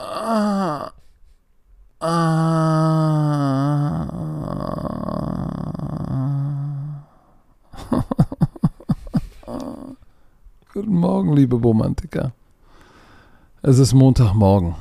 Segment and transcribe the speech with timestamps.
[0.00, 0.92] Ah.
[2.00, 4.06] Ah.
[10.72, 12.30] Guten Morgen, liebe Romantiker.
[13.62, 14.76] Es ist Montagmorgen.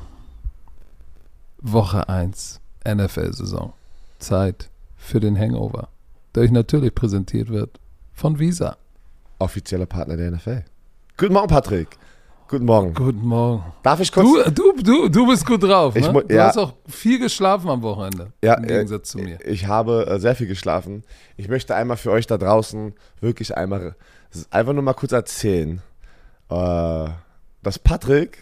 [1.61, 3.73] Woche 1 NFL-Saison.
[4.19, 5.87] Zeit für den Hangover,
[6.35, 7.79] der euch natürlich präsentiert wird
[8.13, 8.77] von Visa.
[9.39, 10.63] Offizieller Partner der NFL.
[11.17, 11.97] Guten Morgen, Patrick.
[12.49, 12.93] Guten Morgen.
[12.93, 13.61] Guten Morgen.
[13.83, 14.45] Darf ich kurz.
[14.45, 15.95] Du, du, du, du bist gut drauf.
[15.97, 16.13] Ich ne?
[16.13, 16.47] mu- Du ja.
[16.47, 18.31] hast auch viel geschlafen am Wochenende.
[18.41, 19.45] Ja, Im Gegensatz zu äh, mir.
[19.45, 21.03] Ich habe äh, sehr viel geschlafen.
[21.35, 23.95] Ich möchte einmal für euch da draußen wirklich einmal,
[24.49, 25.81] einfach nur mal kurz erzählen,
[26.49, 27.09] äh,
[27.63, 28.37] dass Patrick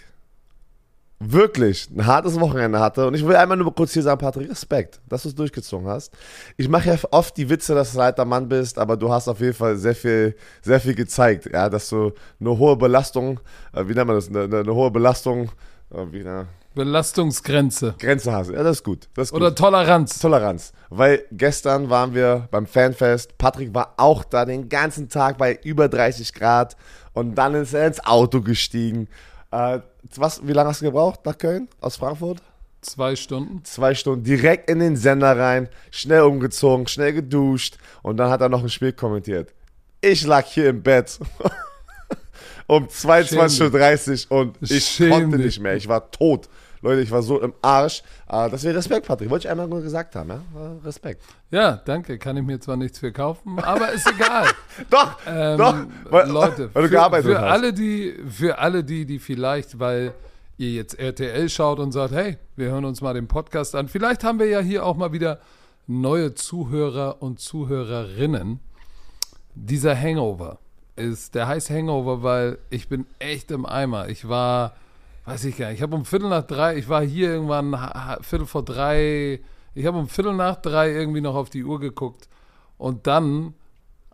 [1.19, 3.07] wirklich ein hartes Wochenende hatte.
[3.07, 6.13] Und ich will einmal nur kurz hier sagen, Patrick, Respekt, dass du es durchgezogen hast.
[6.57, 9.27] Ich mache ja oft die Witze, dass du ein alter Mann bist, aber du hast
[9.27, 11.49] auf jeden Fall sehr viel, sehr viel gezeigt.
[11.51, 13.39] Ja, dass du eine hohe Belastung,
[13.73, 15.51] äh, wie nennt man das, eine, eine, hohe Belastung,
[15.91, 17.95] äh, wie eine Belastungsgrenze.
[17.97, 18.51] Grenze hast.
[18.51, 19.07] Ja, das ist gut.
[19.13, 19.41] Das ist gut.
[19.41, 20.19] Oder Toleranz.
[20.19, 20.73] Toleranz.
[20.89, 23.37] Weil gestern waren wir beim Fanfest.
[23.37, 26.75] Patrick war auch da den ganzen Tag bei über 30 Grad.
[27.13, 29.07] Und dann ist er ins Auto gestiegen.
[29.51, 29.79] Äh,
[30.19, 31.67] was, wie lange hast du gebraucht nach Köln?
[31.81, 32.41] Aus Frankfurt?
[32.81, 33.63] Zwei Stunden.
[33.63, 38.49] Zwei Stunden direkt in den Sender rein, schnell umgezogen, schnell geduscht und dann hat er
[38.49, 39.53] noch ein Spiel kommentiert.
[40.01, 41.19] Ich lag hier im Bett
[42.67, 45.45] um 22.30 Uhr und ich Schäm konnte dich.
[45.47, 45.75] nicht mehr.
[45.75, 46.47] Ich war tot.
[46.85, 48.03] Leute, ich war so im Arsch.
[48.29, 49.29] Äh, deswegen Respekt, Patrick.
[49.29, 50.29] Wollte ich einmal nur gesagt haben.
[50.29, 50.41] Ja?
[50.83, 51.23] Respekt.
[51.49, 52.17] Ja, danke.
[52.19, 54.45] Kann ich mir zwar nichts für kaufen, aber ist egal.
[54.89, 55.75] Doch, Ähm, doch.
[56.11, 57.51] Weil, Leute, weil du für, gearbeitet für hast.
[57.51, 60.13] alle die, für alle die, die vielleicht, weil
[60.57, 63.87] ihr jetzt RTL schaut und sagt, hey, wir hören uns mal den Podcast an.
[63.87, 65.39] Vielleicht haben wir ja hier auch mal wieder
[65.87, 68.59] neue Zuhörer und Zuhörerinnen.
[69.55, 70.59] Dieser Hangover
[70.95, 74.07] ist, der heißt Hangover, weil ich bin echt im Eimer.
[74.09, 74.75] Ich war,
[75.25, 77.75] weiß ich gar nicht, ich habe um Viertel nach drei, ich war hier irgendwann
[78.21, 79.41] Viertel vor drei,
[79.73, 82.29] ich habe um Viertel nach drei irgendwie noch auf die Uhr geguckt
[82.77, 83.53] und dann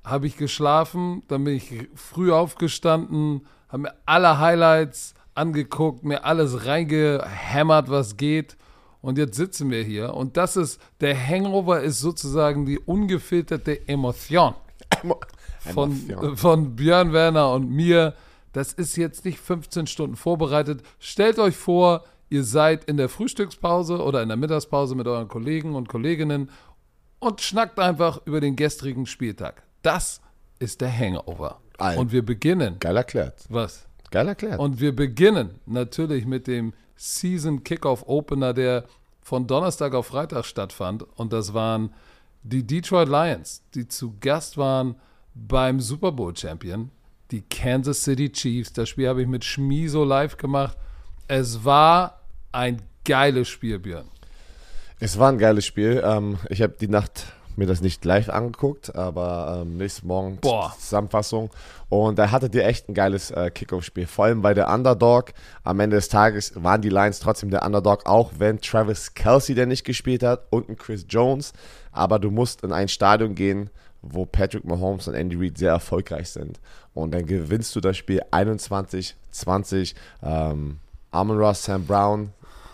[0.03, 6.65] habe ich geschlafen, dann bin ich früh aufgestanden, habe mir alle Highlights angeguckt, mir alles
[6.65, 8.57] reingehämmert, was geht.
[9.01, 10.13] Und jetzt sitzen wir hier.
[10.13, 14.53] Und das ist, der Hangover ist sozusagen die ungefilterte Emotion
[15.73, 16.37] von, Emotion.
[16.37, 18.13] von Björn Werner und mir.
[18.53, 20.83] Das ist jetzt nicht 15 Stunden vorbereitet.
[20.99, 25.75] Stellt euch vor, ihr seid in der Frühstückspause oder in der Mittagspause mit euren Kollegen
[25.75, 26.49] und Kolleginnen
[27.19, 29.63] und schnackt einfach über den gestrigen Spieltag.
[29.81, 30.21] Das
[30.59, 31.59] ist der Hangover.
[31.77, 31.99] Alter.
[31.99, 32.77] Und wir beginnen.
[32.79, 33.45] Geil erklärt.
[33.49, 33.87] Was?
[34.11, 34.59] Geil erklärt.
[34.59, 38.85] Und wir beginnen natürlich mit dem Season Kickoff Opener, der
[39.21, 41.03] von Donnerstag auf Freitag stattfand.
[41.17, 41.93] Und das waren
[42.43, 44.95] die Detroit Lions, die zu Gast waren
[45.33, 46.91] beim Super Bowl Champion,
[47.31, 48.73] die Kansas City Chiefs.
[48.73, 50.77] Das Spiel habe ich mit Schmiso live gemacht.
[51.27, 52.21] Es war
[52.51, 54.07] ein geiles Spiel, Björn.
[54.99, 56.03] Es war ein geiles Spiel.
[56.05, 57.25] Ähm, ich habe die Nacht
[57.55, 60.73] mir das nicht live angeguckt, aber ähm, nächsten Morgen Boah.
[60.77, 61.49] Zusammenfassung.
[61.89, 64.07] Und da hattet ihr echt ein geiles äh, Kickoff-Spiel.
[64.07, 65.33] Vor allem bei der Underdog.
[65.63, 69.65] Am Ende des Tages waren die Lions trotzdem der Underdog, auch wenn Travis Kelsey der
[69.65, 71.53] nicht gespielt hat und ein Chris Jones.
[71.91, 73.69] Aber du musst in ein Stadion gehen,
[74.01, 76.59] wo Patrick Mahomes und Andy Reid sehr erfolgreich sind.
[76.93, 79.93] Und dann gewinnst du das Spiel 21-20.
[80.23, 80.79] Ähm,
[81.11, 82.31] Amon Ross, Sam Brown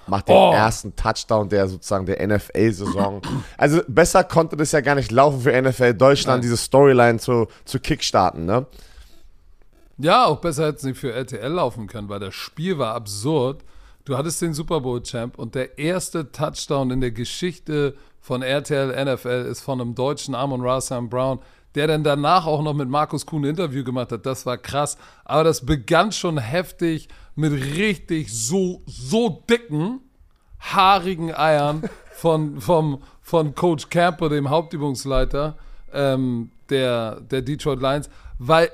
[0.07, 0.53] macht den Oh.
[0.53, 3.21] ersten Touchdown der sozusagen der NFL-Saison.
[3.57, 6.41] Also besser konnte das ja gar nicht laufen für NFL Deutschland, Nein.
[6.43, 8.65] diese Storyline zu, zu kickstarten, ne?
[9.97, 13.63] Ja, auch besser hätte es nicht für RTL laufen können, weil das Spiel war absurd.
[14.05, 17.95] Du hattest den Super Bowl Champ und der erste Touchdown in der Geschichte
[18.27, 21.39] von RTL NFL ist von einem deutschen Amon Ra Sam Brown,
[21.75, 24.25] der dann danach auch noch mit Markus Kuhn ein Interview gemacht hat.
[24.25, 24.97] Das war krass.
[25.23, 30.01] Aber das begann schon heftig mit richtig so, so dicken,
[30.59, 35.57] haarigen Eiern von, vom, von Coach Camper, dem Hauptübungsleiter
[35.93, 38.09] ähm, der, der Detroit Lions,
[38.39, 38.69] weil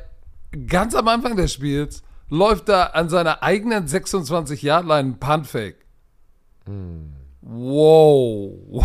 [0.66, 5.86] ganz am Anfang des Spiels läuft da an seiner eigenen 26-Yard-Line ein Punt-Fake.
[7.44, 8.84] Wow.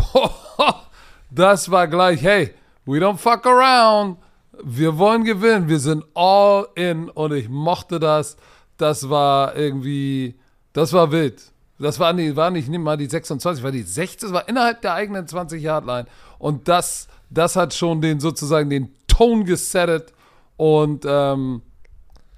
[1.30, 2.54] Das war gleich, hey,
[2.86, 4.16] we don't fuck around.
[4.64, 5.68] Wir wollen gewinnen.
[5.68, 8.36] Wir sind all in und ich mochte das.
[8.78, 10.38] Das war irgendwie,
[10.72, 11.52] das war wild.
[11.78, 14.80] Das war, nie, war nicht, nicht mal die 26, war die 16, das war innerhalb
[14.82, 16.06] der eigenen 20-Yard-Line.
[16.38, 20.12] Und das, das hat schon den sozusagen den Ton gesettet
[20.56, 21.62] und ähm,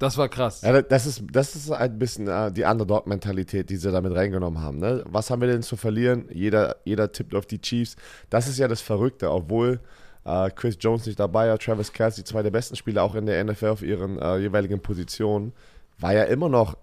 [0.01, 0.63] das war krass.
[0.63, 4.79] Ja, das ist, das ist ein bisschen äh, die Underdog-Mentalität, die sie damit reingenommen haben.
[4.79, 5.05] Ne?
[5.09, 6.25] Was haben wir denn zu verlieren?
[6.33, 7.95] Jeder, jeder tippt auf die Chiefs.
[8.31, 9.79] Das ist ja das Verrückte, obwohl
[10.25, 13.43] äh, Chris Jones nicht dabei war, Travis Kelsey, zwei der besten Spieler auch in der
[13.45, 15.53] NFL auf ihren äh, jeweiligen Positionen,
[15.99, 16.77] war ja immer noch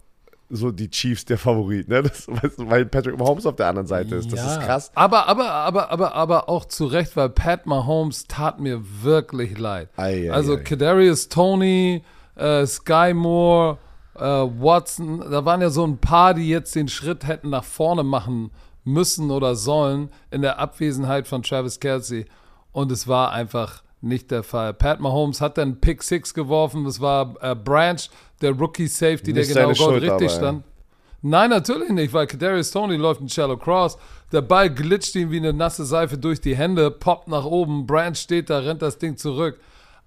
[0.49, 2.03] so die Chiefs der Favorit, ne?
[2.03, 2.25] Das,
[2.57, 4.31] weil Patrick Mahomes auf der anderen Seite ist.
[4.31, 4.53] Das Ja.
[4.53, 4.91] ist krass.
[4.95, 9.89] Aber, aber, aber, aber, aber auch zu Recht, weil Pat Mahomes tat mir wirklich leid.
[9.97, 10.61] Ei, ei, also ei.
[10.63, 12.01] Kadarius Tony,
[12.37, 13.77] äh, Sky Moore,
[14.15, 18.03] äh, Watson, da waren ja so ein paar, die jetzt den Schritt hätten nach vorne
[18.03, 18.51] machen
[18.83, 22.25] müssen oder sollen in der Abwesenheit von Travis Kelsey.
[22.71, 24.73] Und es war einfach nicht der Fall.
[24.73, 26.85] Pat Mahomes hat dann Pick Six geworfen.
[26.85, 27.99] Das war äh, Branch,
[28.41, 30.29] der Rookie Safety, der Nicht genau seine Gott Schuld, richtig aber, ja.
[30.29, 30.63] stand.
[31.23, 33.97] Nein, natürlich nicht, weil Kadarius Tony läuft in Shallow Cross.
[34.31, 38.15] Der Ball glitscht ihm wie eine nasse Seife durch die Hände, poppt nach oben, Branch
[38.15, 39.59] steht da, rennt das Ding zurück.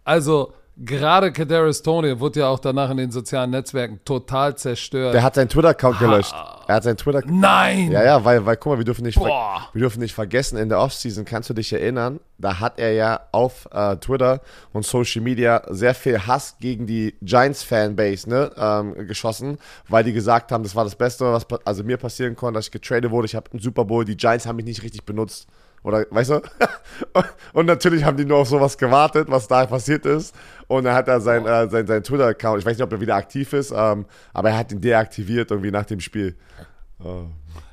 [0.04, 5.14] Also gerade Kadarius Tony wurde ja auch danach in den sozialen Netzwerken total zerstört.
[5.14, 6.34] Der hat seinen Twitter-Account gelöscht.
[6.66, 7.90] Er hat seinen Twitter Nein!
[7.90, 9.68] Ja, ja, weil, weil guck mal, wir dürfen nicht, Boah.
[9.72, 13.20] wir dürfen nicht vergessen, in der Offseason kannst du dich erinnern, da hat er ja
[13.32, 14.40] auf äh, Twitter
[14.72, 20.52] und Social Media sehr viel Hass gegen die Giants-Fanbase ne, ähm, geschossen, weil die gesagt
[20.52, 23.26] haben, das war das Beste, was also mir passieren konnte, dass ich getradet wurde.
[23.26, 25.48] Ich habe einen Super Bowl, die Giants haben mich nicht richtig benutzt.
[25.82, 26.42] Oder, weißt du?
[27.52, 30.34] und natürlich haben die nur auf sowas gewartet, was da passiert ist.
[30.66, 33.16] Und dann hat er sein, äh, sein, sein Twitter-Account, ich weiß nicht, ob er wieder
[33.16, 34.04] aktiv ist, ähm,
[34.34, 36.36] aber er hat ihn deaktiviert irgendwie nach dem Spiel.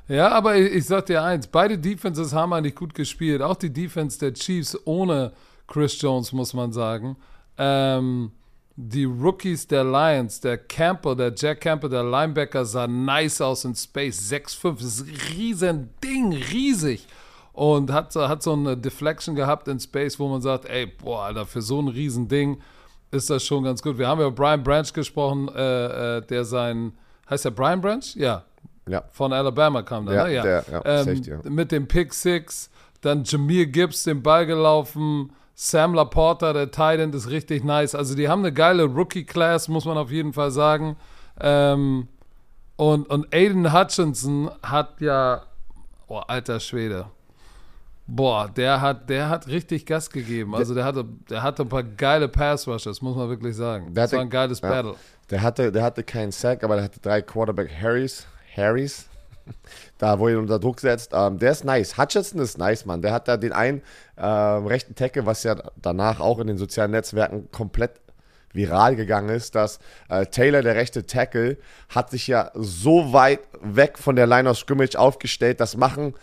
[0.08, 3.42] Ja, aber ich, ich sag dir eins, beide Defenses haben eigentlich gut gespielt.
[3.42, 5.32] Auch die Defense der Chiefs ohne
[5.66, 7.16] Chris Jones, muss man sagen.
[7.58, 8.32] Ähm,
[8.74, 13.74] die Rookies der Lions, der Camper, der Jack Camper, der Linebacker sah nice aus in
[13.74, 14.30] Space.
[14.32, 17.06] 6'5, das ist ein riesen Ding, riesig.
[17.58, 21.24] Und hat, so- hat so eine Deflection gehabt in Space, wo man sagt, ey, boah,
[21.24, 22.60] Alter, für so ein riesen Ding
[23.10, 23.98] ist das schon ganz gut.
[23.98, 26.92] Wir haben ja über Brian Branch gesprochen, äh, äh, der sein,
[27.28, 28.04] heißt der Brian Branch?
[28.14, 28.44] Ja,
[28.88, 29.02] Ja.
[29.10, 30.34] von Alabama kam da, Ja, ne?
[30.34, 30.42] Ja.
[30.42, 31.38] der- ja, ähm, Safety, ja.
[31.50, 32.70] Mit dem Pick Six,
[33.00, 37.96] dann Jameer Gibbs den Ball gelaufen, Sam Laporta, der Tight End, ist richtig nice.
[37.96, 40.96] Also die haben eine geile Rookie-Class, muss man auf jeden Fall sagen.
[41.40, 42.06] Ähm,
[42.76, 45.42] und, und Aiden Hutchinson hat ja,
[46.06, 47.06] oh, alter Schwede.
[48.10, 50.54] Boah, der hat, der hat richtig Gas gegeben.
[50.54, 53.92] Also der hatte, der hatte ein paar geile Pass-Rushes, muss man wirklich sagen.
[53.92, 54.68] Der Das war hatte- ein geiles ja.
[54.70, 54.94] Battle.
[55.30, 58.26] Der hatte, der hatte keinen Sack, aber der hatte drei Quarterback Harrys.
[58.56, 59.06] Harrys.
[59.98, 61.10] Da, wo er ihn unter Druck setzt.
[61.12, 61.98] Ähm, der ist nice.
[61.98, 63.02] Hutchinson ist nice, Mann.
[63.02, 63.82] Der hat da den einen
[64.16, 67.92] ähm, rechten Tackle, was ja danach auch in den sozialen Netzwerken komplett
[68.52, 71.56] viral gegangen ist, dass äh, Taylor, der rechte Tackle,
[71.88, 75.60] hat sich ja so weit weg von der Line of Scrimmage aufgestellt.
[75.60, 76.14] Das machen,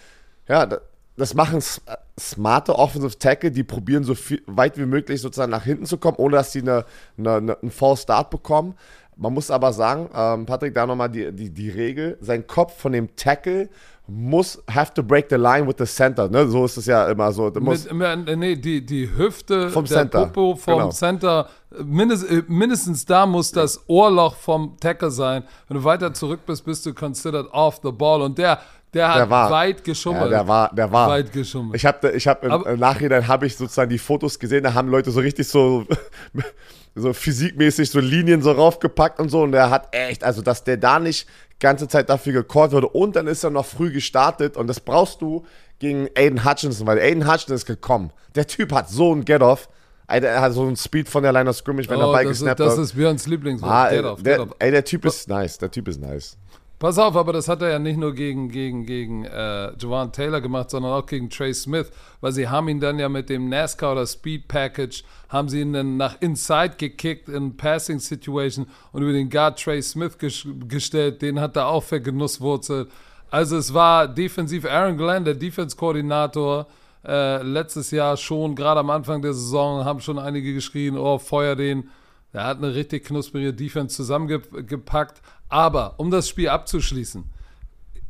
[0.47, 0.69] ja,
[1.17, 5.63] das machen äh, smarte Offensive Tackle, die probieren so viel, weit wie möglich sozusagen nach
[5.63, 6.85] hinten zu kommen, ohne dass sie eine,
[7.17, 8.75] eine, eine, einen False Start bekommen.
[9.17, 12.91] Man muss aber sagen, ähm, Patrick, da nochmal die, die, die Regel, sein Kopf von
[12.91, 13.69] dem Tackle
[14.07, 16.29] muss have to break the line with the center.
[16.29, 16.47] Ne?
[16.47, 17.51] So ist es ja immer so.
[17.59, 20.89] Muss, Mit, mit, nee, die, die Hüfte Vom der Center, Popo vom genau.
[20.91, 21.49] Center,
[21.83, 25.43] mindest, äh, mindestens da muss das Ohrloch vom Tackle sein.
[25.67, 28.21] Wenn du weiter zurück bist, bist du considered off the ball.
[28.21, 28.59] Und der,
[28.93, 30.31] der hat Der war- weit ja, geschummelt.
[30.31, 31.09] der war, der war.
[31.09, 31.75] Weit geschummelt.
[31.75, 34.73] Ich habe ich hab im, Aber- im Nachhinein habe ich sozusagen die Fotos gesehen, da
[34.73, 35.85] haben Leute so richtig so,
[36.95, 40.77] so physikmäßig so Linien so raufgepackt und so und der hat echt, also dass der
[40.77, 41.27] da nicht
[41.59, 45.21] ganze Zeit dafür gecallt wurde und dann ist er noch früh gestartet und das brauchst
[45.21, 45.45] du
[45.79, 48.11] gegen Aiden Hutchinson, weil Aiden Hutchinson ist gekommen.
[48.35, 49.67] Der Typ hat so ein Get-Off,
[50.07, 52.23] Alter, er hat so einen Speed von der Line of Scrimmage, wenn er oh, bei
[52.23, 52.83] das, ist, gesnappt das hat.
[52.83, 53.71] ist Björns Lieblingswort.
[53.71, 54.49] Ah, der, off.
[54.59, 56.37] ey, der Typ ist nice, der Typ ist nice.
[56.85, 60.39] Pass auf, aber das hat er ja nicht nur gegen, gegen, gegen äh, Jawan Taylor
[60.39, 61.89] gemacht, sondern auch gegen Trey Smith,
[62.21, 65.73] weil sie haben ihn dann ja mit dem NASCAR oder Speed Package, haben sie ihn
[65.73, 71.23] dann nach Inside gekickt in Passing Situation und über den Guard Trey Smith ges gestellt,
[71.23, 72.91] den hat er auch vergenusswurzelt.
[73.31, 76.67] Also es war defensiv Aaron Glenn, der Defense-Koordinator,
[77.03, 81.55] äh, letztes Jahr schon, gerade am Anfang der Saison, haben schon einige geschrien, oh, feuer
[81.55, 81.89] den.
[82.35, 85.21] Er hat eine richtig knusprige Defense zusammengepackt.
[85.47, 87.23] Aber um das Spiel abzuschließen,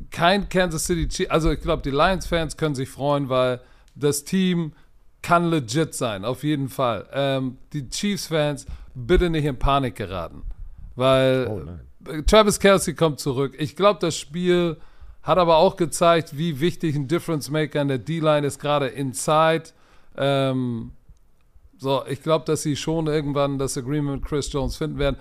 [0.09, 3.61] kein Kansas City Chiefs, also ich glaube, die Lions-Fans können sich freuen, weil
[3.93, 4.73] das Team
[5.21, 7.07] kann legit sein, auf jeden Fall.
[7.13, 8.65] Ähm, die Chiefs-Fans
[8.95, 10.43] bitte nicht in Panik geraten,
[10.95, 13.55] weil äh, Travis Kelsey kommt zurück.
[13.59, 14.77] Ich glaube, das Spiel
[15.21, 19.65] hat aber auch gezeigt, wie wichtig ein Difference Maker in der D-Line ist, gerade inside.
[20.17, 20.91] Ähm,
[21.77, 25.17] so, ich glaube, dass sie schon irgendwann das Agreement mit Chris Jones finden werden.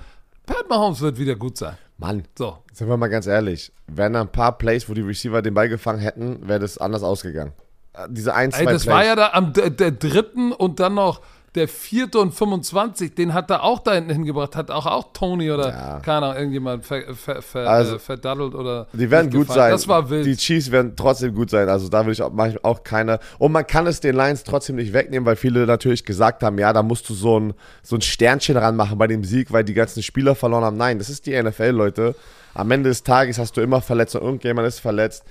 [0.46, 1.76] Pat Mahomes wird wieder gut sein.
[1.96, 5.42] Mann, So, sind wir mal ganz ehrlich, wären da ein paar Plays, wo die Receiver
[5.42, 7.52] den Ball gefangen hätten, wäre das anders ausgegangen.
[7.92, 8.94] Äh, Diese ein, zwei Ey, das Plays.
[8.94, 11.20] war ja da am d- der dritten und dann noch
[11.54, 15.50] der vierte und 25, den hat er auch da hinten hingebracht, hat auch, auch Tony
[15.52, 16.00] oder Ja.
[16.00, 18.88] keine Ahnung, irgendjemand ver, ver, ver, Also, äh, verdaddelt oder.
[18.92, 19.60] Die werden gut gefallen.
[19.60, 19.70] sein.
[19.72, 20.26] Das war wild.
[20.26, 21.68] Die Chiefs werden trotzdem gut sein.
[21.68, 23.20] Also da will ich auch, mach ich auch keine.
[23.38, 26.72] Und man kann es den Lions trotzdem nicht wegnehmen, weil viele natürlich gesagt haben, ja,
[26.72, 30.02] da musst du so ein, so ein Sternchen ranmachen bei dem Sieg, weil die ganzen
[30.02, 30.76] Spieler verloren haben.
[30.76, 32.14] Nein, das ist die NFL, Leute.
[32.54, 35.24] Am Ende des Tages hast du immer verletzt und irgendjemand ist verletzt.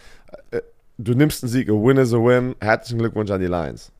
[0.51, 0.61] Äh,
[0.99, 1.69] Du nimmst einen Sieg.
[1.69, 2.53] A win is a win.
[2.61, 3.91] Herzlichen Glückwunsch an die Lions.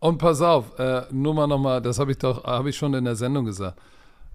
[0.00, 3.04] Und pass auf, äh, nur mal nochmal, das habe ich doch, habe ich schon in
[3.04, 3.80] der Sendung gesagt.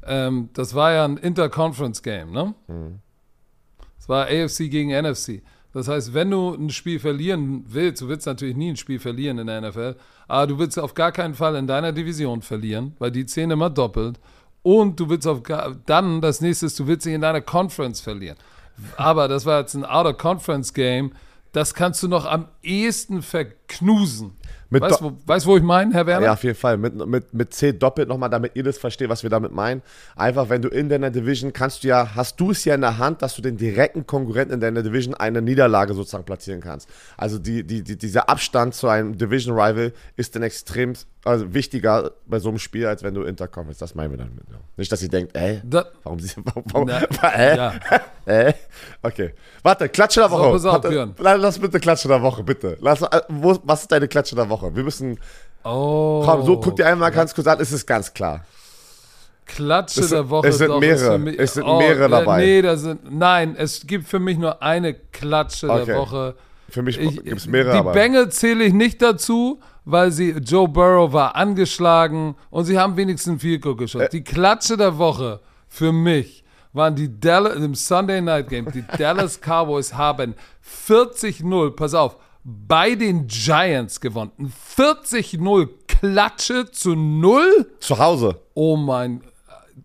[0.06, 2.54] Ähm, das war ja ein Interconference-Game, ne?
[3.98, 5.42] Es war AFC gegen NFC.
[5.74, 9.40] Das heißt, wenn du ein Spiel verlieren willst, du willst natürlich nie ein Spiel verlieren
[9.40, 9.96] in der NFL,
[10.28, 13.70] aber du willst auf gar keinen Fall in deiner Division verlieren, weil die zählen immer
[13.70, 14.20] doppelt.
[14.62, 18.02] Und du willst auf gar, dann das nächste ist, du willst nicht in deiner Conference
[18.02, 18.38] verlieren.
[18.98, 21.14] Aber das war jetzt ein Out-of-Conference-Game.
[21.52, 24.38] Das kannst du noch am ehesten verknusen.
[24.74, 26.26] Mit Weißt du, wo, weißt, wo ich meine, Herr Werner?
[26.26, 26.78] Ja, auf jeden Fall.
[26.78, 29.84] Mit, mit, mit C doppelt nochmal, damit ihr das versteht, was wir damit meinen.
[30.16, 32.98] Einfach, wenn du in deiner Division kannst du ja, hast du es ja in der
[32.98, 36.90] Hand, dass du den direkten Konkurrenten in deiner Division eine Niederlage sozusagen platzieren kannst.
[37.18, 42.12] Also die, die, die, dieser Abstand zu einem Division Rival ist dann extrem also wichtiger
[42.26, 43.78] bei so einem Spiel, als wenn du Interconference.
[43.78, 44.44] Das meinen wir damit.
[44.52, 44.58] Ja.
[44.76, 47.74] Nicht, dass ihr denkt, ey, Da, warum sie, warum, warum, Na, äh, ja.
[48.26, 48.54] äh?
[49.02, 49.34] Okay.
[49.62, 50.52] Warte, Klatsche der Woche.
[50.52, 52.78] pass auf, Warte, lass bitte Klatsche der Woche, bitte.
[52.82, 54.63] Lass, äh, wo, was ist deine Klatsche der Woche?
[54.74, 55.20] Wir müssen,
[55.64, 56.24] oh.
[56.26, 58.46] komm, so guck dir einmal ganz kurz an, es ist ganz klar.
[59.46, 60.48] Klatsche Es der Woche.
[60.48, 61.20] es sind doch, mehrere.
[61.20, 62.38] mich- Es sind mehrere äh, dabei.
[62.46, 65.86] Nee, da sind, nein, es gibt für mich nur eine Klatsche Okay.
[65.86, 66.36] der Woche.
[66.70, 67.92] Für mich Ich, gibt es mehrere, die.
[67.92, 73.42] Bengals zähle ich nicht dazu, weil sie Joe Burrow war angeschlagen und sie haben wenigstens
[73.42, 74.06] viel Goal geschossen.
[74.06, 74.10] Äh.
[74.10, 78.72] die Klatsche der Woche für mich waren die Dallas im Sunday Night Game.
[78.72, 80.36] Die Dallas Cowboys haben
[80.88, 84.32] 40-0, pass auf, bei den Giants gewonnen.
[84.78, 87.68] 40-0 Klatsche zu 0?
[87.80, 88.40] Zu Hause.
[88.54, 89.22] Oh mein,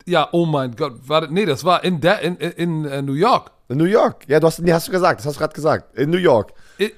[0.07, 3.13] ja, oh mein Gott, warte, nee, das war in, der, in, in, in äh, New
[3.15, 3.51] York.
[3.69, 4.25] In New York.
[4.29, 5.21] Ja, du hast, nee, hast du gesagt.
[5.21, 5.97] Das hast du gerade gesagt.
[5.99, 6.53] In New York.
[6.81, 6.93] I-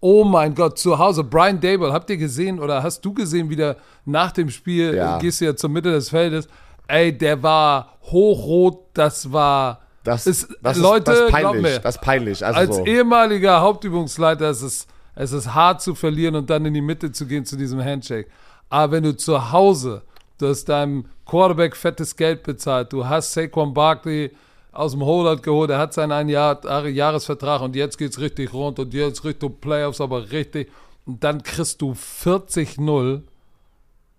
[0.00, 1.24] Oh mein Gott, zu Hause.
[1.24, 5.16] Brian Dable, habt ihr gesehen oder hast du gesehen, wie der nach dem Spiel, Ja.
[5.16, 6.46] äh, gehst du ja zur Mitte des Feldes,
[6.88, 11.62] ey, der war hochrot, das war, Das, ist, das Leute, ist, das ist peinlich.
[11.62, 12.44] mir, das ist peinlich.
[12.44, 12.84] Also als so.
[12.84, 17.26] ehemaliger Hauptübungsleiter ist es, es ist hart zu verlieren und dann in die Mitte zu
[17.26, 18.28] gehen zu diesem Handshake.
[18.68, 20.02] Aber wenn du zu Hause,
[20.38, 24.32] du hast deinem Quarterback fettes Geld bezahlt, du hast Saquon Barkley
[24.72, 28.78] aus dem Holdout geholt, er hat seinen einen Jahr, Jahresvertrag und jetzt geht's richtig rund
[28.78, 30.70] und jetzt Richtung Playoffs, aber richtig.
[31.06, 33.22] Und dann kriegst du 40-0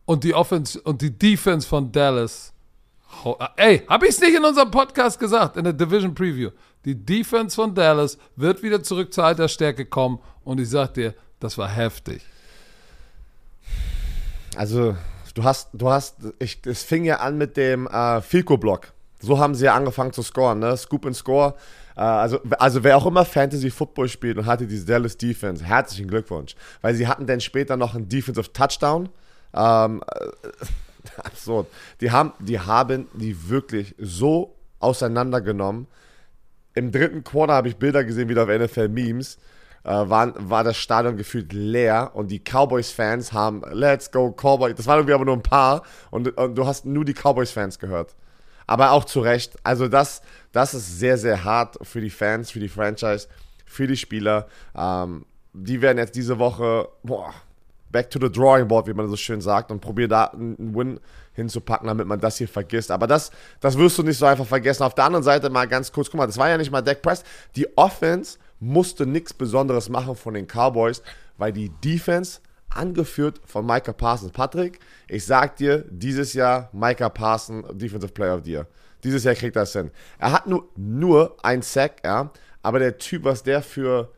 [0.06, 2.54] und die Offense und die Defense von Dallas.
[3.24, 6.52] Hau- Ey, habe ich es nicht in unserem Podcast gesagt, in der Division Preview?
[6.86, 11.14] Die Defense von Dallas wird wieder zurück zur alter Stärke kommen und ich sag dir,
[11.40, 12.22] das war heftig.
[14.56, 14.96] Also,
[15.34, 18.94] du hast, du hast, ich, es fing ja an mit dem äh, Filco-Block.
[19.20, 20.78] So haben sie ja angefangen zu scoren, ne?
[20.78, 21.56] Scoop and Score.
[21.98, 26.08] Äh, also, also, wer auch immer Fantasy Football spielt und hatte diese Dallas Defense, herzlichen
[26.08, 26.56] Glückwunsch.
[26.82, 29.10] Weil sie hatten dann später noch einen Defensive Touchdown.
[29.54, 30.50] Ähm, äh,
[31.24, 31.68] absurd.
[32.02, 35.88] Die haben, die haben die wirklich so auseinandergenommen.
[36.74, 39.38] Im dritten Quarter habe ich Bilder gesehen, wieder auf NFL-Memes.
[39.84, 44.74] Äh, waren, war das Stadion gefühlt leer und die Cowboys-Fans haben Let's go Cowboys.
[44.76, 48.16] Das waren irgendwie aber nur ein paar und, und du hast nur die Cowboys-Fans gehört.
[48.66, 49.56] Aber auch zu Recht.
[49.64, 53.28] Also das, das ist sehr, sehr hart für die Fans, für die Franchise,
[53.64, 54.48] für die Spieler.
[54.76, 57.34] Ähm, die werden jetzt diese Woche boah,
[57.96, 61.00] back to the drawing board, wie man so schön sagt, und probieren da einen Win
[61.32, 62.92] hinzupacken, damit man das hier vergisst.
[62.92, 64.84] Aber das, das wirst du nicht so einfach vergessen.
[64.84, 67.02] Auf der anderen Seite mal ganz kurz, guck mal, das war ja nicht mal Dak
[67.02, 67.24] Press.
[67.56, 71.02] Die Offense musste nichts Besonderes machen von den Cowboys,
[71.38, 74.34] weil die Defense angeführt von Micah Parsons.
[74.34, 78.68] Patrick, ich sag dir, dieses Jahr Micah Parsons Defensive Player of the Year.
[79.06, 79.90] Dieses Jahr kriegt er es hin.
[80.20, 82.30] Er hat nur, nur ein Sack, ja,
[82.62, 84.12] aber der Typ, was der für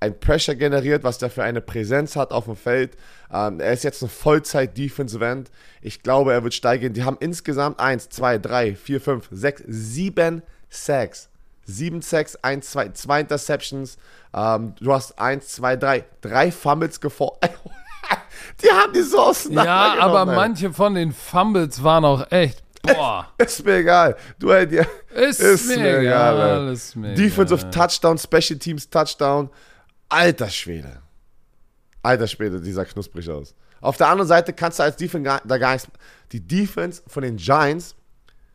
[0.00, 2.96] ein Pressure generiert, was der für eine Präsenz hat auf dem Feld.
[3.32, 5.50] Ähm, er ist jetzt ein Vollzeit-Defensive End.
[5.80, 6.92] Ich glaube, er wird steigen.
[6.92, 11.28] Die haben insgesamt 1, 2, 3, 4, 5, 6, 7 Sacks.
[11.64, 13.96] 7 Sacks, 1, 2, 2 Interceptions.
[14.34, 17.50] Ähm, du hast 1, 2, 3, 3 Fumbles gefordert.
[18.62, 20.00] die haben die so Ja, auseinandergenommen.
[20.00, 20.36] aber ey.
[20.36, 24.16] manche von den Fumbles waren auch echt, boah, Ist mir egal.
[24.38, 27.70] Du, ey, dir, ist, mir egal, ist mir Defensive egal.
[27.88, 29.50] Touchdown, Special Teams Touchdown.
[30.08, 31.02] Alter Schwede.
[32.02, 33.54] Alter Schwede, dieser knusprig aus.
[33.80, 35.88] Auf der anderen Seite kannst du als Defense gar, da gar nichts.
[36.32, 37.94] Die Defense von den Giants,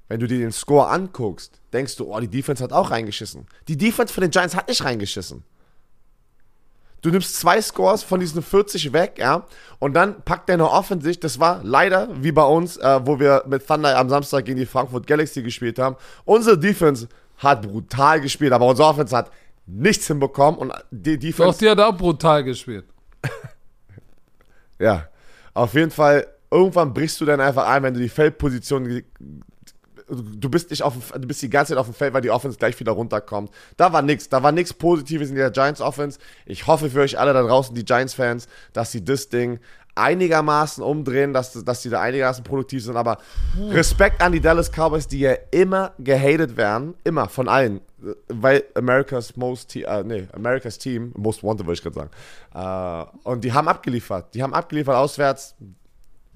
[0.08, 3.46] wenn du dir den Score anguckst, denkst du, oh, die Defense hat auch reingeschissen.
[3.68, 5.44] Die Defense von den Giants hat nicht reingeschissen.
[7.02, 9.46] Du nimmst zwei Scores von diesen 40 weg, ja,
[9.80, 13.66] und dann packt deine Offensive, das war leider wie bei uns, äh, wo wir mit
[13.66, 15.96] Thunder am Samstag gegen die Frankfurt Galaxy gespielt haben.
[16.26, 19.32] Unsere Defense hat brutal gespielt, aber unsere Offense hat
[19.66, 21.52] nichts hinbekommen und die Defense.
[21.52, 22.86] Doch, die hat auch brutal gespielt.
[24.80, 25.08] ja,
[25.54, 29.04] auf jeden Fall, irgendwann brichst du dann einfach ein, wenn du die Feldposition
[30.12, 32.58] du bist nicht auf du bist die ganze Zeit auf dem Feld, weil die Offense
[32.58, 33.50] gleich wieder runterkommt.
[33.78, 36.20] Da war nichts, da war nichts Positives in der Giants Offense.
[36.46, 39.60] Ich hoffe für euch alle da draußen, die Giants Fans, dass sie das Ding
[39.96, 42.96] einigermaßen umdrehen, dass, dass die da einigermaßen produktiv sind.
[42.96, 43.18] Aber
[43.70, 47.82] Respekt an die Dallas Cowboys, die ja immer gehatet werden, immer von allen,
[48.28, 52.10] weil America's most, äh, nee, America's Team, most wanted würde ich gerade
[52.54, 53.12] sagen.
[53.26, 55.56] Äh, und die haben abgeliefert, die haben abgeliefert auswärts.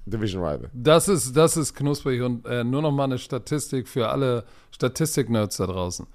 [0.08, 0.70] Division Rival.
[0.72, 5.56] Das ist, das ist knusprig und äh, nur noch mal eine Statistik für alle Statistik-Nerds
[5.56, 6.06] da draußen.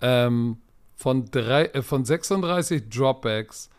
[0.00, 0.56] Ähm,
[0.96, 3.70] von, drei, äh, von 36 Dropbacks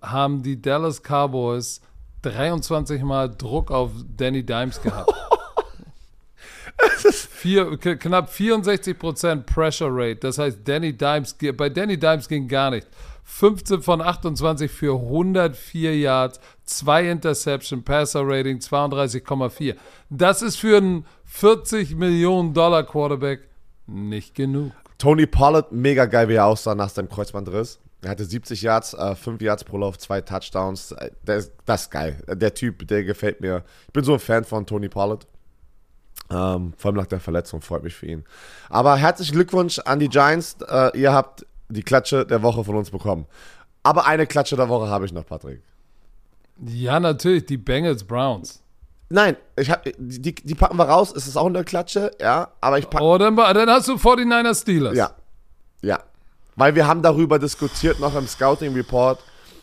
[0.00, 1.80] haben die Dallas Cowboys
[2.22, 5.12] 23 Mal Druck auf Danny Dimes gehabt.
[7.30, 10.20] Vier, knapp 64% Pressure Rate.
[10.20, 12.88] Das heißt, Danny Dimes, bei Danny Dimes ging gar nichts.
[13.24, 19.76] 15 von 28 für 104 Yards, 2 Interception, Passer Rating 32,4.
[20.10, 23.48] Das ist für einen 40 Millionen Dollar Quarterback
[23.86, 24.72] nicht genug.
[24.98, 27.80] Tony Pollard, mega geil, wie er aussah nach seinem Kreuzbandriss.
[28.02, 30.94] Er hatte 70 Yards, äh, 5 Yards pro Lauf, 2 Touchdowns.
[31.24, 32.18] Das, das ist geil.
[32.26, 33.64] Der Typ, der gefällt mir.
[33.86, 35.26] Ich bin so ein Fan von Tony Pollard.
[36.30, 38.24] Ähm, vor allem nach der Verletzung, freut mich für ihn.
[38.68, 40.56] Aber herzlichen Glückwunsch an die Giants.
[40.68, 43.26] Äh, ihr habt die Klatsche der Woche von uns bekommen.
[43.82, 45.62] Aber eine Klatsche der Woche habe ich noch, Patrick.
[46.64, 48.62] Ja, natürlich, die Bengals Browns.
[49.08, 52.78] Nein, ich hab, die, die packen wir raus, es ist auch eine Klatsche, ja, aber
[52.78, 53.04] ich packe.
[53.04, 54.96] Oh, dann, dann hast du 49er Steelers.
[54.96, 55.10] Ja.
[55.82, 56.02] Ja.
[56.56, 59.18] Weil wir haben darüber diskutiert noch im Scouting Report.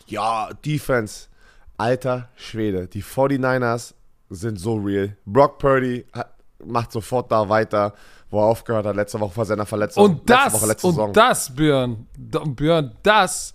[0.06, 1.28] Ja, Defense.
[1.76, 2.88] Alter Schwede.
[2.88, 3.94] Die 49ers
[4.28, 5.16] sind so real.
[5.24, 7.94] Brock Purdy hat, macht sofort da weiter
[8.30, 10.04] wo er aufgehört hat, letzte Woche vor seiner Verletzung.
[10.04, 11.12] Und das, Woche, letzte und Saison.
[11.12, 13.52] das, Björn, Björn, das,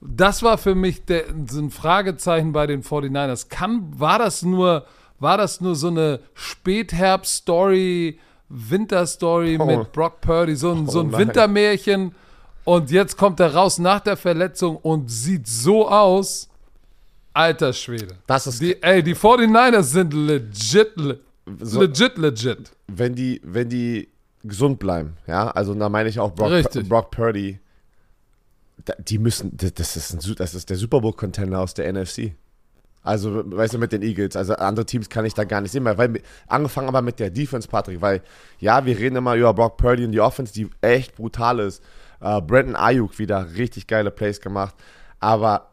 [0.00, 3.48] das war für mich der, ein Fragezeichen bei den 49ers.
[3.48, 4.86] Kann, war das nur,
[5.18, 8.18] war das nur so eine Spätherbst-Story,
[8.48, 9.64] Winter-Story oh.
[9.64, 12.14] mit Brock Purdy, so ein, oh, so ein Wintermärchen
[12.64, 16.48] und jetzt kommt er raus nach der Verletzung und sieht so aus,
[17.32, 18.18] alter Schwede.
[18.26, 20.92] Das ist die, ey, die 49ers sind legit,
[21.60, 22.70] so, legit, legit.
[22.86, 24.08] Wenn die, wenn die
[24.44, 27.58] gesund bleiben, ja, also da meine ich auch Brock, Brock Purdy,
[28.98, 32.32] die müssen, das ist, ein, das ist der Super Bowl-Contender aus der NFC.
[33.04, 34.36] Also, weißt du, mit den Eagles.
[34.36, 37.66] Also, andere Teams kann ich da gar nicht sehen, weil, angefangen aber mit der Defense,
[37.66, 38.22] Patrick, weil,
[38.60, 41.82] ja, wir reden immer über Brock Purdy und die Offense, die echt brutal ist.
[42.22, 44.74] Uh, Brandon Ayuk wieder richtig geile Plays gemacht.
[45.18, 45.72] Aber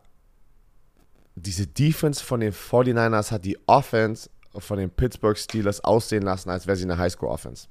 [1.36, 6.66] diese Defense von den 49ers hat die Offense von den Pittsburgh Steelers aussehen lassen, als
[6.66, 7.68] wäre sie eine Highschool-Offense.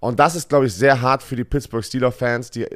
[0.00, 2.66] Und das ist, glaube ich, sehr hart für die Pittsburgh Steelers-Fans, die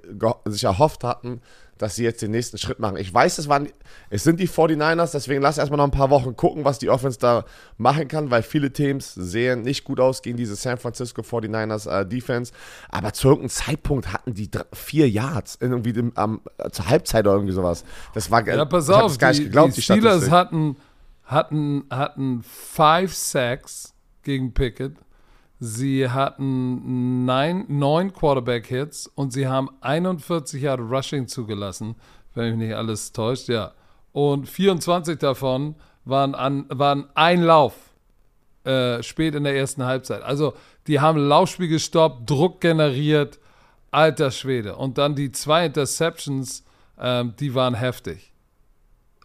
[0.47, 1.41] sich erhofft hatten,
[1.83, 2.97] dass sie jetzt den nächsten Schritt machen.
[2.97, 3.69] Ich weiß, es, waren,
[4.09, 7.19] es sind die 49ers, deswegen lass erstmal noch ein paar Wochen gucken, was die Offense
[7.19, 7.45] da
[7.77, 12.07] machen kann, weil viele Teams sehen nicht gut aus gegen diese San Francisco 49ers äh,
[12.07, 12.53] Defense.
[12.89, 16.41] Aber zu irgendeinem Zeitpunkt hatten die drei, vier Yards irgendwie im, um,
[16.71, 17.85] zur Halbzeit oder irgendwie sowas.
[18.15, 20.77] Das war Ja, pass auf, die, geglaubt, die, Steelers hatten,
[21.25, 23.93] hatten, hatten five Sacks
[24.23, 24.95] gegen Pickett
[25.65, 31.95] Sie hatten neun, neun Quarterback-Hits und sie haben 41 Jahre Rushing zugelassen,
[32.35, 33.71] wenn mich nicht alles täuscht, ja.
[34.11, 37.75] Und 24 davon waren, an, waren ein Lauf
[38.65, 40.23] äh, spät in der ersten Halbzeit.
[40.23, 40.55] Also
[40.89, 43.39] die haben Laufspiel gestoppt, Druck generiert,
[43.93, 44.75] alter Schwede.
[44.75, 46.65] Und dann die zwei Interceptions,
[46.99, 48.33] ähm, die waren heftig.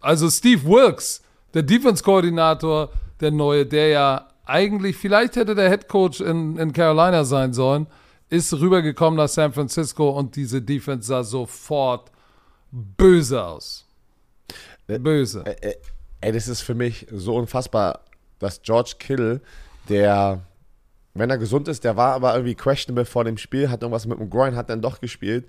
[0.00, 1.20] Also Steve Wilkes,
[1.52, 7.24] der Defense-Koordinator, der neue, der ja eigentlich, vielleicht hätte der Head Coach in, in Carolina
[7.24, 7.86] sein sollen,
[8.30, 12.10] ist rübergekommen nach San Francisco und diese Defense sah sofort
[12.70, 13.86] böse aus.
[14.86, 15.44] Äh, böse.
[15.46, 15.76] Äh, äh,
[16.20, 18.00] ey, das ist für mich so unfassbar,
[18.38, 19.40] dass George Kittle,
[19.88, 20.42] der,
[21.14, 24.18] wenn er gesund ist, der war aber irgendwie questionable vor dem Spiel, hat irgendwas mit
[24.18, 25.46] dem Groin, hat dann doch gespielt.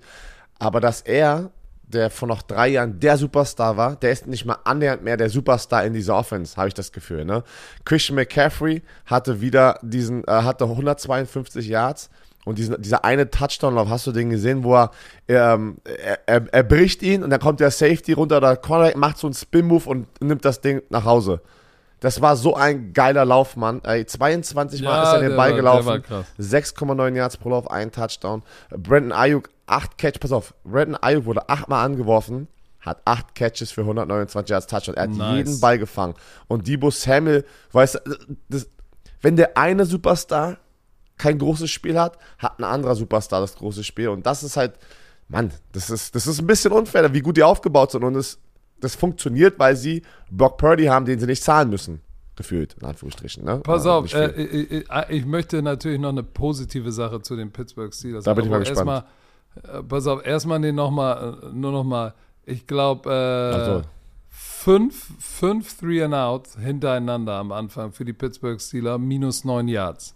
[0.58, 1.50] Aber dass er
[1.90, 5.28] der vor noch drei Jahren der Superstar war, der ist nicht mal annähernd mehr der
[5.28, 7.24] Superstar in dieser Offense, habe ich das Gefühl.
[7.24, 7.42] Ne?
[7.84, 12.10] Christian McCaffrey hatte wieder diesen, äh, hatte 152 Yards
[12.44, 14.90] und diesen, dieser eine Touchdown-Lauf, hast du den gesehen, wo er,
[15.28, 19.18] ähm, er, er, er, bricht ihn und dann kommt der Safety runter, der Corner macht
[19.18, 21.42] so einen Spin-Move und nimmt das Ding nach Hause.
[22.00, 23.82] Das war so ein geiler Lauf, Mann.
[23.84, 26.24] Ey, 22 Mal ja, ist er den Ball war, gelaufen.
[26.38, 28.42] 6,9 Yards pro Lauf, ein Touchdown.
[28.70, 30.54] Brandon Ayuk, 8 Catch, pass auf.
[30.64, 32.48] Brandon Ayuk wurde 8 Mal angeworfen,
[32.80, 34.96] hat acht Catches für 129 Yards Touchdown.
[34.96, 35.36] Er hat Nice.
[35.36, 36.14] jeden Ball gefangen.
[36.48, 38.66] Und Debo Samuel, weißt du, das,
[39.20, 40.56] wenn der eine Superstar
[41.18, 44.08] kein großes Spiel hat, hat ein anderer Superstar das große Spiel.
[44.08, 44.74] Und das ist halt,
[45.28, 48.02] Mann, das ist, das ist ein bisschen unfair, wie gut die aufgebaut sind.
[48.02, 48.38] Und es,
[48.80, 52.00] das funktioniert, weil sie Brock Purdy haben, den sie nicht zahlen müssen.
[52.36, 53.44] Gefühlt, in Anführungsstrichen.
[53.44, 53.58] Ne?
[53.58, 54.46] Pass Äh, auf, nicht äh, viel.
[54.70, 58.24] ich, ich, ich möchte natürlich noch eine positive Sache zu den Pittsburgh Steelers.
[58.24, 59.04] Da bin ich mal gespannt.
[59.62, 62.14] Äh, pass auf, erstmal den noch mal, äh, nur noch mal,
[62.46, 63.82] ich glaube, äh, so.
[64.28, 70.14] fünf, fünf Three and Out hintereinander am Anfang für die Pittsburgh Steelers, minus neun Yards.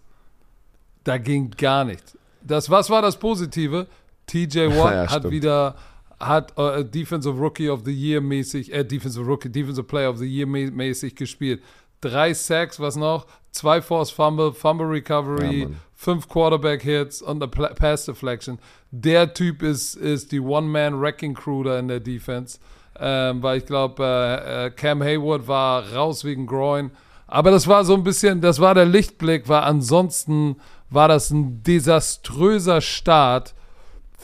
[1.02, 2.16] Da ging gar nichts.
[2.42, 3.86] Das, was war das Positive?
[4.26, 5.74] TJ Watt Ja, hat wieder
[6.20, 10.26] hat äh, Defensive Rookie of the Year mäßig, äh, Defensive Rookie, Defensive Player of the
[10.26, 11.62] Year mä mäßig gespielt.
[12.00, 13.26] Drei Sacks, was noch?
[13.50, 18.58] Zwei Force Fumble, Fumble Recovery, Ja, fünf Quarterback Hits und eine Pass Deflection.
[18.90, 22.58] Der Typ ist, ist die One-Man-Wrecking Crew da in der Defense.
[22.98, 26.90] Ähm, weil ich glaube, äh, äh, Cam Hayward war raus wegen Groin.
[27.26, 30.56] Aber das war so ein bisschen, das war der Lichtblick, weil ansonsten
[30.90, 33.54] war das ein desaströser Start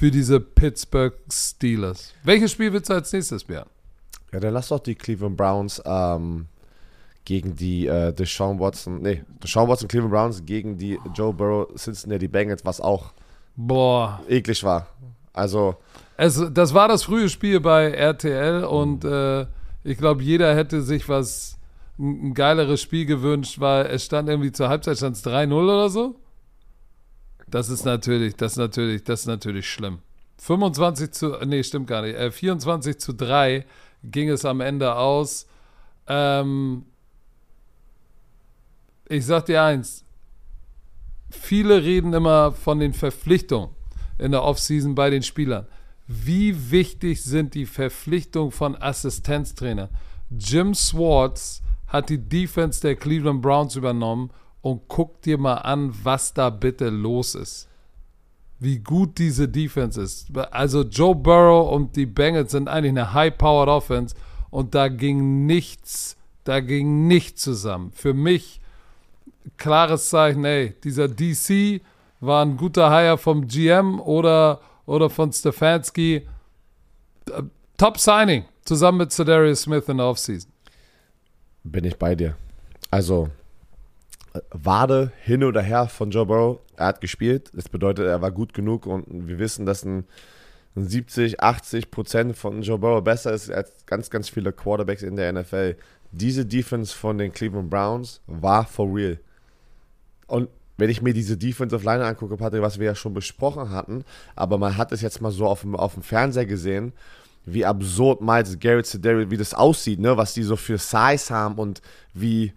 [0.00, 2.14] für diese Pittsburgh Steelers.
[2.24, 3.66] Welches Spiel willst du als nächstes, Björn?
[4.32, 6.46] Ja, dann lass doch die Cleveland Browns ähm,
[7.26, 12.28] gegen die äh, Deshaun Watson, nee, Deshaun Watson Cleveland Browns gegen die Joe Burrow Cincinnati
[12.28, 13.12] Bengals, was auch
[13.56, 14.86] Boah, eklig war.
[15.34, 15.76] Also,
[16.16, 19.42] Es, das war das frühe Spiel bei RTL und äh,
[19.84, 21.58] ich glaube, jeder hätte sich was
[21.98, 26.14] ein geileres Spiel gewünscht, weil es stand irgendwie zur Halbzeit stand es 3-0 oder so.
[27.50, 29.98] Das ist natürlich, das ist natürlich, das ist natürlich schlimm.
[30.38, 32.16] 25 zu, nee, stimmt gar nicht.
[32.16, 33.66] Äh, 24 zu 3
[34.04, 35.46] ging es am Ende aus.
[36.06, 36.84] Ähm,
[39.08, 40.04] ich sag dir eins,
[41.30, 43.70] viele reden immer von den Verpflichtungen
[44.18, 45.66] in der Offseason bei den Spielern.
[46.06, 49.88] Wie wichtig sind die Verpflichtungen von Assistenztrainern?
[50.30, 54.30] Jim Swartz hat die Defense der Cleveland Browns übernommen
[54.62, 57.68] und guck dir mal an, was da bitte los ist.
[58.58, 60.36] Wie gut diese Defense ist.
[60.50, 64.14] Also Joe Burrow und die Bengals sind eigentlich eine high-powered Offense
[64.50, 67.90] und da ging nichts, da ging nichts zusammen.
[67.92, 68.60] Für mich
[69.56, 71.80] klares Zeichen, ey, dieser DC
[72.20, 76.28] war ein guter Hire vom GM oder, oder von Stefanski.
[77.78, 80.50] Top Signing, zusammen mit Cedarius Smith in der Offseason.
[81.64, 82.36] bin ich bei dir.
[82.90, 83.30] Also,
[84.50, 87.50] Wade hin oder her von Joe Burrow, er hat gespielt.
[87.54, 90.04] Das bedeutet, er war gut genug und wir wissen, dass ein,
[90.76, 95.16] ein 70, 80 Prozent von Joe Burrow besser ist als ganz, ganz viele Quarterbacks in
[95.16, 95.76] der NFL.
[96.12, 99.18] Diese Defense von den Cleveland Browns war for real.
[100.26, 104.04] Und wenn ich mir diese Defensive Line angucke, Patrick, was wir ja schon besprochen hatten,
[104.34, 106.92] aber man hat es jetzt mal so auf dem, auf dem Fernseher gesehen,
[107.44, 111.82] wie absurd Miles Garrett, wie das aussieht, ne, was die so für Size haben und
[112.14, 112.52] wie,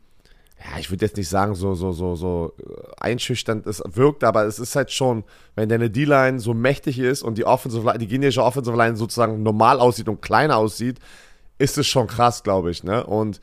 [0.64, 4.46] ja, ich würde jetzt nicht sagen, so, so, so, so äh, einschüchternd es wirkt, aber
[4.46, 5.24] es ist halt schon,
[5.56, 9.44] wenn deine D-Line so mächtig ist und die Offensive Line, die gegnerische Offensive Line sozusagen
[9.44, 11.00] normal aussieht und kleiner aussieht,
[11.58, 13.42] ist es schon krass, glaube ich, ne, und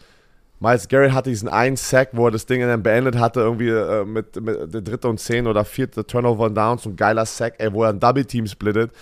[0.63, 4.05] Miles Garrett hatte diesen einen Sack, wo er das Ding dann beendet hatte, irgendwie äh,
[4.05, 7.55] mit, mit der dritte und zehn oder vierte Turnover und Downs, so ein geiler Sack,
[7.59, 8.93] ey, wo er ein Double Team splittet.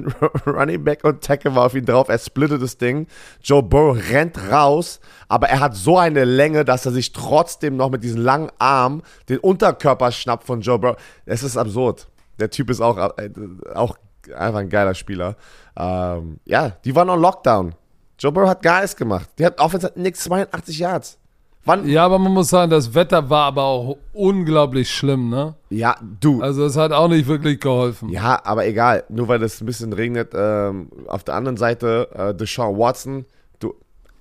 [0.46, 3.06] Running Back und Tackle war auf ihn drauf, er splittet das Ding.
[3.42, 7.90] Joe Burrow rennt raus, aber er hat so eine Länge, dass er sich trotzdem noch
[7.90, 10.96] mit diesen langen Armen den Unterkörper schnappt von Joe Burrow.
[11.26, 12.08] Es ist absurd.
[12.38, 13.30] Der Typ ist auch, äh,
[13.74, 13.96] auch
[14.34, 15.36] einfach ein geiler Spieler.
[15.76, 17.74] Ähm, ja, die waren on Lockdown.
[18.18, 19.28] Joe Burrow hat gar nichts gemacht.
[19.38, 21.18] Die hat Offense hat nix 82 Yards.
[21.64, 21.88] Wann?
[21.88, 25.54] Ja, aber man muss sagen, das Wetter war aber auch unglaublich schlimm, ne?
[25.70, 26.42] Ja, du.
[26.42, 28.08] Also es hat auch nicht wirklich geholfen.
[28.08, 29.04] Ja, aber egal.
[29.08, 30.32] Nur weil es ein bisschen regnet.
[30.34, 33.26] Ähm, auf der anderen Seite, äh, Deshaun Watson,
[33.60, 33.74] du,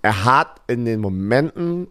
[0.04, 1.88] er hat in den Momenten,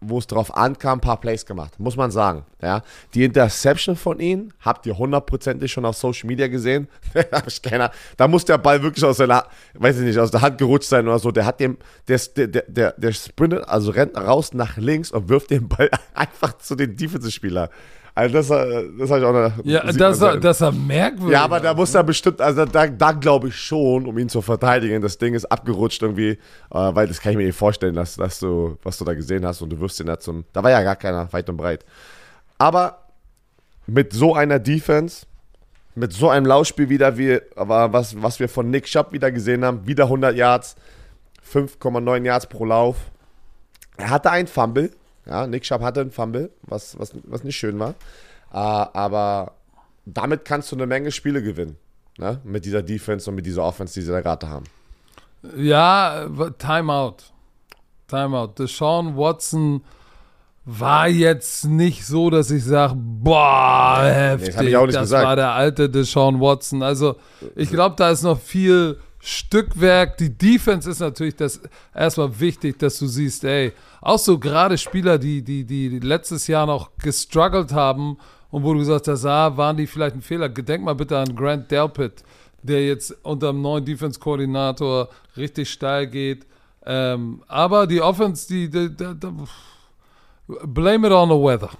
[0.00, 1.78] wo es drauf ankam, ein paar Plays gemacht.
[1.78, 2.44] Muss man sagen.
[2.62, 2.82] Ja.
[3.14, 6.88] Die Interception von ihm habt ihr hundertprozentig schon auf Social Media gesehen.
[8.16, 11.06] da, muss der Ball wirklich aus seiner, weiß ich nicht, aus der Hand gerutscht sein
[11.06, 11.30] oder so.
[11.30, 11.76] Der hat dem,
[12.08, 15.90] der, der, der, der, der sprintet, also rennt raus nach links und wirft den Ball
[16.14, 17.68] einfach zu den Defensive-Spieler.
[18.20, 19.64] Also das, äh, das habe ich auch noch.
[19.64, 21.32] Ja, das, war- das war merkwürdig.
[21.32, 24.42] Ja, aber da muss er bestimmt, also da, da glaube ich schon, um ihn zu
[24.42, 26.38] verteidigen, das Ding ist abgerutscht irgendwie, äh,
[26.70, 29.62] weil das kann ich mir nicht vorstellen, dass, dass du, was du da gesehen hast
[29.62, 31.84] und du wirst ihn da zum, da war ja gar keiner weit und breit.
[32.58, 32.98] Aber
[33.86, 35.24] mit so einer Defense,
[35.94, 39.64] mit so einem Laufspiel wieder, wie, aber was, was wir von Nick Schapp wieder gesehen
[39.64, 40.76] haben, wieder 100 Yards,
[41.52, 42.96] 5,9 Yards pro Lauf.
[43.96, 44.90] Er hatte einen Fumble,
[45.30, 47.90] ja, Nick Schapp hatte einen Fumble, was, was, was nicht schön war,
[48.52, 49.52] äh, aber
[50.04, 51.76] damit kannst du eine Menge Spiele gewinnen.
[52.18, 52.40] Ne?
[52.44, 54.64] Mit dieser Defense und mit dieser Offense, die sie da gerade haben.
[55.56, 57.16] Ja, Timeout.
[58.08, 58.54] Timeout.
[58.58, 59.82] Deshaun Watson
[60.64, 64.56] war jetzt nicht so, dass ich sage, boah, heftig.
[64.56, 65.24] hab ich auch nicht das gesagt.
[65.24, 66.82] war der alte Deshaun Watson.
[66.82, 67.16] Also
[67.54, 70.16] ich glaube, da ist noch viel Stückwerk.
[70.16, 71.60] Die Defense ist natürlich das
[71.94, 76.66] erstmal wichtig, dass du siehst, ey, auch so gerade Spieler, die, die, die letztes Jahr
[76.66, 78.16] noch gestruggelt haben
[78.50, 80.48] und wo du gesagt hast, ah, waren die vielleicht ein Fehler.
[80.48, 82.24] Gedenk mal bitte an Grant Delpit,
[82.62, 86.46] der jetzt unter dem neuen Defense-Koordinator richtig steil geht.
[86.86, 89.28] Ähm, aber die Offense, die, die, die, die
[90.64, 91.70] blame it on the weather.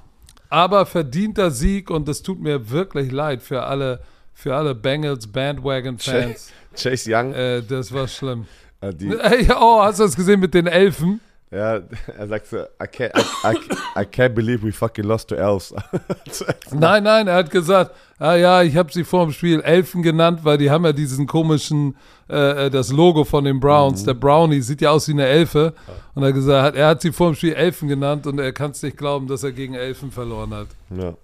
[0.50, 4.00] Aber verdienter Sieg und es tut mir wirklich leid für alle,
[4.34, 6.52] für alle Bengals Bandwagon-Fans.
[6.76, 8.46] Chase Young, Äh, das war schlimm.
[8.80, 11.20] äh, die, Ey, oh, hast du das gesehen mit den Elfen?
[11.52, 11.80] ja,
[12.16, 15.74] er sagt so, I can't, I, I, I can't believe we fucking lost to Elves.
[16.70, 20.40] Nein, nein, er hat gesagt, ah ja, ich habe sie vor dem Spiel Elfen genannt,
[20.44, 21.96] weil die haben ja diesen komischen,
[22.28, 24.04] äh, äh, das Logo von den Browns.
[24.04, 25.74] Der Brownie sieht ja aus wie eine Elfe.
[26.14, 28.70] Und er hat gesagt, er hat sie vor dem Spiel Elfen genannt und er kann
[28.70, 30.68] es nicht glauben, dass er gegen Elfen verloren hat.
[30.90, 31.14] ja.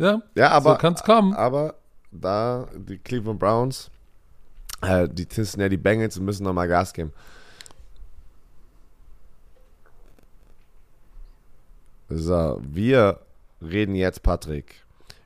[0.00, 1.34] Ja, ja, aber, so kann's kommen.
[1.34, 1.74] aber
[2.12, 3.90] da die Cleveland Browns,
[4.82, 7.12] äh, die Cincinnati Bengals müssen nochmal Gas geben.
[12.08, 13.20] So, wir
[13.60, 14.74] reden jetzt, Patrick,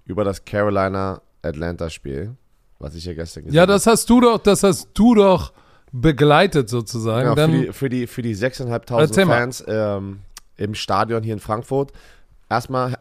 [0.05, 2.35] über das Carolina-Atlanta-Spiel,
[2.79, 3.73] was ich ja gestern gesehen Ja, habe.
[3.73, 5.53] das hast du doch, das hast du doch
[5.93, 7.27] begleitet sozusagen.
[7.27, 9.39] Ja, für, Dann, die, für, die, für die 6.500 Erzähl mal.
[9.39, 10.21] Fans ähm,
[10.57, 11.93] im Stadion hier in Frankfurt.
[12.49, 12.99] Erstmal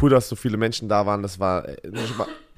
[0.00, 1.22] cool, dass so viele Menschen da waren.
[1.22, 1.76] Das war, äh,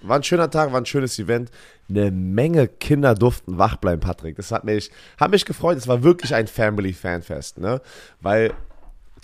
[0.08, 1.50] war, ein schöner Tag, war ein schönes Event.
[1.88, 4.36] Eine Menge Kinder durften wach bleiben, Patrick.
[4.36, 5.76] Das hat mich, hat mich gefreut.
[5.76, 7.80] Es war wirklich ein Family-Fanfest, ne?
[8.20, 8.52] Weil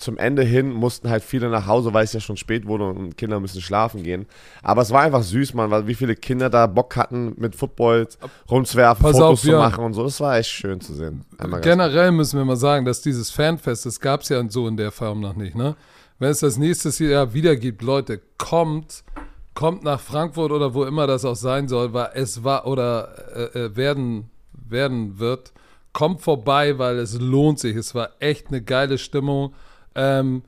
[0.03, 3.17] zum Ende hin mussten halt viele nach Hause, weil es ja schon spät wurde und
[3.17, 4.27] Kinder müssen schlafen gehen.
[4.63, 8.09] Aber es war einfach süß, man, weil wie viele Kinder da Bock hatten, mit Football
[8.51, 9.61] rumzuwerfen, Pass Fotos auf, zu Björn.
[9.61, 10.03] machen und so.
[10.05, 11.25] Das war echt schön zu sehen.
[11.39, 14.77] Einmal generell müssen wir mal sagen, dass dieses Fanfest, das gab es ja so in
[14.77, 15.77] der Form noch nicht, ne?
[16.19, 19.03] Wenn es das nächstes Jahr wieder gibt, Leute, kommt,
[19.55, 23.59] kommt nach Frankfurt oder wo immer das auch sein soll, weil es war oder äh,
[23.59, 25.53] äh, werden, werden wird,
[25.93, 27.77] kommt vorbei, weil es lohnt sich.
[27.77, 29.55] Es war echt eine geile Stimmung.
[29.95, 30.43] Ähm,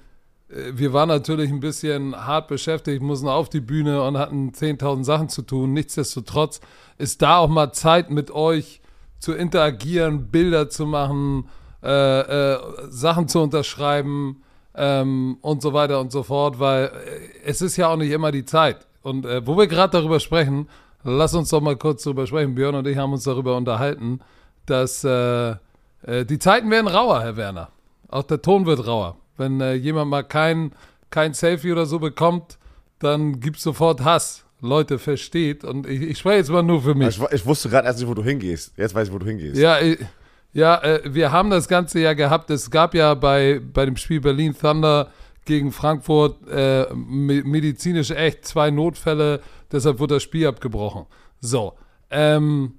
[0.49, 5.05] äh, wir waren natürlich ein bisschen hart beschäftigt, mussten auf die Bühne und hatten 10.000
[5.05, 5.73] Sachen zu tun.
[5.73, 6.61] Nichtsdestotrotz
[6.99, 8.81] ist da auch mal Zeit mit euch
[9.19, 11.49] zu interagieren, Bilder zu machen,
[11.83, 14.43] äh, äh, Sachen zu unterschreiben
[14.75, 16.91] ähm, und so weiter und so fort, weil äh,
[17.45, 18.87] es ist ja auch nicht immer die Zeit.
[19.05, 20.67] Und äh, wo wir gerade darüber sprechen,
[21.05, 22.55] lass uns doch mal kurz darüber sprechen.
[22.55, 24.21] Björn und ich haben uns darüber unterhalten,
[24.65, 27.69] dass äh, äh, die Zeiten werden rauer, Herr Werner.
[28.09, 29.19] Auch der Ton wird rauer.
[29.37, 30.73] Wenn äh, jemand mal kein,
[31.11, 32.59] kein Selfie oder so bekommt,
[32.99, 34.47] dann gibt es sofort Hass.
[34.63, 35.65] Leute, versteht.
[35.65, 37.19] Und ich, ich spreche jetzt mal nur für mich.
[37.19, 38.73] Ich, ich wusste gerade erst nicht, wo du hingehst.
[38.79, 39.59] Jetzt weiß ich, wo du hingehst.
[39.59, 39.99] Ja, äh,
[40.55, 42.49] ja äh, wir haben das Ganze ja gehabt.
[42.49, 45.11] Es gab ja bei, bei dem Spiel Berlin Thunder
[45.45, 49.41] gegen Frankfurt äh, me- medizinisch echt zwei Notfälle.
[49.73, 51.07] Deshalb wurde das Spiel abgebrochen.
[51.41, 51.75] So,
[52.11, 52.75] ähm,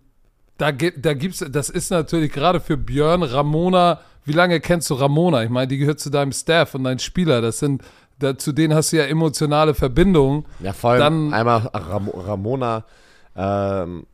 [0.58, 5.44] da, da gibt's, das ist natürlich gerade für Björn, Ramona, wie lange kennst du Ramona?
[5.44, 7.42] Ich meine, die gehört zu deinem Staff und deinen Spieler.
[7.42, 7.84] Das sind,
[8.20, 10.46] da, zu denen hast du ja emotionale Verbindungen.
[10.62, 12.86] Ja, vor allem Dann- einmal Ram Ramona
[13.36, 14.06] ähm,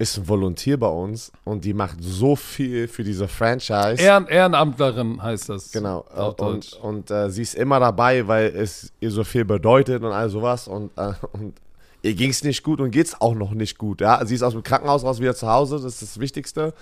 [0.00, 4.00] ist ein Volontier bei uns und die macht so viel für diese Franchise.
[4.00, 5.70] Ehren, Ehrenamtlerin heißt das.
[5.72, 6.06] Genau.
[6.38, 6.72] Deutsch.
[6.72, 10.30] Und, und äh, sie ist immer dabei, weil es ihr so viel bedeutet und all
[10.30, 10.68] sowas.
[10.68, 11.52] Und, äh, und
[12.00, 14.00] ihr ging es nicht gut und geht es auch noch nicht gut.
[14.00, 14.24] Ja?
[14.24, 16.72] Sie ist aus dem Krankenhaus raus wieder zu Hause, das ist das Wichtigste.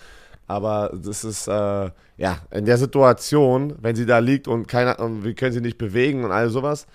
[0.46, 5.24] Aber das ist, äh, ja, in der Situation, wenn sie da liegt und keiner, und
[5.24, 6.87] wir können sie nicht bewegen und all sowas,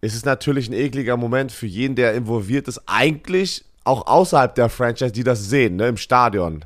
[0.00, 2.80] ist es natürlich ein ekliger Moment für jeden, der involviert ist.
[2.86, 6.64] Eigentlich auch außerhalb der Franchise, die das sehen, ne, im Stadion.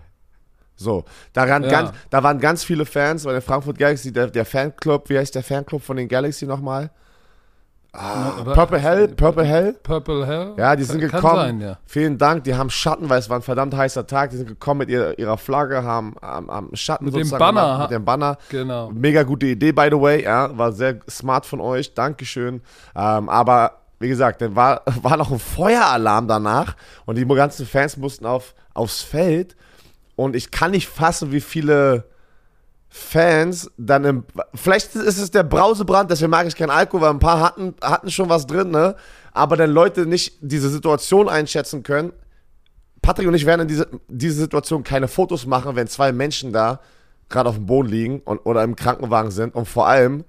[0.78, 1.70] So, da, waren Ja.
[1.70, 5.34] ganz, da waren ganz viele Fans bei der Frankfurt Galaxy, der, der Fanclub, wie heißt
[5.34, 6.90] der Fanclub von den Galaxy nochmal?
[7.98, 9.72] Ah, Purple Hell, Purple Hell.
[9.82, 10.52] Purple Hell?
[10.58, 11.36] Ja, die sind Kann- gekommen.
[11.36, 11.78] Sein, ja.
[11.86, 14.28] Vielen Dank, die haben Schatten, weil es war ein verdammt heißer Tag.
[14.30, 17.48] Die sind gekommen mit ihrer, ihrer Flagge, haben am, Schatten Mit dem Banner.
[17.62, 18.36] gemacht, mit dem Banner.
[18.50, 18.90] Genau.
[18.90, 20.22] Mega gute Idee, by the way.
[20.24, 21.94] Ja, war sehr smart von euch.
[21.94, 22.60] Dankeschön.
[22.94, 27.96] Ähm, aber wie gesagt, dann war, war noch ein Feueralarm danach und die ganzen Fans
[27.96, 29.56] mussten auf, aufs Feld.
[30.14, 32.04] Und ich kann nicht fassen, wie viele
[32.88, 34.24] Fans dann im.
[34.54, 38.10] Vielleicht ist es der Brausebrand, deswegen mag ich keinen Alkohol, weil ein paar hatten, hatten
[38.10, 38.96] schon was drin, ne?
[39.32, 42.12] Aber dann Leute nicht diese Situation einschätzen können.
[43.02, 46.80] Patrick und ich werden in diese, diese Situation keine Fotos machen, wenn zwei Menschen da
[47.28, 49.54] gerade auf dem Boden liegen und, oder im Krankenwagen sind.
[49.54, 50.24] Und vor allem,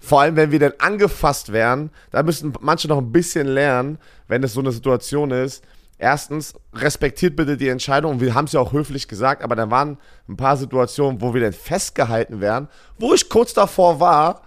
[0.00, 4.42] vor allem, wenn wir dann angefasst werden, da müssen manche noch ein bisschen lernen, wenn
[4.42, 5.62] es so eine Situation ist,
[5.98, 8.20] erstens, respektiert bitte die Entscheidung.
[8.20, 11.42] Wir haben es ja auch höflich gesagt, aber da waren ein paar Situationen, wo wir
[11.42, 14.42] dann festgehalten werden, wo ich kurz davor war,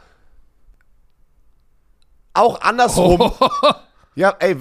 [2.33, 3.31] auch andersrum.
[4.15, 4.55] Ja, ey,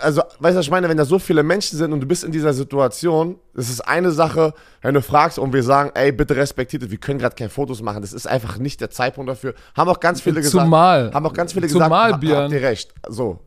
[0.00, 2.24] also, weißt du, was ich meine, wenn da so viele Menschen sind und du bist
[2.24, 6.34] in dieser Situation, das ist eine Sache, wenn du fragst und wir sagen, ey, bitte
[6.36, 9.54] respektiert es, wir können gerade keine Fotos machen, das ist einfach nicht der Zeitpunkt dafür.
[9.76, 10.64] Haben auch ganz viele gesagt.
[10.64, 12.94] Zumal- Haben auch ganz viele zumal, gesagt, Björn- habt ihr recht.
[13.08, 13.40] So.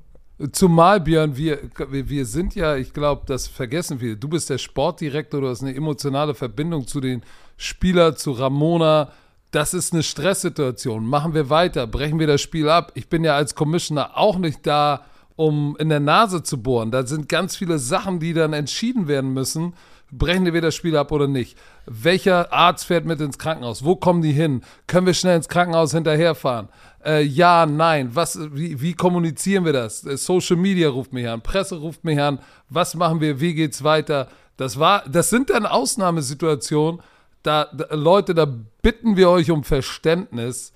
[0.54, 1.60] Zumal, Björn, wir,
[1.90, 4.16] wir wir sind ja, ich glaube, das vergessen viele.
[4.16, 7.24] Du bist der Sportdirektor, du hast eine emotionale Verbindung zu den
[7.58, 9.12] Spielern, zu Ramona.
[9.52, 11.04] Das ist eine Stresssituation.
[11.06, 12.92] Machen wir weiter, brechen wir das Spiel ab.
[12.96, 15.02] Ich bin ja als Commissioner auch nicht da,
[15.40, 16.92] um in der Nase zu bohren.
[16.92, 19.74] Da sind ganz viele Sachen, die dann entschieden werden müssen.
[20.12, 21.58] Brechen wir das Spiel ab oder nicht?
[21.86, 23.86] Welcher Arzt fährt mit ins Krankenhaus?
[23.86, 24.64] Wo kommen die hin?
[24.86, 26.68] Können wir schnell ins Krankenhaus hinterherfahren?
[27.06, 28.10] Äh, ja, nein.
[28.14, 30.06] Was, wie, wie kommunizieren wir das?
[30.06, 32.40] Äh, Social Media ruft mich an, Presse ruft mich an.
[32.68, 33.40] Was machen wir?
[33.40, 34.28] Wie geht's weiter?
[34.58, 37.00] Das war, das sind dann Ausnahmesituationen.
[37.44, 38.46] Da, da Leute, da
[38.82, 40.74] bitten wir euch um Verständnis.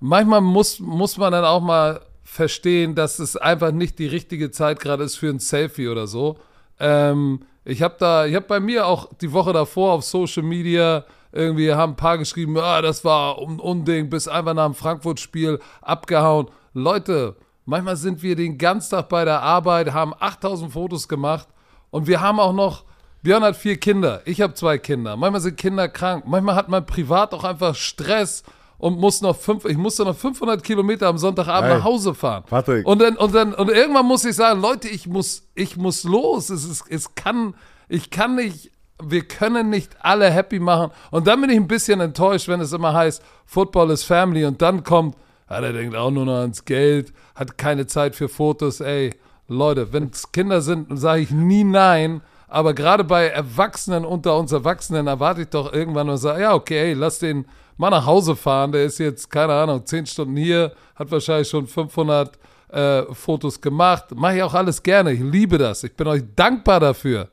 [0.00, 4.80] Manchmal muss, muss man dann auch mal verstehen, dass es einfach nicht die richtige Zeit
[4.80, 6.36] gerade ist für ein Selfie oder so.
[6.78, 11.04] Ähm, ich habe da, ich habe bei mir auch die Woche davor auf Social Media
[11.32, 15.60] irgendwie haben ein paar geschrieben, ah, das war un Unding, bis einfach nach dem Frankfurt-Spiel
[15.82, 16.48] abgehauen.
[16.72, 21.46] Leute, manchmal sind wir den ganzen Tag bei der Arbeit, haben 8000 Fotos gemacht
[21.90, 22.84] und wir haben auch noch,
[23.22, 25.16] Björn hat vier Kinder, ich habe zwei Kinder.
[25.16, 28.42] Manchmal sind Kinder krank, manchmal hat man privat auch einfach Stress
[28.78, 32.44] und muss noch fünf, ich musste noch 500 Kilometer am Sonntagabend Hey, nach Hause fahren.
[32.48, 32.86] Patrick.
[32.86, 36.50] Und dann, und dann, und irgendwann muss ich sagen, Leute, ich muss, ich muss los.
[36.50, 37.54] Es ist, es kann,
[37.88, 38.70] ich kann nicht,
[39.02, 40.90] wir können nicht alle happy machen.
[41.10, 44.60] Und dann bin ich ein bisschen enttäuscht, wenn es immer heißt, Football is Family und
[44.60, 45.16] dann kommt,
[45.48, 48.80] ja, der denkt auch nur noch ans Geld, hat keine Zeit für Fotos.
[48.80, 49.14] Ey,
[49.48, 52.20] Leute, wenn es Kinder sind, sage ich nie nein.
[52.48, 56.78] Aber gerade bei Erwachsenen unter uns Erwachsenen erwarte ich doch irgendwann und sage, ja, okay,
[56.78, 58.72] ey, lass den mal nach Hause fahren.
[58.72, 64.06] Der ist jetzt, keine Ahnung, zehn Stunden hier, hat wahrscheinlich schon 500 äh, Fotos gemacht.
[64.14, 65.12] Mache ich auch alles gerne.
[65.12, 65.84] Ich liebe das.
[65.84, 67.28] Ich bin euch dankbar dafür.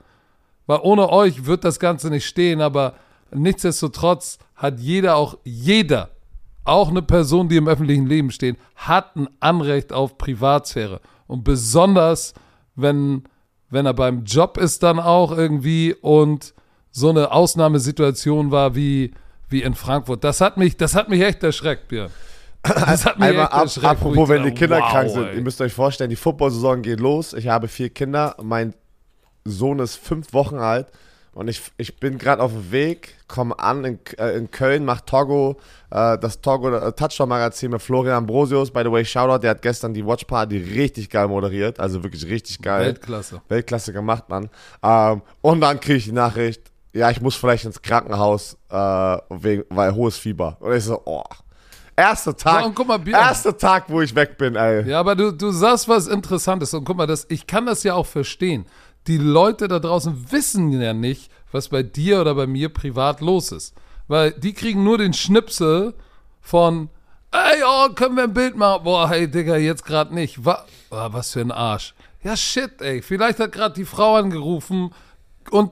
[0.66, 2.94] Weil ohne euch wird das Ganze nicht stehen, aber
[3.32, 6.12] nichtsdestotrotz hat jeder auch, jeder,
[6.64, 11.02] auch eine Person, die im öffentlichen Leben steht, hat ein Anrecht auf Privatsphäre.
[11.28, 12.34] Und besonders,
[12.76, 13.24] wenn,
[13.70, 16.54] wenn er beim Job ist dann auch irgendwie und
[16.92, 19.12] so eine Ausnahmesituation war wie,
[19.54, 20.24] wie in Frankfurt.
[20.26, 22.12] Das hat mich, das hat mich echt erschreckt, Björn.
[22.64, 23.88] Das hat mich Einmal echt ab, erschreckt.
[23.88, 25.28] apropos, wenn die Kinder wow, krank sind.
[25.28, 25.36] ey.
[25.36, 27.34] Ihr müsst euch vorstellen, die Football-Saison geht los.
[27.34, 28.36] Ich habe vier Kinder.
[28.42, 28.74] Mein
[29.46, 30.88] Sohn ist fünf Wochen alt.
[31.34, 35.04] Und ich, ich bin gerade auf dem Weg, komme an in, äh, in Köln, mache
[35.04, 35.58] Togo,
[35.90, 38.72] äh, das Togo äh, Touchdown-Magazin mit Florian Ambrosius.
[38.72, 41.80] By the way, Shoutout, der hat gestern die Watch Party richtig geil moderiert.
[41.80, 42.86] Also wirklich richtig geil.
[42.86, 43.42] Weltklasse.
[43.50, 44.50] Weltklasse gemacht, Mann.
[44.84, 48.76] Ähm, und dann kriege ich die Nachricht, ja, ich muss vielleicht ins Krankenhaus, äh,
[49.30, 50.58] wegen, weil hohes Fieber.
[50.60, 51.24] Und ich so, oh.
[51.96, 54.88] Erster Tag, Ja, mal, erster Tag, wo ich weg bin, ey.
[54.90, 57.94] Ja, aber du, du sagst was Interessantes und guck mal, das, ich kann das ja
[57.94, 58.66] auch verstehen.
[59.06, 63.52] Die Leute da draußen wissen ja nicht, was bei dir oder bei mir privat los
[63.52, 63.76] ist.
[64.08, 65.94] Weil die kriegen nur den Schnipsel
[66.42, 66.90] von,
[67.32, 68.84] ey, oh, können wir ein Bild machen?
[68.84, 70.44] Boah, hey, Digga, jetzt gerade nicht.
[70.44, 71.94] Wa oh, was für ein Arsch.
[72.24, 73.02] Ja, shit, ey.
[73.02, 74.94] Vielleicht hat gerade die Frau angerufen
[75.52, 75.72] und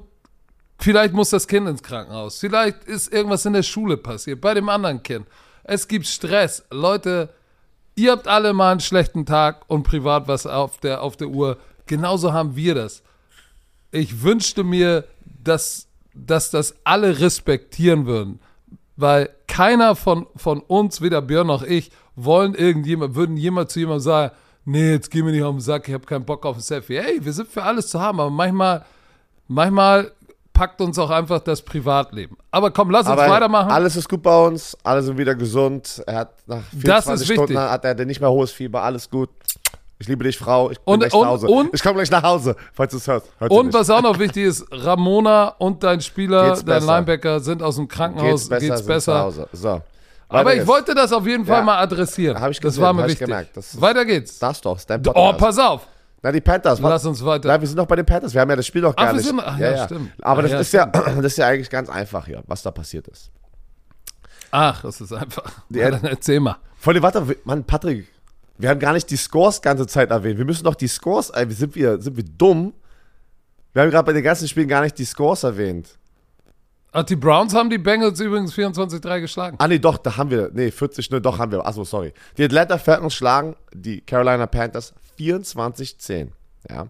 [0.81, 2.39] Vielleicht muss das Kind ins Krankenhaus.
[2.39, 5.27] Vielleicht ist irgendwas in der Schule passiert, bei dem anderen Kind.
[5.63, 6.65] Es gibt Stress.
[6.71, 7.29] Leute,
[7.95, 11.57] ihr habt alle mal einen schlechten Tag und privat was auf der, auf der Uhr.
[11.85, 13.03] Genauso haben wir das.
[13.91, 15.05] Ich wünschte mir,
[15.43, 18.39] dass, dass das alle respektieren würden.
[18.95, 24.03] Weil keiner von, von uns, weder Björn noch ich, wollen irgendjemand, würden jemand zu jemandem
[24.03, 26.61] sagen, nee, jetzt geh mir nicht auf den Sack, ich habe keinen Bock auf ein
[26.61, 26.99] Selfie.
[26.99, 28.85] Hey, wir sind für alles zu haben, aber manchmal,
[29.47, 30.11] manchmal
[30.61, 32.37] packt uns auch einfach das Privatleben.
[32.51, 33.71] Aber komm, lass uns Aber weitermachen.
[33.71, 36.03] alles ist gut bei uns, alle sind wieder gesund.
[36.05, 37.57] Er hat nach 24 Das ist Stunden wichtig.
[37.71, 39.29] hat er nicht mehr hohes Fieber, alles gut.
[39.97, 40.69] Ich liebe dich, Frau.
[40.69, 41.47] Ich bin Und- gleich und- nach Hause.
[41.47, 43.25] und- ich komme gleich nach Hause, falls du es hörst.
[43.39, 46.85] Hört Und was auch noch wichtig ist, Ramona und dein Spieler, Geht's dein besser?
[46.93, 49.13] Linebacker sind aus dem Krankenhaus, geht's besser.
[49.13, 49.47] zu Hause.
[49.53, 49.81] So.
[50.29, 50.67] Aber ich geht's.
[50.67, 51.63] wollte das auf jeden Fall Ja.
[51.63, 52.39] mal adressieren.
[52.39, 53.21] Hab ich das gesehen, war mir wichtig.
[53.21, 53.57] gemerkt.
[53.57, 54.37] Das Weiter geht's.
[54.37, 55.87] Das doch, ist dein Oh, pass auf.
[56.23, 56.79] Na, die Panthers.
[56.79, 57.47] Lass uns weiter.
[57.47, 58.33] Nein, wir sind noch bei den Panthers.
[58.33, 59.25] Wir haben ja das Spiel noch gar Ach, nicht.
[59.25, 60.11] sind- ach ja, stimmt.
[60.21, 62.69] Aber Ach das, ja, ist ja, das ist ja eigentlich ganz einfach hier, was da
[62.71, 63.31] passiert ist.
[64.51, 65.51] Ach, das ist einfach.
[65.69, 66.57] Ja, dann erzähl mal.
[66.77, 68.07] Vor allem, warte, Mann, Patrick,
[68.57, 70.37] wir haben gar nicht die Scores ganze Zeit erwähnt.
[70.37, 72.73] Wir müssen doch die Scores, ey, sind wir, sind wir dumm?
[73.73, 75.97] Wir haben gerade bei den ganzen Spielen gar nicht die Scores erwähnt.
[76.91, 79.55] Ach, die Browns haben die Bengals übrigens 24-3 geschlagen.
[79.59, 81.65] Ah, nee, doch, da haben wir, nee, 40-0, doch haben wir.
[81.65, 82.13] Achso, sorry.
[82.37, 86.29] Die Atlanta Falcons schlagen die Carolina Panthers 24-10.
[86.69, 86.87] Ja.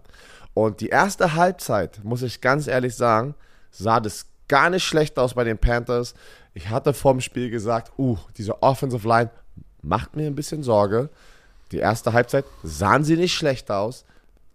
[0.54, 3.34] Und die erste Halbzeit, muss ich ganz ehrlich sagen,
[3.70, 6.14] sah das gar nicht schlecht aus bei den Panthers.
[6.54, 9.30] Ich hatte vorm Spiel gesagt, uh, diese Offensive Line
[9.80, 11.08] macht mir ein bisschen Sorge.
[11.70, 14.04] Die erste Halbzeit sahen sie nicht schlecht aus.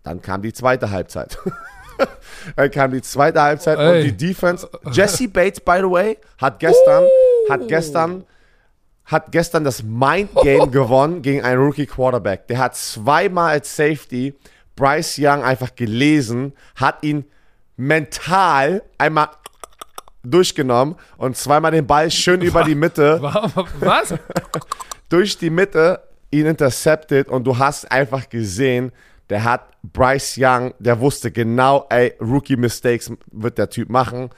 [0.04, 1.38] Dann kam die zweite Halbzeit.
[2.56, 3.98] Dann kam die zweite Halbzeit Ey.
[3.98, 4.70] und die Defense.
[4.92, 7.52] Jesse Bates, by the way, hat gestern, Uh.
[7.52, 8.24] hat gestern,
[9.08, 12.48] hat gestern das Mind Game gewonnen gegen einen Rookie Quarterback.
[12.48, 14.36] Der hat zweimal als Safety
[14.76, 17.26] Bryce Young einfach gelesen, hat ihn
[17.78, 19.30] mental einmal
[20.24, 23.20] durchgenommen und zweimal den Ball schön über die Mitte
[23.80, 24.14] Was?
[25.10, 26.02] durch die Mitte
[26.32, 28.92] ihn intercepted und du hast einfach gesehen,
[29.30, 34.30] der hat Bryce Young, der wusste genau, ey, Rookie Mistakes wird der Typ machen.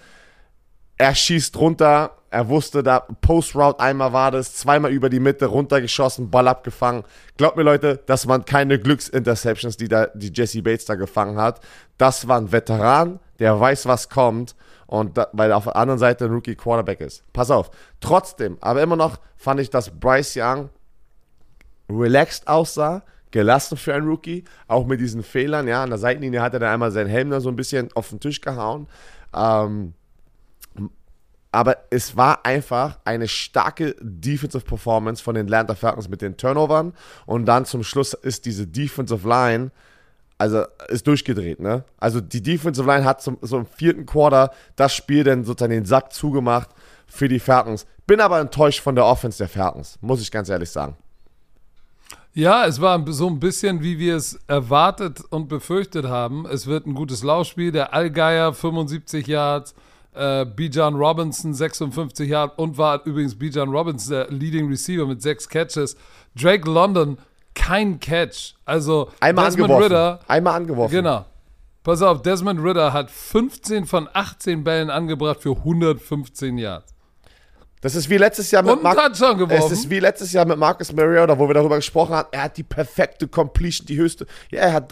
[0.99, 5.45] Er schießt runter, er wusste da, Post Route einmal war das, zweimal über die Mitte
[5.45, 7.05] runtergeschossen, Ball abgefangen.
[7.37, 11.61] Glaubt mir Leute, das waren keine Glücksinterceptions, die da, die Jesse Bates da gefangen hat.
[11.97, 14.55] Das war ein Veteran, der weiß, was kommt
[14.87, 17.23] und da, weil auf der anderen Seite ein Rookie Quarterback ist.
[17.31, 17.71] Pass auf.
[18.01, 20.69] Trotzdem, aber immer noch fand ich, dass Bryce Young
[21.89, 26.53] relaxed aussah, gelassen für einen Rookie, auch mit diesen Fehlern, ja, an der Seitenlinie hat
[26.55, 28.87] er dann einmal seinen Helm da so ein bisschen auf den Tisch gehauen.
[29.33, 29.93] Ähm,
[31.51, 36.93] aber es war einfach eine starke Defensive Performance von den Atlanta Falcons mit den Turnovern
[37.25, 39.71] und dann zum Schluss ist diese Defensive Line
[40.39, 41.83] also ist durchgedreht, ne?
[41.97, 45.85] Also die Defensive Line hat zum, so im vierten Quarter das Spiel dann sozusagen den
[45.85, 46.69] Sack zugemacht
[47.07, 47.85] für die Falcons.
[48.07, 50.95] Bin aber enttäuscht von der Offense der Falcons, muss ich ganz ehrlich sagen.
[52.33, 56.45] Ja, es war so ein bisschen, wie wir es erwartet und befürchtet haben.
[56.45, 57.73] Es wird ein gutes Laufspiel.
[57.73, 59.75] Der Allgeier 75 Yards,
[60.19, 65.47] äh, Bijan Robinson 56 Yards und war übrigens Bijan Robinson der Leading Receiver mit sechs
[65.47, 65.95] Catches.
[66.35, 67.17] Drake London
[67.55, 68.55] kein Catch.
[68.65, 69.83] Also Einmal Desmond angeworfen.
[69.83, 70.95] Ritter Einmal angeworfen.
[70.95, 71.25] Genau.
[71.83, 76.93] Pass auf, Desmond Ritter hat 15 von 18 Bällen angebracht für 115 Yards.
[77.81, 79.71] Das ist wie letztes Jahr mit Und einen Touchdown geworfen.
[79.71, 82.27] Es ist wie letztes Jahr mit Marcus Mariota, wo wir darüber gesprochen haben.
[82.31, 84.25] Er hat die perfekte Completion, die höchste.
[84.51, 84.91] Ja, er hat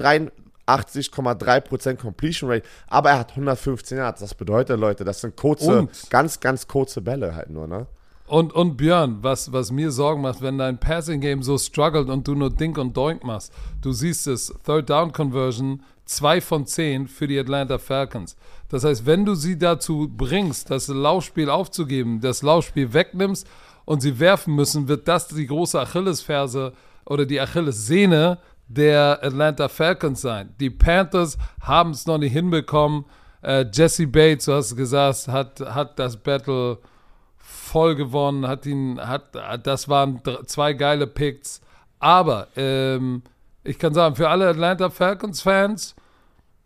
[0.67, 4.21] 83,3% Completion Rate, aber er hat 115 Yards.
[4.21, 7.87] Das bedeutet, Leute, das sind kurze, Und- ganz, ganz kurze Bälle halt nur, ne?
[8.27, 12.35] Und, und Björn, was, was mir Sorgen macht, wenn dein Passing-Game so struggelt und du
[12.35, 17.27] nur Dink und Doink machst, du siehst es, Third Down Conversion, 2 von 10 für
[17.27, 18.35] die Atlanta Falcons.
[18.67, 23.47] Das heißt, wenn du sie dazu bringst, das Laufspiel aufzugeben, das Laufspiel wegnimmst
[23.85, 26.73] und sie werfen müssen, wird das die große Achillesferse
[27.05, 30.53] oder die Achillessehne der Atlanta Falcons sein.
[30.59, 33.05] Die Panthers haben es noch nicht hinbekommen.
[33.41, 36.79] Äh, Jesse Bates, du hast gesagt, hat, hat das Battle
[37.37, 41.61] voll gewonnen, hat ihn, hat, das waren zwei geile Picks.
[41.99, 43.23] Aber ähm,
[43.63, 45.95] ich kann sagen, für alle Atlanta Falcons-Fans,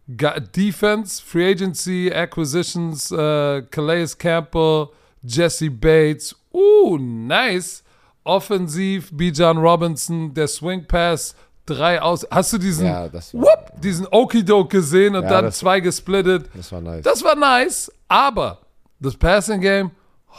[0.07, 4.89] Defense, Free Agency, Acquisitions, äh, Calais Campbell,
[5.23, 7.83] Jesse Bates, uh, nice.
[8.23, 11.35] Offensiv, Bijan Robinson, der Swing Pass,
[11.73, 12.25] drei aus.
[12.29, 15.79] Hast du diesen, Ja, das war, whoop, diesen Okidoke gesehen und Ja, dann das- zwei
[15.79, 16.49] gesplittet?
[16.55, 17.03] das war nice.
[17.03, 18.59] Das war nice, aber
[18.99, 19.91] das Passing Game,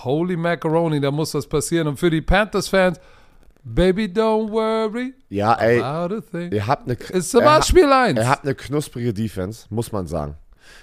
[0.04, 1.88] holy macaroni, da muss was passieren.
[1.88, 2.98] Und für die Panthers-Fans,
[3.64, 6.52] baby, don't worry ja, ey, about a thing.
[6.52, 8.18] ihr habt eine, Es war Spiel 1.
[8.18, 10.36] Er hat eine knusprige Defense, muss man sagen.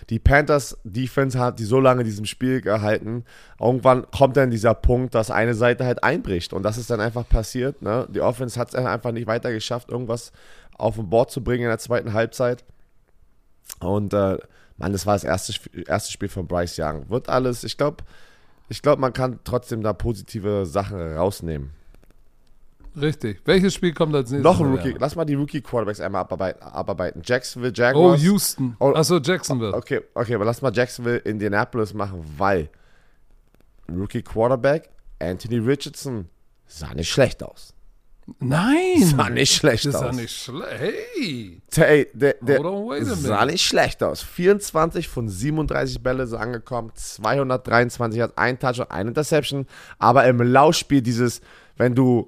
[0.10, 3.26] Die Panthers Defense hat die so lange diesem Spiel gehalten.
[3.60, 6.54] Irgendwann kommt dann dieser Punkt, dass eine Seite halt einbricht.
[6.54, 7.82] Und das ist dann einfach passiert.
[7.82, 8.08] Ne?
[8.10, 10.32] Die Offense hat es einfach nicht weiter geschafft, irgendwas
[10.78, 12.64] auf den Board zu bringen in der zweiten Halbzeit.
[13.80, 14.38] Und äh,
[14.78, 15.54] Mann, das war das erste,
[15.88, 17.10] erste Spiel von Bryce Young.
[17.10, 18.04] Wird alles, ich glaube,
[18.70, 21.72] ich glaube, man kann trotzdem da positive Sachen rausnehmen.
[23.02, 23.42] Richtig.
[23.46, 24.44] Welches Spiel kommt als nächstes?
[24.44, 24.72] Noch ein?
[24.72, 26.62] Rookie, lass mal die Rookie-Quarterbacks einmal abarbeiten.
[26.64, 27.22] abarbeiten.
[27.26, 28.22] Jacksonville Oh, Jaguars.
[28.22, 28.76] Houston.
[28.80, 28.94] Oh.
[28.94, 29.74] Achso, Jacksonville.
[29.74, 32.70] Okay, okay, aber lass mal Jacksonville Indianapolis machen, weil
[33.90, 34.90] Rookie Quarterback
[35.20, 36.30] Anthony Richardson
[36.68, 37.74] sah nicht schlecht aus.
[38.40, 39.04] Nein.
[39.04, 40.02] Sah nicht schlecht das aus.
[40.04, 40.80] ja nicht schlecht.
[40.80, 41.62] Hey.
[41.76, 44.22] Hey, der, der on, sah nicht schlecht aus.
[44.22, 49.66] 24 von 37 Bälle so angekommen, 223 hat ein Touch und eine Interception.
[49.98, 51.42] Aber im Laufspiel dieses,
[51.76, 52.28] wenn du,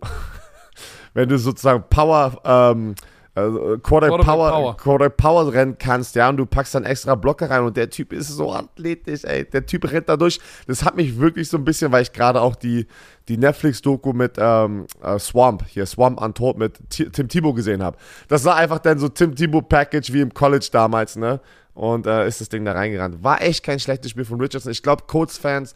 [1.14, 2.96] wenn du sozusagen Power, ähm,
[3.34, 4.78] also Quarter Quarterback Power, Power.
[4.78, 8.12] Quarter Power rennen kannst, ja, und du packst dann extra Blocker rein und der Typ
[8.12, 10.40] ist so athletisch, ey, der Typ rennt da durch.
[10.68, 12.88] Das hat mich wirklich so ein bisschen, weil ich gerade auch die,
[13.30, 17.96] die Netflix-Doku mit ähm, äh, Swamp, hier Swamp Untold mit Ti- Tim Tebow gesehen habe.
[18.28, 21.40] Das war einfach dann so Tim Tebow Package wie im College damals, ne?
[21.74, 23.24] Und äh, ist das Ding da reingerannt.
[23.24, 24.74] War echt kein schlechtes Spiel von Richardson.
[24.74, 25.74] Ich glaube, Colts-Fans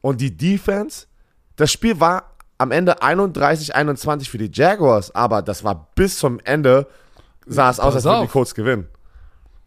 [0.00, 1.06] und die Defense,
[1.54, 6.86] das Spiel war am Ende 31-21 für die Jaguars, aber das war bis zum Ende,
[7.46, 8.32] sah es aus, Pass als würden die.
[8.32, 8.88] Colts gewinnen.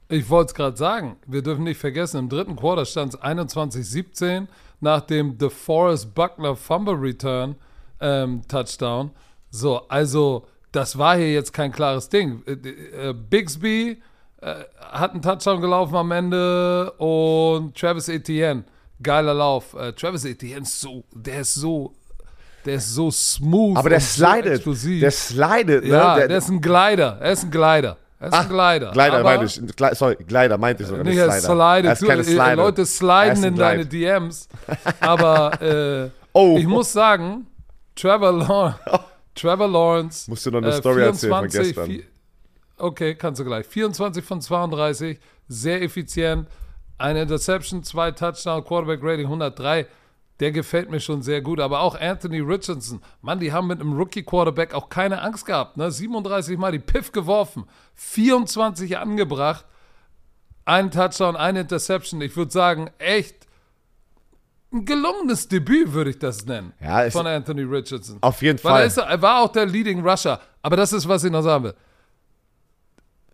[0.10, 1.16] Ich wollte es gerade sagen.
[1.26, 4.48] Wir dürfen nicht vergessen, im dritten Quarter stand es 21-17
[4.82, 7.56] nach dem DeForest Buckner Fumble Return
[8.02, 9.12] ähm, Touchdown.
[9.50, 12.44] So, also das war hier jetzt kein klares Ding.
[12.46, 14.02] Äh, äh, Bixby
[14.42, 18.66] äh, hat einen Touchdown gelaufen am Ende und Travis Etienne,
[19.02, 19.74] geiler Lauf.
[19.76, 21.94] Äh, Travis Etienne ist so, der ist so,
[22.66, 23.78] der ist so smooth.
[23.78, 25.90] Aber der slidet, so der slidet, ne?
[25.90, 27.98] Ja, der, der, ist ein Glider, er ist ein Glider.
[28.20, 28.92] Er ist Ach, ein Glider.
[28.92, 29.62] Glider meine ich.
[29.94, 31.04] Sorry, Glider meinte ich sogar.
[31.04, 31.86] Nicht, er slidet.
[31.86, 32.56] Er ist keine Slider.
[32.56, 34.48] Leute sliden in deine DMs.
[35.00, 36.56] Aber äh, oh.
[36.60, 37.48] ich muss sagen,
[37.96, 38.80] Trevor Lawrence,
[39.36, 40.30] Trevor Lawrence.
[40.30, 42.12] Musst du noch eine äh, Story 24, erzählen von gestern?
[42.78, 43.66] Okay, kannst du gleich.
[43.66, 46.48] 24 von 32, sehr effizient.
[46.98, 49.88] Eine Interception, zwei Touchdown, Quarterback Rating 103.
[50.42, 51.60] Der gefällt mir schon sehr gut.
[51.60, 53.00] Aber auch Anthony Richardson.
[53.22, 55.78] Mann, die haben mit einem Rookie-Quarterback auch keine Angst gehabt.
[55.78, 55.92] Ne?
[55.92, 59.66] 37 Mal die Piff geworfen, 24 angebracht.
[60.66, 62.22] Ein Touchdown, eine Interception.
[62.22, 63.48] Ich würde sagen, echt
[64.74, 66.74] ein gelungenes Debüt, würde ich das nennen.
[66.82, 68.18] Ja, von Anthony Richardson.
[68.22, 68.90] Auf jeden Fall.
[68.90, 70.40] Weil er, er, war auch der Leading Rusher.
[70.62, 71.76] Aber das ist, was ich noch sagen will.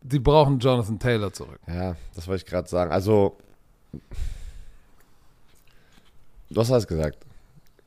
[0.02, 1.60] Die brauchen Jonathan Taylor zurück.
[1.68, 2.92] Ja, das wollte ich gerade sagen.
[2.92, 3.38] Also,
[6.50, 7.20] du hast alles gesagt.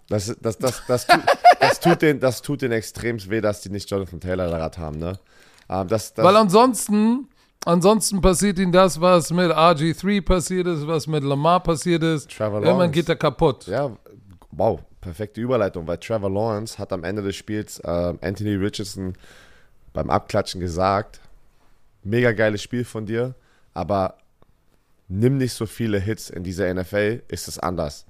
[0.09, 1.21] Das, das, das, das, tut,
[1.61, 4.99] das, tut den, das tut den extremst weh, dass die nicht Jonathan Taylor da haben,
[4.99, 5.19] ne?
[5.69, 7.29] Ähm, das, das Weil ansonsten
[7.67, 12.31] Ansonsten passiert ihm das, was mit RG3 passiert ist, was mit Lamar passiert ist.
[12.31, 12.93] Trevor Irgendwann Lawrence.
[12.93, 13.67] geht er kaputt.
[13.67, 13.95] Ja,
[14.51, 19.13] wow, perfekte Überleitung, weil Trevor Lawrence hat am Ende des Spiels äh, Anthony Richardson
[19.93, 21.21] beim Abklatschen gesagt,
[22.03, 23.35] mega geiles Spiel von dir,
[23.75, 24.15] aber
[25.09, 28.07] nimm nicht so viele Hits in dieser NFL, ist es anders.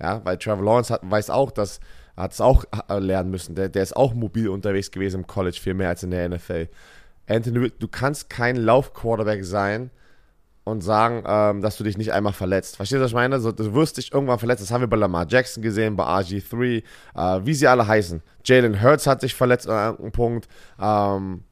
[0.00, 1.80] Ja, weil Trevor Lawrence hat, weiß auch, dass
[2.16, 3.54] hat es auch äh, lernen müssen.
[3.54, 6.68] Der, der ist auch mobil unterwegs gewesen im College, viel mehr als in der NFL.
[7.28, 9.90] Anthony, du kannst kein Lauf-Quarterback sein
[10.64, 12.76] und sagen, ähm, dass du dich nicht einmal verletzt.
[12.76, 13.38] Verstehst du, was ich meine?
[13.38, 14.62] So, du wirst dich irgendwann verletzt.
[14.62, 16.82] Das haben wir bei Lamar Jackson gesehen, bei RG3,
[17.14, 18.22] äh, wie sie alle heißen.
[18.44, 20.48] Jalen Hurts hat sich verletzt an einem Punkt.
[20.80, 21.42] Ähm,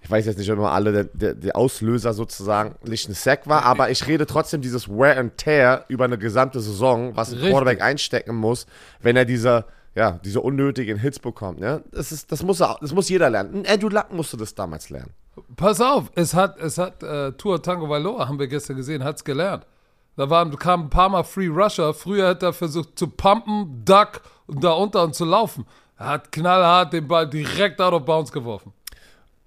[0.00, 3.46] ich weiß jetzt nicht, ob immer alle der, der, der, Auslöser sozusagen nicht ein Sack
[3.46, 7.40] war, aber ich rede trotzdem dieses Wear and Tear über eine gesamte Saison, was ein
[7.40, 8.66] Quarterback einstecken muss,
[9.00, 11.58] wenn er diese ja, diese unnötigen Hits bekommt.
[11.58, 11.82] Ne?
[11.90, 13.64] Das, ist, das, muss, das muss jeder lernen.
[13.66, 15.10] Andrew Luck musste das damals lernen.
[15.56, 19.16] Pass auf, es hat, es hat äh, Tour Tango Valoa, haben wir gestern gesehen, hat
[19.16, 19.66] es gelernt.
[20.14, 21.94] Da waren, kamen ein paar Mal Free Rusher.
[21.94, 25.66] Früher hat er versucht zu pumpen, duck und da unter und zu laufen.
[25.96, 28.72] Er hat knallhart den Ball direkt out of bounds geworfen.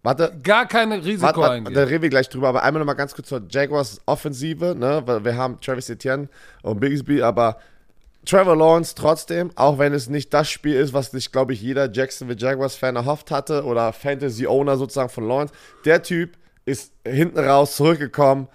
[0.03, 0.33] Warte.
[0.41, 1.73] Gar keine Risiko warte, warte, eingehen.
[1.73, 5.03] Da reden wir gleich drüber, aber einmal noch mal ganz kurz zur Jaguars Offensive, ne?
[5.05, 6.27] Weil wir haben Travis Etienne
[6.63, 7.57] und Bigsby, aber
[8.25, 11.91] Trevor Lawrence trotzdem, auch wenn es nicht das Spiel ist, was sich, glaube ich, jeder
[11.91, 15.53] Jacksonville Jaguars-Fan erhofft hatte oder Fantasy-Owner sozusagen von Lawrence.
[15.85, 18.47] Der Typ ist hinten raus zurückgekommen,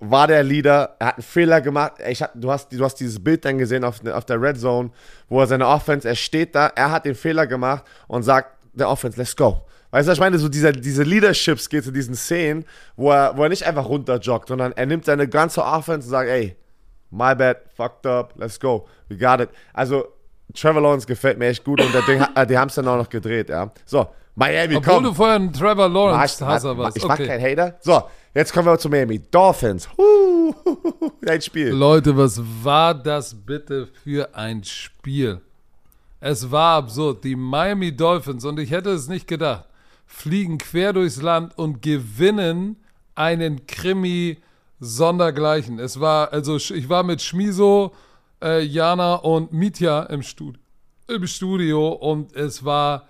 [0.00, 1.94] war der Leader, er hat einen Fehler gemacht.
[2.06, 4.90] Ich du, hast, du hast dieses Bild dann gesehen auf, auf der Red Zone,
[5.28, 8.90] wo er seine Offense, er steht da, er hat den Fehler gemacht und sagt der
[8.90, 9.62] Offense, let's go.
[9.94, 12.64] Weißt du, ich meine, so dieser, diese Leadership geht zu diesen Szenen,
[12.96, 16.28] wo er, wo er nicht einfach runterjoggt, sondern er nimmt seine ganze Offense und sagt,
[16.28, 16.56] ey,
[17.12, 19.50] my bad, fucked up, let's go, we got it.
[19.72, 20.06] Also,
[20.52, 23.08] Trevor Lawrence gefällt mir echt gut und Ding, äh, die haben es dann auch noch
[23.08, 23.70] gedreht, ja.
[23.84, 25.04] So, Miami, Obwohl komm.
[25.04, 26.96] du vorher einen Trevor Lawrence Hasser warst.
[26.96, 27.28] Ich okay.
[27.28, 27.78] war kein Hater.
[27.80, 28.02] So,
[28.34, 29.20] jetzt kommen wir zu Miami.
[29.20, 29.88] Dolphins.
[29.96, 30.52] Huh,
[31.24, 31.68] ein Spiel.
[31.68, 35.40] Leute, was war das bitte für ein Spiel?
[36.18, 37.22] Es war absurd.
[37.22, 39.66] Die Miami Dolphins, und ich hätte es nicht gedacht,
[40.06, 42.76] fliegen quer durchs Land und gewinnen
[43.14, 44.38] einen Krimi
[44.80, 45.78] Sondergleichen.
[45.78, 47.92] Es war, also ich war mit Schmiso,
[48.42, 50.58] äh, Jana und Mitya im, Studi
[51.08, 53.06] im Studio und es war,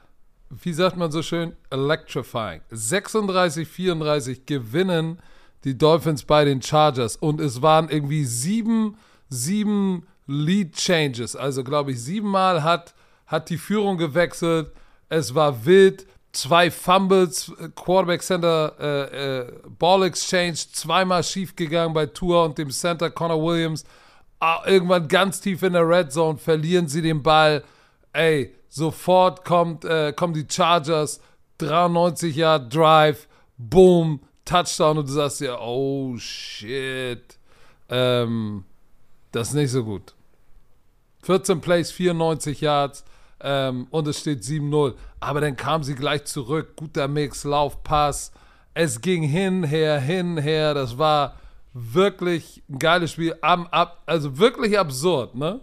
[0.51, 2.61] wie sagt man so schön, electrifying.
[2.71, 5.19] 36, 34 gewinnen
[5.65, 8.97] die Dolphins bei den Chargers und es waren irgendwie sieben,
[9.29, 11.37] sieben Lead Changes.
[11.37, 12.95] Also glaube ich, siebenmal hat,
[13.27, 14.71] hat die Führung gewechselt.
[15.09, 22.07] Es war wild zwei Fumbles, Quarterback Center äh, äh, Ball Exchange, zweimal schief gegangen bei
[22.07, 23.85] Tour und dem Center Connor Williams.
[24.41, 27.65] Ah, irgendwann ganz tief in der Red Zone verlieren sie den Ball.
[28.13, 31.21] Ey, sofort kommt, äh, kommen die Chargers,
[31.59, 37.39] 93 Yard Drive, boom, Touchdown und du sagst dir, oh shit,
[37.89, 38.65] ähm,
[39.33, 40.15] das ist nicht so gut.
[41.23, 43.05] 14 Plays, 94 Yards
[43.45, 44.95] ähm, und es steht 7-0.
[45.21, 46.75] Aber dann kam sie gleich zurück.
[46.77, 48.33] Guter Mix, Lauf, Pass.
[48.73, 50.73] Es ging hin, her, hin, her.
[50.75, 51.37] Das war
[51.75, 53.37] wirklich ein geiles Spiel.
[53.43, 55.61] Am, ab, also wirklich absurd, ne?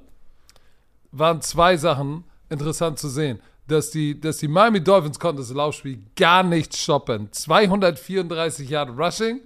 [1.11, 3.41] Waren zwei Sachen interessant zu sehen.
[3.67, 7.31] Dass die, dass die Miami Dolphins konnten das Laufspiel gar nicht stoppen.
[7.31, 9.41] 234 Yard Rushing,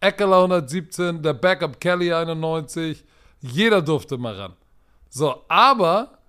[0.00, 3.04] Eckler 117, der Backup Kelly 91.
[3.40, 4.52] Jeder durfte mal ran.
[5.08, 6.21] So, aber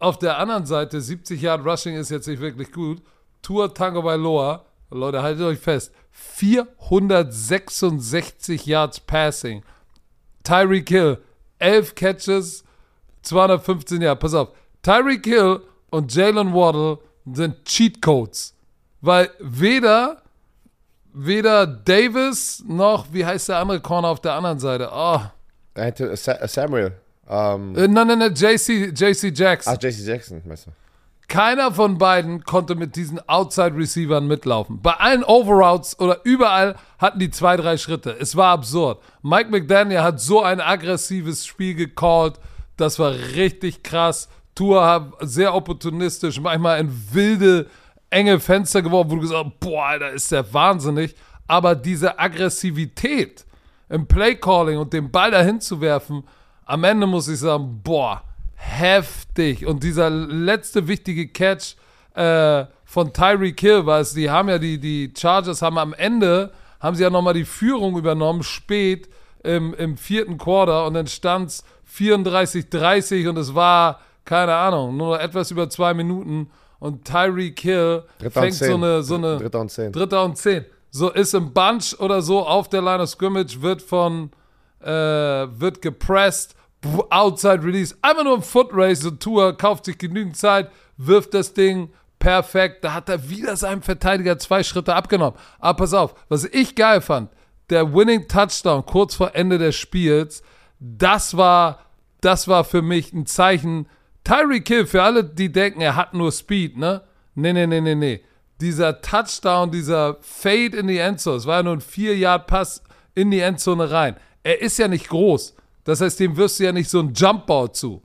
[0.00, 3.00] auf der anderen Seite, 70 Yard Rushing ist jetzt nicht wirklich gut.
[3.42, 9.62] Tour Tango Bailoa, Leute, haltet euch fest, 466 Yards Passing.
[10.42, 11.18] Tyreek Hill,
[11.58, 12.64] 11 Catches,
[13.22, 14.20] 215 Yards.
[14.20, 14.48] Pass auf,
[14.82, 16.98] Tyreek Hill und Jalen Waddle
[17.32, 18.56] sind Cheat Codes.
[19.02, 20.22] Weil weder,
[21.12, 24.90] weder Davis noch, wie heißt der andere Corner auf der anderen Seite?
[24.92, 25.20] Oh.
[26.16, 26.96] Samuel.
[27.30, 29.72] Ähm, Äh, Nein, nein, nein, JC, JC Jackson.
[29.72, 30.70] ah, JC Jackson, weißt du.
[31.28, 34.80] Keiner von beiden konnte mit diesen Outside-Receivern mitlaufen.
[34.82, 38.16] Bei allen Overroutes oder überall hatten die zwei, drei Schritte.
[38.18, 39.00] Es war absurd.
[39.22, 42.40] Mike McDaniel hat so ein aggressives Spiel gecallt.
[42.76, 44.28] Das war richtig krass.
[44.56, 47.68] Tour hat sehr opportunistisch, manchmal in wilde,
[48.10, 51.14] enge Fenster geworfen, wo du gesagt hast, boah, Alter, ist der wahnsinnig.
[51.46, 53.46] Aber diese Aggressivität
[53.88, 56.24] im Playcalling und den Ball dahin zu werfen,
[56.70, 58.22] am Ende muss ich sagen, boah,
[58.54, 59.66] heftig.
[59.66, 61.74] Und dieser letzte wichtige Catch
[62.14, 66.52] äh, von Tyreek Hill war es, die haben ja die, die Chargers haben am Ende,
[66.78, 69.08] haben sie ja nochmal die Führung übernommen, spät
[69.42, 71.64] im, im vierten Quarter und dann stand es
[71.96, 78.32] 34-30 und es war, keine Ahnung, nur noch etwas über zwei Minuten und Dritter und
[78.32, 79.92] fängt so eine, so eine Dritter und zehn.
[79.92, 80.64] Dritter und zehn.
[80.90, 84.30] So ist im Bunch oder so auf der Line of Scrimmage, wird von,
[84.80, 86.54] äh, wird gepresst,
[87.10, 91.52] Outside Release, einfach nur ein Foot Race, so Tour, kauft sich genügend Zeit, wirft das
[91.52, 92.84] Ding perfekt.
[92.84, 95.38] Da hat er wieder seinem Verteidiger zwei Schritte abgenommen.
[95.58, 97.30] Aber pass auf, was ich geil fand,
[97.68, 100.42] der Winning Touchdown kurz vor Ende des Spiels,
[100.78, 101.80] das war,
[102.20, 103.86] das war für mich ein Zeichen.
[104.24, 107.02] Tyreek Hill, für alle, die denken, er hat nur Speed, ne?
[107.34, 108.24] Nee, nee, nee, nee, nee.
[108.60, 112.82] Dieser Touchdown, dieser Fade in die Endzone, es war ja nur ein 4-Yard-Pass
[113.14, 114.16] in die Endzone rein.
[114.42, 115.54] Er ist ja nicht groß.
[115.90, 118.00] Das heißt, dem wirst du ja nicht so einen Jumpball zu.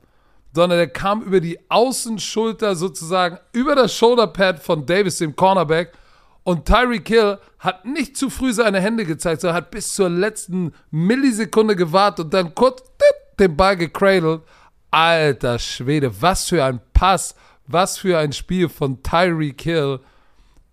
[0.52, 5.92] Sondern der kam über die Außenschulter sozusagen, über das Shoulderpad von Davis, dem Cornerback.
[6.42, 10.72] Und Tyreek Hill hat nicht zu früh seine Hände gezeigt, sondern hat bis zur letzten
[10.90, 12.82] Millisekunde gewartet und dann kurz
[13.38, 14.42] den Ball gecradelt.
[14.90, 17.36] Alter Schwede, was für ein Pass,
[17.68, 20.00] was für ein Spiel von Tyreek Hill.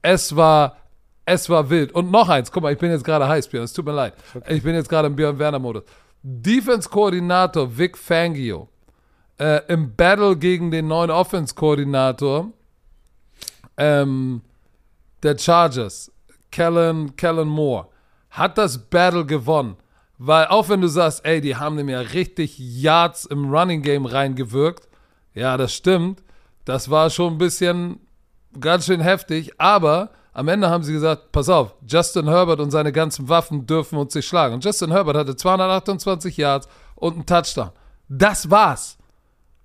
[0.02, 0.78] Es war,
[1.26, 1.92] es war wild.
[1.92, 4.14] Und noch eins, guck mal, ich bin jetzt gerade heiß, Björn, es tut mir leid.
[4.48, 5.84] Ich bin jetzt gerade im Björn Werner-Modus.
[6.24, 8.70] Defense-Koordinator Vic Fangio
[9.38, 12.52] äh, im Battle gegen den neuen Offense-Koordinator
[13.78, 14.42] ähm,
[15.22, 16.12] der Chargers,
[16.52, 17.88] Kellen, Kellen Moore,
[18.30, 19.76] hat das Battle gewonnen.
[20.18, 24.06] Weil auch wenn du sagst, ey, die haben dem ja richtig Yards im Running Game
[24.06, 24.88] reingewirkt,
[25.34, 26.24] ja, das stimmt.
[26.64, 28.00] Das war schon ein bisschen
[28.60, 32.92] ganz schön heftig, aber am Ende haben sie gesagt, pass auf, Justin Herbert und seine
[32.92, 34.56] ganzen Waffen dürfen uns nicht schlagen.
[34.56, 37.70] Und Justin Herbert hatte 228 Yards und einen Touchdown.
[38.10, 38.98] Das war's.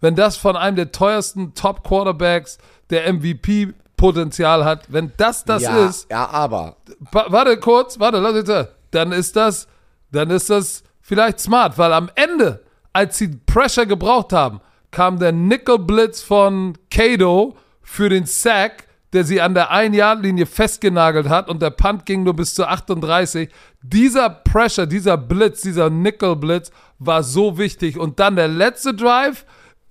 [0.00, 2.58] Wenn das von einem der teuersten Top-Quarterbacks,
[2.90, 6.76] der MVP-Potenzial hat, wenn das das ja, ist, ja, aber
[7.10, 8.68] warte kurz, warte, lass hören.
[8.90, 9.66] Dann ist das,
[10.12, 14.60] dann ist das vielleicht smart, weil am Ende, als sie Pressure gebraucht haben,
[14.90, 21.28] kam der Nickel Blitz von Cato für den Sack, der sie an der Ein-Yard-Linie festgenagelt
[21.28, 23.48] hat und der Punt ging nur bis zu 38.
[23.82, 29.44] Dieser Pressure, dieser Blitz, dieser Nickel Blitz war so wichtig und dann der letzte Drive,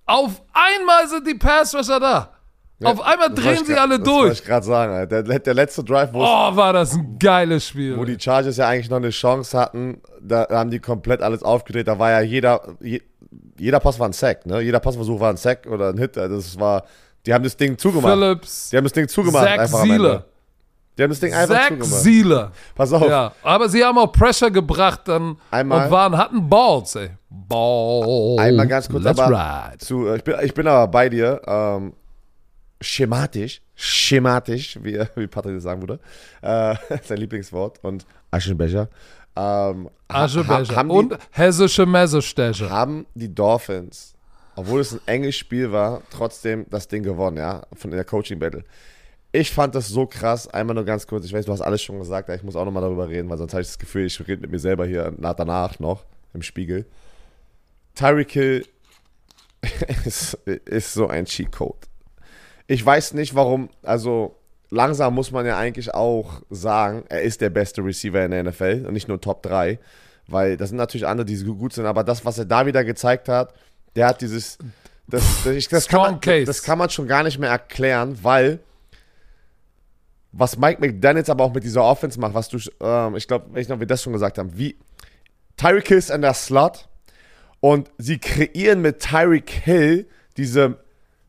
[0.06, 2.32] auf einmal sind die Pass Rusher da.
[2.84, 4.40] auf einmal drehen sie ich gra- alle Das wollte durch.
[4.40, 5.10] ich gerade sagen.
[5.10, 7.98] Der, der letzte Drive, wo, Oh, war das ein geiles Spiel.
[7.98, 11.88] wo die Chargers ja eigentlich noch eine Chance hatten, da haben die komplett alles aufgedreht.
[11.88, 13.02] Da war ja jeder, je,
[13.58, 14.62] jeder Pass war ein Sack, ne?
[14.62, 16.18] Jeder Passversuch war ein Sack oder ein Hit.
[16.18, 16.84] Also Das war,
[17.28, 18.14] die haben das Ding zugemacht.
[18.14, 19.78] Phillips, Die haben das Ding zugemacht Zach Ende.
[19.94, 20.26] Sieler.
[20.98, 22.02] Die haben das Ding einfach Zach zugemacht.
[22.02, 22.52] Sieler.
[22.74, 23.08] Pass auf.
[23.08, 27.10] Ja, aber sie haben auch Pressure gebracht dann Einmal- und waren, hatten Balls, ey.
[27.30, 28.40] Balls.
[28.40, 29.38] Einmal ganz kurz, Let's aber
[29.70, 29.78] ride.
[29.78, 31.40] zu, ich, bin, ich bin aber bei dir.
[31.46, 31.94] Ähm,
[32.82, 36.00] schematisch, schematisch, wie, wie Patrick das sagen würde.
[36.42, 37.80] Äh, sein Lieblingswort.
[37.84, 38.90] Und Aschenbecher.
[39.36, 40.74] Ähm, Aschebecher.
[40.74, 42.70] ha- haben, Und die, hessische Messerstecher.
[42.70, 44.14] haben die Dolphins,
[44.58, 48.64] obwohl es ein enges Spiel war, trotzdem das Ding gewonnen, ja, von der Coaching-Battle.
[49.32, 52.00] Ich fand das so krass, einmal nur ganz kurz, ich weiß, du hast alles schon
[52.00, 54.42] gesagt, ich muss auch nochmal darüber reden, weil sonst habe ich das Gefühl, ich rede
[54.42, 56.86] mit mir selber hier nach danach noch im Spiegel.
[57.94, 58.66] Tyreek Hill
[60.06, 61.88] ist, ist so ein Cheatcode.
[62.66, 64.38] Ich weiß nicht, warum, also
[64.72, 68.86] langsam muss man ja eigentlich auch sagen, er ist der beste Receiver in der NFL
[68.88, 69.78] und nicht nur Top 3,
[70.28, 72.84] weil das sind natürlich andere, die so gut sind, aber das, was er da wieder
[72.84, 73.54] gezeigt hat,
[73.98, 74.58] der hat dieses,
[75.08, 78.60] das, das, das, kann, man, das kann man schon gar nicht mehr erklären, weil
[80.32, 83.68] was Mike McDaniels aber auch mit dieser Offense macht, was du, ähm, ich glaube, ich
[83.68, 84.78] noch, wir das schon gesagt haben, wie
[85.56, 86.88] Tyreek Hill ist in der Slot
[87.60, 90.78] und sie kreieren mit Tyreek Hill diese,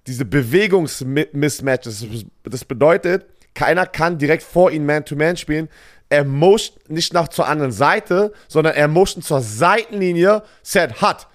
[0.07, 2.07] diese Bewegungsmismatches.
[2.45, 5.71] Das bedeutet, keiner kann direkt vor ihm Man-to-Man spielen.
[6.11, 11.29] Er motion nicht nach zur anderen Seite, sondern er motion zur Seitenlinie, set, hat.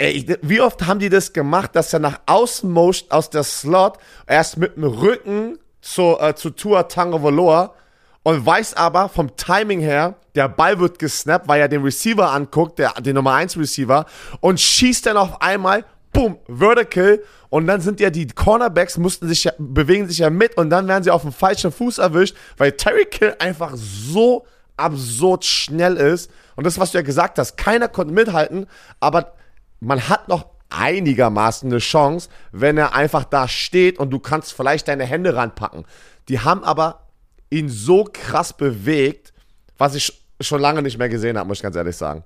[0.00, 3.98] Ey, wie oft haben die das gemacht, dass er nach außen motion aus der Slot,
[4.28, 7.74] erst mit dem Rücken zu, äh, zu Tua Tango Valoa
[8.22, 12.78] und weiß aber vom Timing her, der Ball wird gesnappt, weil er den Receiver anguckt,
[12.78, 14.06] der, den Nummer 1 Receiver,
[14.38, 19.44] und schießt dann auf einmal, boom, vertical, und dann sind ja die Cornerbacks, mussten sich
[19.44, 22.70] ja, bewegen sich ja mit, und dann werden sie auf dem falschen Fuß erwischt, weil
[22.72, 24.46] Terry Kill einfach so
[24.76, 26.30] absurd schnell ist.
[26.54, 28.66] Und das, was du ja gesagt hast, keiner konnte mithalten,
[29.00, 29.32] aber
[29.80, 34.88] man hat noch einigermaßen eine Chance, wenn er einfach da steht und du kannst vielleicht
[34.88, 35.84] deine Hände ranpacken.
[36.28, 37.06] Die haben aber
[37.50, 39.32] ihn so krass bewegt,
[39.78, 42.22] was ich schon lange nicht mehr gesehen habe, muss ich ganz ehrlich sagen.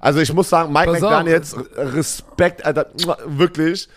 [0.00, 2.88] Also ich muss sagen, Mike McDaniels, Respekt, Alter,
[3.26, 3.88] wirklich,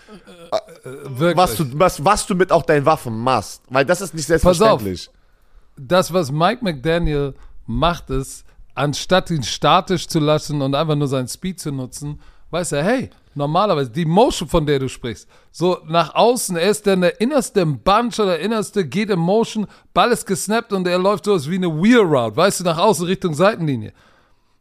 [1.03, 1.35] wirklich.
[1.35, 3.63] Was, du, was, was du mit auch deinen Waffen machst.
[3.69, 5.09] Weil das ist nicht selbstverständlich.
[5.75, 7.33] Das, was Mike McDaniel
[7.65, 12.71] macht, ist, anstatt ihn statisch zu lassen und einfach nur seinen Speed zu nutzen, weiß
[12.73, 17.01] er, hey, normalerweise, die Motion, von der du sprichst, so nach außen, er ist dann
[17.01, 20.97] der innerste im Bunch oder der innerste, geht in Motion, Ball ist gesnappt und er
[20.97, 23.93] läuft so wie eine Wheel Route, weißt du, nach außen Richtung Seitenlinie.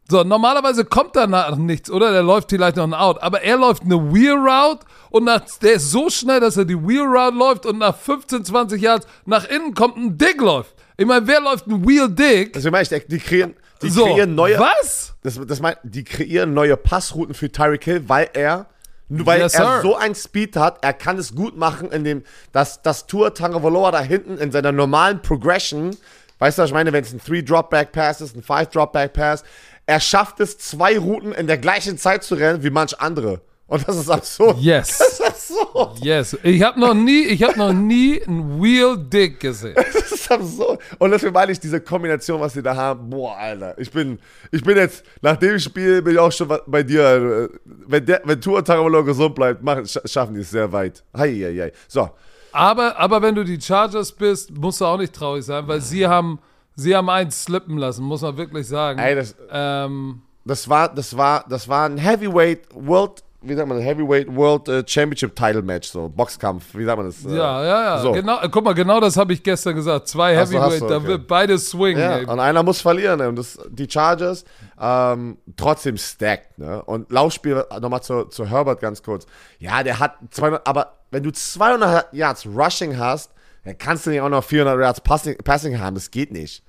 [0.09, 2.13] So, normalerweise kommt danach nichts, oder?
[2.13, 3.21] Der läuft vielleicht noch ein Out.
[3.21, 6.81] Aber er läuft eine Wheel Route und nach, der ist so schnell, dass er die
[6.87, 10.75] Wheel Route läuft und nach 15, 20 Yards nach innen kommt ein Dig läuft.
[10.95, 12.55] Ich meine, wer läuft ein Wheel Dig?
[12.55, 14.59] Also, ich meine, die kreieren, die so, kreieren neue.
[14.59, 15.15] Was?
[15.23, 18.67] Das, das mein, die kreieren neue Passrouten für Tyreek Hill, weil er
[19.09, 22.81] nur weil yes, er so ein Speed hat, er kann es gut machen, indem das,
[22.81, 25.95] das Tour Tangavoloa da hinten in seiner normalen Progression,
[26.39, 29.43] weißt du, was ich meine, wenn es ein 3-Drop-Back-Pass ist, ein 5-Drop-Back-Pass,
[29.85, 33.41] er schafft es, zwei Routen in der gleichen Zeit zu rennen wie manch andere.
[33.67, 34.57] Und das ist absurd.
[34.59, 34.97] Yes.
[34.97, 35.99] Das ist absurd.
[35.99, 36.37] Yes.
[36.41, 39.75] Ich habe noch nie, ich habe noch nie ein Wheel Dick gesehen.
[40.07, 40.79] Das ist absurd.
[40.99, 43.09] Und deswegen meine ich diese Kombination, was sie da haben.
[43.09, 43.77] Boah, Alter.
[43.77, 44.19] Ich bin,
[44.51, 47.49] ich bin jetzt, nach dem Spiel bin ich auch schon bei dir.
[47.65, 51.03] Wenn, der, wenn Tua Tagovailoa gesund bleibt, machen, schaffen die es sehr weit.
[51.15, 51.71] Hei, hei, hei.
[51.89, 52.09] So.
[52.53, 56.07] Aber, aber wenn du die Chargers bist, musst du auch nicht traurig sein, weil sie
[56.07, 56.39] haben,
[56.75, 58.99] sie haben eins slippen lassen, muss man wirklich sagen.
[58.99, 63.79] Ey, das, ähm, das war, das war, das war ein Heavyweight World wie sagt man,
[63.79, 67.23] Heavyweight World äh, Championship Title Match, so Boxkampf, wie sagt man das?
[67.23, 68.01] Äh, ja, ja, ja.
[68.01, 68.11] So.
[68.11, 70.07] Genau, guck mal, genau das habe ich gestern gesagt.
[70.07, 70.93] Zwei Heavyweight, okay.
[70.93, 72.01] da wird beide swingen.
[72.01, 73.21] Ja, und einer muss verlieren.
[73.21, 74.43] Und das, die Chargers
[74.79, 76.57] ähm, trotzdem stacked.
[76.57, 76.81] Ne?
[76.83, 79.27] Und Laufspiel, nochmal zu, zu Herbert ganz kurz.
[79.59, 83.31] Ja, der hat 200, aber wenn du 200 Yards Rushing hast,
[83.63, 85.93] dann kannst du nicht auch noch 400 Yards Passing, Passing haben.
[85.93, 86.63] Das geht nicht.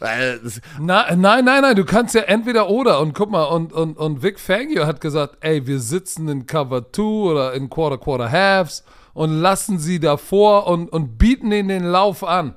[0.00, 3.00] Na, nein, nein, nein, du kannst ja entweder oder.
[3.00, 6.90] Und guck mal, und, und, und Vic Fangio hat gesagt, ey, wir sitzen in Cover
[6.90, 11.84] 2 oder in Quarter Quarter Halves und lassen sie davor und, und bieten ihnen den
[11.84, 12.54] Lauf an.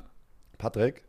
[0.58, 1.04] Patrick,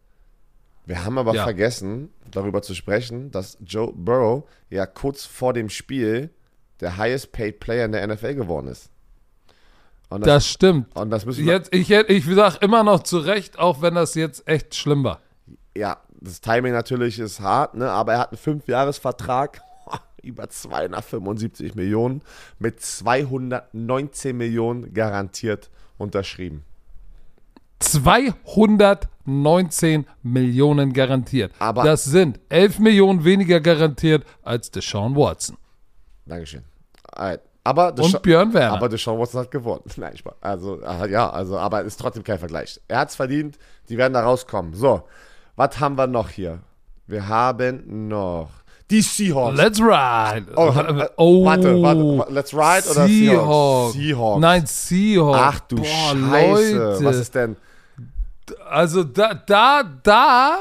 [0.86, 1.44] wir haben aber ja.
[1.44, 6.30] vergessen, darüber zu sprechen, dass Joe Burrow ja kurz vor dem Spiel
[6.80, 8.90] der highest paid Player in der NFL geworden ist.
[10.10, 10.94] Das, das, stimmt.
[10.94, 14.14] Und das müssen wir jetzt, ich, ich sage immer noch zu Recht, auch wenn das
[14.14, 15.20] jetzt echt schlimm war.
[15.76, 17.90] Ja, das Timing natürlich ist hart, ne?
[17.90, 19.60] aber er hat einen Fünfjahresvertrag
[20.22, 22.22] über 275 Millionen
[22.58, 25.68] mit 219 Millionen garantiert
[25.98, 26.64] unterschrieben.
[27.80, 31.52] 219 Millionen garantiert.
[31.58, 35.58] Aber das sind 11 Millionen weniger garantiert als Deshaun Watson.
[36.24, 36.62] Dankeschön.
[37.64, 38.76] Aber und Björn Werner.
[38.76, 39.82] Aber Deshaun Watson hat gewonnen.
[39.96, 42.80] Nein, also ja, also aber ist trotzdem kein Vergleich.
[42.88, 43.58] Er hat es verdient.
[43.90, 44.72] Die werden da rauskommen.
[44.72, 45.02] So,
[45.56, 46.60] was haben wir noch hier?
[47.06, 48.50] Wir haben noch
[48.90, 49.56] die Seahawks.
[49.56, 50.46] Let's ride.
[50.56, 51.44] Oh, äh, oh.
[51.44, 53.94] Warte, warte, let's ride oder Seahawks?
[53.94, 54.40] Seahawks.
[54.40, 55.38] Nein, Seahawks.
[55.40, 56.76] Ach du Boah, Scheiße.
[56.76, 57.04] Leute.
[57.04, 57.56] Was ist denn?
[58.68, 60.60] Also da, da, da,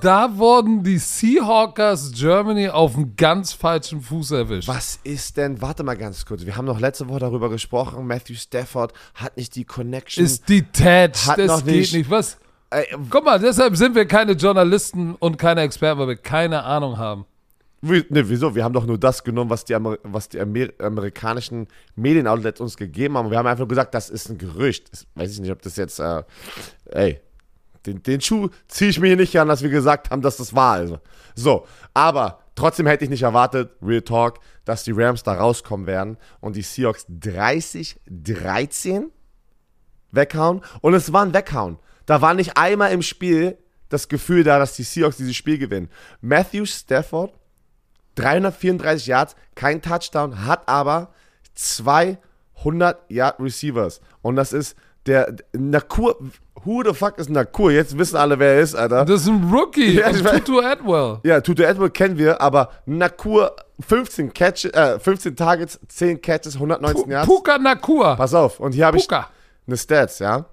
[0.00, 4.66] da wurden die Seahawkers Germany auf einen ganz falschen Fuß erwischt.
[4.66, 5.62] Was ist denn?
[5.62, 6.44] Warte mal ganz kurz.
[6.44, 8.06] Wir haben noch letzte Woche darüber gesprochen.
[8.06, 10.24] Matthew Stafford hat nicht die Connection.
[10.24, 11.26] Ist detached.
[11.26, 11.94] Hat das noch geht nicht.
[11.94, 12.10] nicht.
[12.10, 12.38] Was?
[13.10, 17.26] Guck mal, deshalb sind wir keine Journalisten und keine Experten, weil wir keine Ahnung haben.
[17.84, 18.54] Wie, ne, wieso?
[18.54, 21.66] Wir haben doch nur das genommen, was die, Amer was die Amer amerikanischen
[21.96, 23.30] Medienoutlets uns gegeben haben.
[23.30, 24.92] Wir haben einfach gesagt, das ist ein Gerücht.
[24.92, 26.22] Das weiß ich nicht, ob das jetzt, äh,
[26.86, 27.20] ey,
[27.84, 30.54] den, den Schuh ziehe ich mir hier nicht an, dass wir gesagt haben, dass das
[30.54, 30.94] wahr ist.
[31.34, 36.18] So, aber trotzdem hätte ich nicht erwartet, Real Talk, dass die Rams da rauskommen werden
[36.40, 39.06] und die Seahawks 30-13
[40.12, 40.62] weghauen.
[40.80, 41.78] Und es war ein Weghauen.
[42.06, 45.88] Da war nicht einmal im Spiel das Gefühl da, dass die Seahawks dieses Spiel gewinnen.
[46.20, 47.32] Matthew Stafford,
[48.14, 51.12] 334 Yards, kein Touchdown, hat aber
[51.54, 54.00] 200 Yard Receivers.
[54.22, 54.76] Und das ist
[55.06, 56.16] der Nakur.
[56.64, 57.72] Who the fuck ist Nakur?
[57.72, 59.04] Jetzt wissen alle, wer er ist, Alter.
[59.04, 59.94] Das ist ein Rookie.
[59.98, 61.18] Ja, ich Tutu Atwell.
[61.24, 67.10] Ja, Tutu Atwell kennen wir, aber Nakur 15, Catch, äh, 15 Targets, 10 Catches, 119
[67.10, 67.26] Yards.
[67.26, 68.14] Puka Nakua.
[68.14, 70.46] Pass auf, und hier habe ich eine Stats, ja.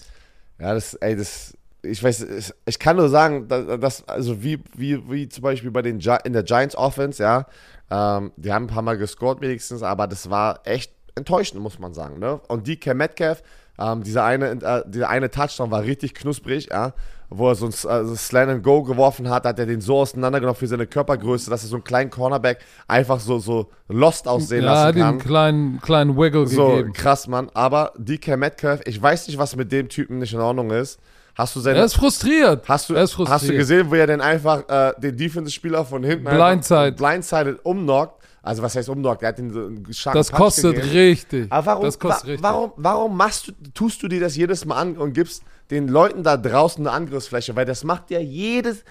[0.58, 5.28] Ja, das, ey, das, ich weiß, ich, kann nur sagen, dass, also wie, wie, wie
[5.28, 7.46] zum Beispiel bei den Gi in der Giants Offense, ja,
[7.90, 11.92] ähm, die haben ein paar Mal gescored wenigstens, aber das war echt enttäuschend, muss man
[11.92, 12.40] sagen, ne?
[12.48, 13.42] Und DK Metcalf,
[13.78, 16.94] ähm, dieser eine, äh, dieser eine Touchdown war richtig knusprig, ja,
[17.28, 20.56] wo er so ein also Slant and Go geworfen hat, hat er den so auseinandergenommen
[20.56, 24.84] für seine Körpergröße, dass er so einen kleinen Cornerback einfach so, so lost aussehen Ja,
[24.84, 25.08] lassen kann.
[25.08, 26.92] einen kleinen, kleinen Wiggle So, gegeben.
[26.92, 27.50] krass, Mann.
[27.54, 31.00] Aber DK Metcalf, ich weiß nicht, was mit dem Typen nicht in Ordnung ist.
[31.34, 32.68] Hast du seine, Er ist frustriert.
[32.68, 33.34] hast du, er ist frustriert.
[33.40, 36.92] hast du gesehen, wo er denn einfach äh, den Defensive-Spieler von hinten Blindside.
[36.92, 38.20] blindsided umknockt?
[38.42, 39.22] Also was heißt umknockt?
[39.22, 40.90] Er hat den so einen starken Das Punch kostet gegeben.
[40.92, 41.46] richtig.
[41.52, 42.42] Aber warum, das kostet wa richtig.
[42.42, 46.22] warum, warum machst du, tust du dir das jedes Mal an und gibst den Leuten
[46.22, 47.54] da draußen eine Angriffsfläche?
[47.56, 48.84] Weil das macht ja jedes,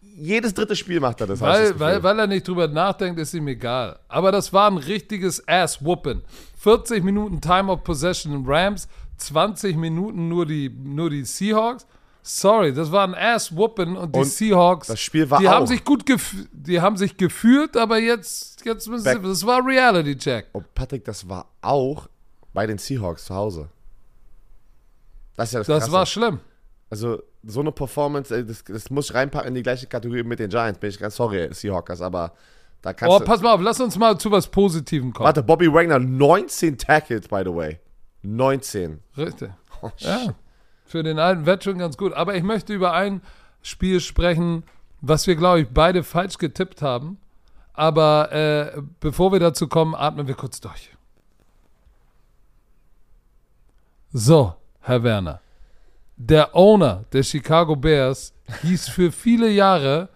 [0.00, 1.40] jedes dritte Spiel macht er das.
[1.40, 3.98] Weil, weil, weil er nicht drüber nachdenkt, ist ihm egal.
[4.08, 6.22] Aber das war ein richtiges Ass-Whooping.
[6.58, 11.86] 40 Minuten Time of Possession in Rams, 20 Minuten nur die, nur die Seahawks.
[12.26, 15.68] Sorry, das war ein Ass-Whooping und die Und Seahawks, das Spiel war die haben auch-
[15.68, 16.04] sich gut
[16.52, 20.46] die haben sich geführt, aber jetzt, jetzt müssen sie, Back- das war Reality-Check.
[20.52, 22.08] Und Patrick, das war auch
[22.54, 23.68] bei den Seahawks zu Hause.
[25.36, 26.40] Das ist ja das, Das war schlimm.
[26.90, 30.38] Also, so eine Performance, ey, das, das muss ich reinpacken in die gleiche Kategorie mit
[30.38, 30.78] den Giants.
[30.78, 32.32] Bin ich ganz sorry, Seahawkers, aber
[32.80, 33.24] da kannst Oh, du.
[33.24, 35.26] pass mal auf, lass uns mal zu was Positivem kommen.
[35.26, 37.80] Warte, Bobby Wagner, 19 Tackles, by the way.
[38.24, 39.00] 19.
[39.16, 39.50] Richtig.
[39.82, 40.34] Oh, Ja,
[40.86, 42.12] für den alten Veteran ganz gut.
[42.12, 43.20] Aber ich möchte über ein
[43.62, 44.64] Spiel sprechen,
[45.00, 47.18] was wir, glaube ich, beide falsch getippt haben.
[47.72, 50.90] Aber äh, bevor wir dazu kommen, atmen wir kurz durch.
[54.12, 55.40] So, Herr Werner.
[56.16, 60.08] Der Owner der Chicago Bears hieß für viele Jahre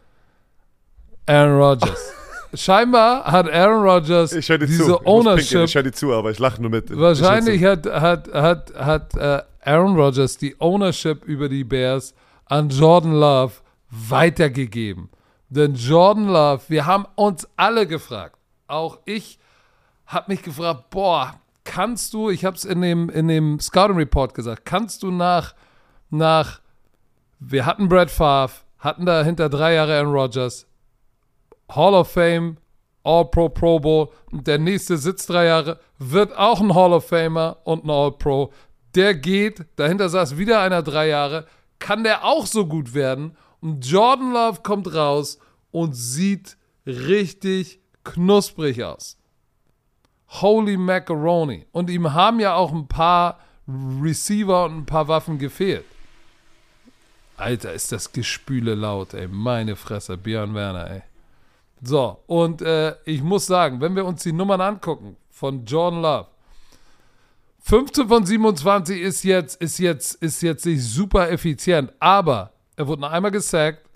[1.26, 2.12] Aaron Rodgers.
[2.54, 4.94] Scheinbar hat Aaron Rodgers Ich diese zu.
[4.94, 6.96] Ich Ownership pinkeln, Ich höre dir zu, aber ich lache nur mit.
[6.96, 12.14] Wahrscheinlich hat, hat, hat, hat äh, Aaron Rodgers die Ownership über die Bears
[12.46, 13.52] an Jordan Love
[13.90, 15.10] weitergegeben.
[15.50, 18.36] Denn Jordan Love, wir haben uns alle gefragt,
[18.66, 19.38] auch ich
[20.06, 21.34] habe mich gefragt, boah,
[21.64, 25.54] kannst du, ich habe es in dem, in dem Scouting Report gesagt, kannst du nach,
[26.10, 26.60] nach,
[27.38, 30.66] wir hatten Brad Favre, hatten dahinter drei Jahre Aaron Rodgers,
[31.70, 32.56] Hall of Fame,
[33.04, 34.08] All-Pro, Pro Bowl.
[34.30, 38.52] Und der nächste sitzt drei Jahre, wird auch ein Hall of Famer und ein All-Pro.
[38.94, 41.46] Der geht, dahinter saß wieder einer drei Jahre,
[41.78, 43.36] kann der auch so gut werden?
[43.60, 45.38] Und Jordan Love kommt raus
[45.70, 46.56] und sieht
[46.86, 49.16] richtig knusprig aus.
[50.28, 51.66] Holy Macaroni.
[51.72, 55.84] Und ihm haben ja auch ein paar Receiver und ein paar Waffen gefehlt.
[57.36, 59.28] Alter, ist das Gespüle laut, ey.
[59.28, 61.02] Meine Fresse, Björn Werner, ey.
[61.82, 66.26] So, und äh, ich muss sagen, wenn wir uns die Nummern angucken von Jordan Love,
[67.60, 73.02] 15 von 27 ist jetzt, ist jetzt, ist jetzt nicht super effizient, aber er wurde
[73.02, 73.88] noch einmal gesackt,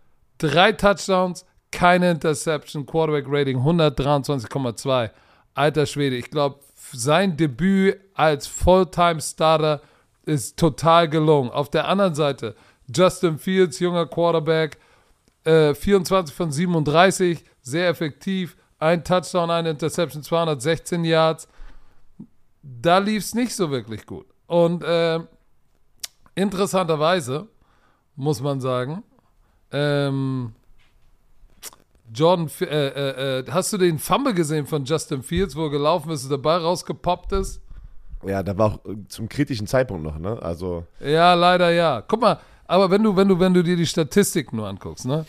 [0.43, 5.11] Drei Touchdowns, keine Interception, Quarterback Rating 123,2.
[5.55, 6.59] Alter Schwede, ich glaube,
[6.93, 9.80] sein Debüt als Fulltime-Starter
[10.24, 11.51] ist total gelungen.
[11.51, 12.57] Auf der anderen Seite,
[12.93, 14.78] Justin Fields, junger Quarterback,
[15.45, 18.57] äh, 24 von 37, sehr effektiv.
[18.78, 21.49] Ein Touchdown, eine Interception, 216 Yards.
[22.62, 24.26] Da lief es nicht so wirklich gut.
[24.47, 25.20] Und äh,
[26.34, 27.49] interessanterweise,
[28.16, 29.03] muss man sagen,
[29.70, 30.53] ähm,
[32.14, 36.11] Jordan, äh, äh, äh, hast du den Fumble gesehen von Justin Fields, wo er gelaufen
[36.11, 37.62] ist, der Ball rausgepoppt ist?
[38.24, 40.40] Ja, da war auch äh, zum kritischen Zeitpunkt noch, ne?
[40.43, 40.84] Also.
[41.01, 42.03] Ja, leider ja.
[42.03, 42.38] Guck mal,
[42.73, 45.27] aber wenn du, wenn du, wenn du dir die Statistik nur anguckst, ne?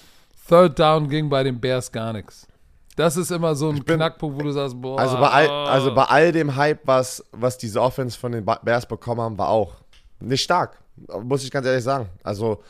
[0.48, 2.48] Third Down ging bei den Bears gar nichts.
[2.96, 4.98] Das ist immer so ein bin, Knackpunkt, wo du sagst, boah.
[4.98, 8.86] Also bei all, also bei all dem Hype, was, was diese Offense von den Bears
[8.86, 9.74] bekommen haben, war auch
[10.22, 10.78] nicht stark.
[11.22, 12.08] Muss ich ganz ehrlich sagen.
[12.24, 12.64] Also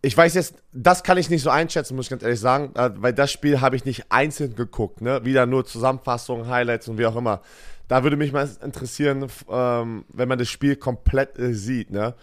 [0.00, 2.90] ich weiß jetzt, das kann ich nicht so einschätzen, muss ich ganz ehrlich sagen, äh,
[2.96, 5.22] weil das Spiel habe ich nicht einzeln geguckt, ne?
[5.26, 7.42] Wieder nur Zusammenfassungen, Highlights und wie auch immer.
[7.88, 12.14] Da würde mich mal interessieren, ähm, wenn man das Spiel komplett äh, sieht, ne?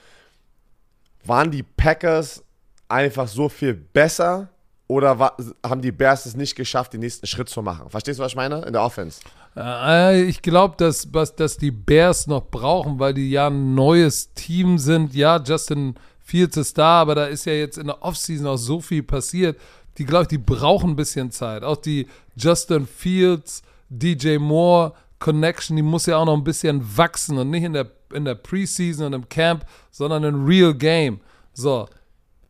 [1.25, 2.43] Waren die Packers
[2.87, 4.49] einfach so viel besser
[4.87, 7.89] oder war, haben die Bears es nicht geschafft, den nächsten Schritt zu machen?
[7.89, 8.61] Verstehst du, was ich meine?
[8.65, 9.21] In der Offense.
[9.55, 14.77] Äh, ich glaube, dass, dass die Bears noch brauchen, weil die ja ein neues Team
[14.77, 15.13] sind.
[15.13, 18.81] Ja, Justin Fields ist da, aber da ist ja jetzt in der Offseason auch so
[18.81, 19.59] viel passiert.
[19.97, 21.63] Die, glaube ich, die brauchen ein bisschen Zeit.
[21.63, 27.37] Auch die Justin Fields, DJ Moore Connection, die muss ja auch noch ein bisschen wachsen
[27.37, 31.21] und nicht in der, in der Preseason und im Camp, sondern in Real Game.
[31.53, 31.87] So,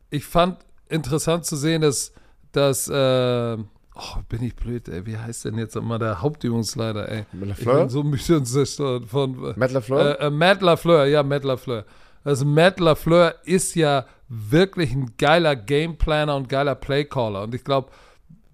[0.09, 0.57] ich fand
[0.89, 2.11] interessant zu sehen, dass,
[2.51, 3.57] dass äh,
[3.95, 7.25] oh, bin ich blöd, ey, wie heißt denn jetzt immer der Hauptübungsleiter, ey?
[7.33, 7.73] Matt LaFleur?
[7.73, 10.19] Ich bin so müde und zerstört von Matt LaFleur?
[10.19, 11.85] Äh, äh, Matt LaFleur, ja, Matt LaFleur.
[12.23, 17.43] Also Matt LaFleur ist ja wirklich ein geiler Gameplaner und geiler Playcaller.
[17.43, 17.91] Und ich glaube,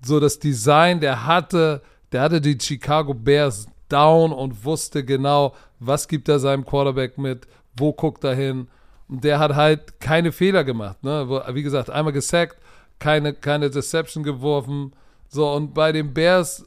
[0.02, 6.08] so das Design, der hatte, der hatte die Chicago Bears down und wusste genau, was
[6.08, 8.68] gibt er seinem Quarterback mit, wo guckt er hin.
[9.08, 11.04] Und der hat halt keine Fehler gemacht.
[11.04, 11.30] Ne?
[11.54, 12.58] Wie gesagt, einmal gesackt,
[13.00, 14.94] keine, keine Deception geworfen.
[15.30, 16.66] So, und bei den Bears,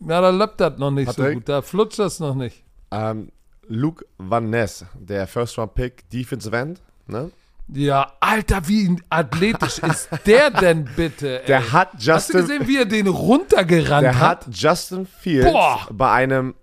[0.00, 1.26] ja, da läuft das noch nicht Patrick?
[1.26, 1.48] so gut.
[1.48, 2.64] Da flutscht das noch nicht.
[2.90, 3.30] Ähm,
[3.68, 7.30] Luke Van Ness, der First-Round-Pick, Defensive End, ne?
[7.68, 11.40] Ja, Alter, wie athletisch ist der denn bitte?
[11.40, 11.46] Ey?
[11.46, 12.14] Der hat Justin.
[12.14, 14.14] Hast du gesehen, wie er den runtergerannt hat?
[14.14, 15.86] Der hat Justin Fields Boah.
[15.90, 16.54] bei einem.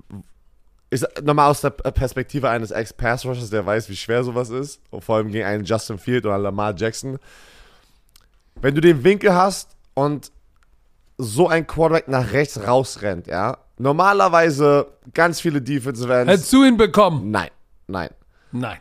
[0.90, 4.80] Ist nochmal aus der Perspektive eines Ex-Pass-Rushers, der weiß, wie schwer sowas ist.
[4.92, 7.18] Und vor allem gegen einen Justin Field oder Lamar Jackson.
[8.62, 10.32] Wenn du den Winkel hast und
[11.18, 16.32] so ein Quarterback nach rechts rausrennt, ja, Normalerweise ganz viele Defensive Ends.
[16.32, 17.32] Hättest du ihn bekommen?
[17.32, 17.50] Nein,
[17.88, 18.10] nein.
[18.52, 18.78] Nein.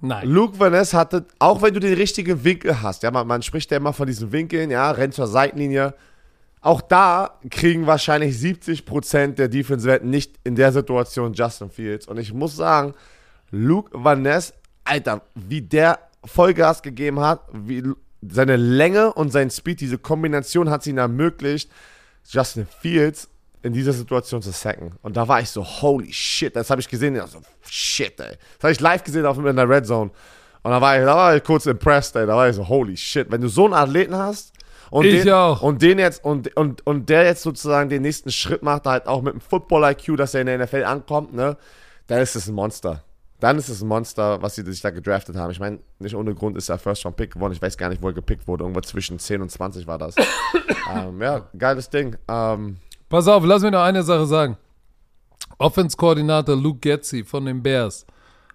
[0.00, 0.26] Nein.
[0.28, 3.70] Luke Van Ness hatte, auch wenn du den richtigen Winkel hast, ja, man, man spricht
[3.70, 5.94] ja immer von diesen Winkeln, ja, rennt zur Seitenlinie.
[6.62, 12.06] Auch da kriegen wahrscheinlich 70% der Defensive Ends nicht in der Situation Justin Fields.
[12.06, 12.94] Und ich muss sagen,
[13.50, 17.82] Luke Van Ness, Alter, wie der Vollgas gegeben hat, wie
[18.22, 21.70] seine Länge und sein Speed, diese Kombination hat es ihm ermöglicht,
[22.24, 23.28] Justin Fields
[23.62, 24.92] in dieser Situation zu sacken.
[25.02, 27.16] Und da war ich so, holy shit, das habe ich gesehen.
[27.16, 28.36] Ich so, shit, ey.
[28.56, 30.10] Das habe ich live gesehen auf, in der Red Zone.
[30.62, 32.26] Und da war, ich, da war ich kurz impressed, ey.
[32.26, 33.30] Da war ich so, holy shit.
[33.30, 34.52] Wenn du so einen Athleten hast
[34.90, 35.62] und, ich den, auch.
[35.62, 39.22] und den jetzt und, und, und der jetzt sozusagen den nächsten Schritt macht, halt auch
[39.22, 41.56] mit dem Football-IQ, dass er in der NFL ankommt, ne,
[42.06, 43.04] dann ist es ein Monster.
[43.40, 45.50] Dann ist es ein Monster, was sie sich da gedraftet haben.
[45.50, 47.54] Ich meine, nicht ohne Grund ist er First Round Pick geworden.
[47.54, 48.64] Ich weiß gar nicht, wo er gepickt wurde.
[48.64, 50.14] Irgendwo zwischen 10 und 20 war das.
[50.94, 52.16] ähm, ja, geiles Ding.
[52.28, 52.76] Ähm,
[53.10, 54.56] Pass auf, lass mich noch eine Sache sagen.
[55.58, 58.06] Offense-Koordinator Luke Getzi von den Bears.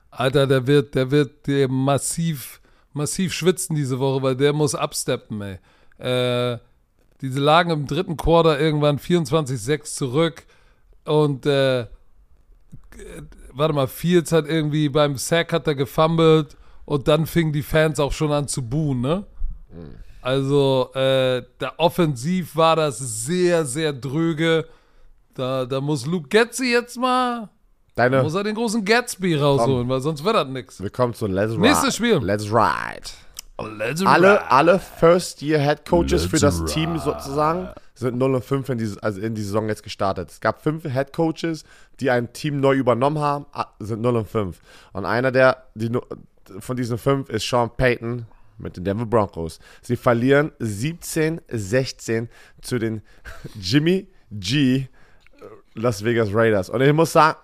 [0.10, 2.62] Alter, der wird, der wird der massiv,
[2.94, 5.60] massiv schwitzen diese Woche, weil der muss absteppen, ey.
[5.98, 6.58] Äh,
[7.20, 10.44] diese lagen im dritten Quarter irgendwann 24-6 zurück
[11.04, 11.88] und äh,
[13.52, 18.00] warte mal, Fields hat irgendwie beim Sack hat er gefummelt und dann fingen die Fans
[18.00, 19.26] auch schon an zu buhen, ne?
[19.70, 19.96] Mhm.
[20.26, 24.66] Also, äh, da offensiv war das sehr, sehr dröge.
[25.36, 27.50] Da, da muss Luke Getzi jetzt mal.
[27.94, 30.82] Deine, muss er den großen Gatsby rausholen, komm, weil sonst wird das nichts.
[30.82, 31.62] Willkommen zu Let's Ride.
[31.62, 32.18] Nächstes Spiel.
[32.24, 33.08] Let's Ride.
[33.60, 34.52] Oh, let's alle, ride.
[34.52, 36.72] alle First-Year-Head-Coaches für das ride.
[36.72, 40.32] Team sozusagen sind 0 und 5 in die, also in die Saison jetzt gestartet.
[40.32, 41.66] Es gab fünf Head-Coaches,
[42.00, 43.46] die ein Team neu übernommen haben,
[43.78, 44.60] sind 0 und 5.
[44.92, 45.92] Und einer der, die,
[46.60, 48.26] von diesen fünf ist Sean Payton,
[48.58, 49.60] mit den Denver Broncos.
[49.82, 52.28] Sie verlieren 17-16
[52.62, 53.02] zu den
[53.62, 54.88] Jimmy G äh,
[55.74, 56.70] Las Vegas Raiders.
[56.70, 57.38] Und ich muss sagen,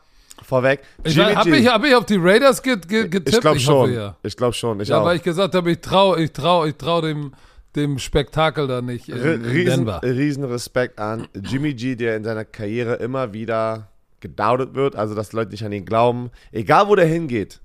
[0.43, 3.35] vorweg, Habe ich, hab ich auf die Raiders get, get, getippt?
[3.35, 3.75] Ich glaube schon.
[3.75, 4.17] Hoffe, ja.
[4.23, 4.79] Ich glaube schon.
[4.79, 5.05] Ich ja, auch.
[5.05, 7.33] weil ich gesagt habe, ich traue ich trau, ich trau dem,
[7.75, 10.01] dem Spektakel da nicht in, in riesen, Denver.
[10.03, 13.89] riesen Respekt an Jimmy G, der in seiner Karriere immer wieder
[14.19, 16.31] gedautet wird, also dass Leute nicht an ihn glauben.
[16.51, 17.59] Egal wo der hingeht,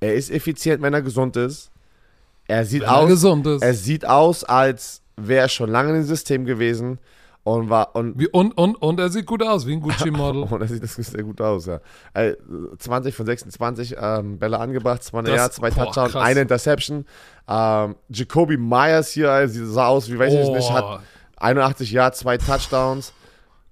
[0.00, 1.70] er ist effizient, wenn er gesund ist.
[2.48, 3.10] Er sieht Wenn er aus,
[3.46, 3.62] ist.
[3.62, 6.98] er sieht aus, als wäre er schon lange im System gewesen
[7.42, 10.42] und war und Wie, und, und, und er sieht gut aus, wie ein Gucci-Model.
[10.50, 11.80] und er sieht das sehr gut aus, ja.
[12.14, 12.34] Äh,
[12.78, 17.04] 20 von 26 ähm, Bälle angebracht, 200 Das- Yards, zwei Touchdowns, eine Interception.
[17.48, 21.00] Ähm, Jacoby Myers hier, sie sah aus, wie weiß ich Oh, nicht, hat
[21.38, 23.12] 81 Yards, zwei Touchdowns.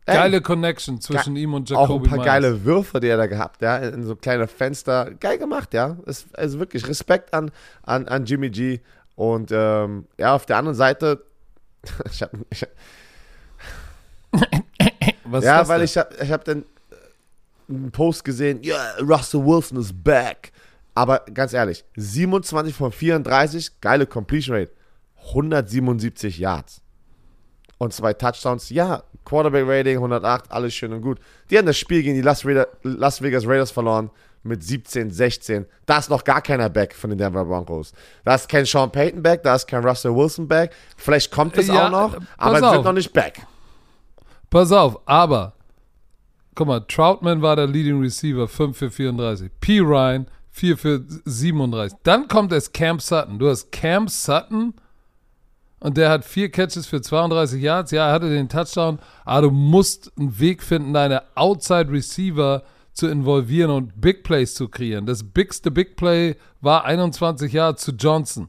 [0.07, 2.27] Geile Connection zwischen ihm und auch ein Jacoby paar Myers.
[2.27, 5.13] geile Würfe, die er da gehabt, ja, in so kleine Fenster.
[5.19, 5.97] Geil gemacht, ja.
[6.05, 7.51] Ist, also wirklich Respekt an,
[7.83, 8.81] an, an Jimmy G.
[9.17, 11.25] Und ähm, ja, auf der anderen Seite,
[12.11, 12.67] ich hab, ich,
[15.25, 15.85] Was ist ja, weil denn?
[15.85, 20.53] ich hab, ich hab dann äh, einen Post gesehen, ja, Russell Wilson is back.
[20.95, 24.71] Aber ganz ehrlich, 27 von 34, geile Completion Rate,
[25.29, 26.83] 177 Yards.
[27.79, 31.19] Und zwei Touchdowns, ja, Quarterback Rating 108, alles schön und gut.
[31.51, 34.11] Die haben das Spiel gegen die Las, Raider, Las Vegas Raiders verloren
[34.43, 35.67] mit 17, 16.
[35.87, 37.93] Da ist noch gar keiner back von den Denver Broncos.
[38.25, 40.73] Da ist kein Sean Payton back, da ist kein Russell Wilson back.
[40.97, 43.41] Vielleicht kommt es Ja, auch noch, aber sie sind noch nicht back.
[44.51, 45.55] Pass auf, aber,
[46.55, 49.51] guck mal, Troutman war der Leading Receiver, 5 für 34.
[49.61, 49.81] P.
[49.81, 51.99] Ryan, 4 für 37.
[52.05, 53.39] Dann kommt es Cam Sutton.
[53.39, 54.75] Du hast Cam Sutton
[55.85, 57.91] und der hat vier Catches für 32 Yards.
[57.91, 62.63] Ja, er hatte den Touchdown, aber du musst einen Weg finden, deine Outside Receiver
[62.95, 65.05] zu involvieren und Big Plays zu kreieren.
[65.05, 68.49] Das bigste Big Play war 21 Yards zu Johnson.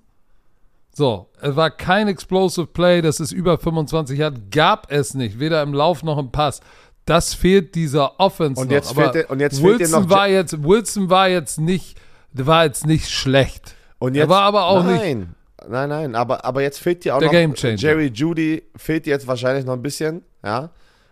[0.93, 5.61] So, es war kein Explosive Play, das ist über 25 Yards, gab es nicht, weder
[5.61, 6.61] im Lauf noch im Pass.
[7.03, 8.75] Das fehlt dieser Offense Und noch.
[8.75, 11.99] jetzt Aber fehlt dir- und jetzt fehlt Wilson noch war jetzt Wilson war jetzt nicht
[12.31, 13.75] der war jetzt nicht schlecht.
[13.99, 15.27] Und Er jetzt, war aber auch nicht
[15.67, 17.57] nein, Nein, aber, aber jetzt fehlt dir auch Der noch.
[17.57, 20.71] Jerry Judy fehlt dir jetzt wahrscheinlich noch ein bisschen, ja.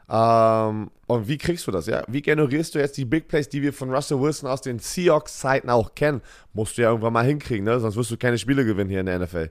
[0.09, 2.03] Ähm, und wie kriegst du das, ja?
[2.07, 5.69] Wie generierst du jetzt die Big Plays, die wir von Russell Wilson aus den Seahawks-Zeiten
[5.69, 6.21] auch kennen?
[6.53, 7.79] Musst du ja irgendwann mal hinkriegen, ne?
[7.79, 9.49] Sonst wirst du keine Spiele gewinnen hier in der NFL.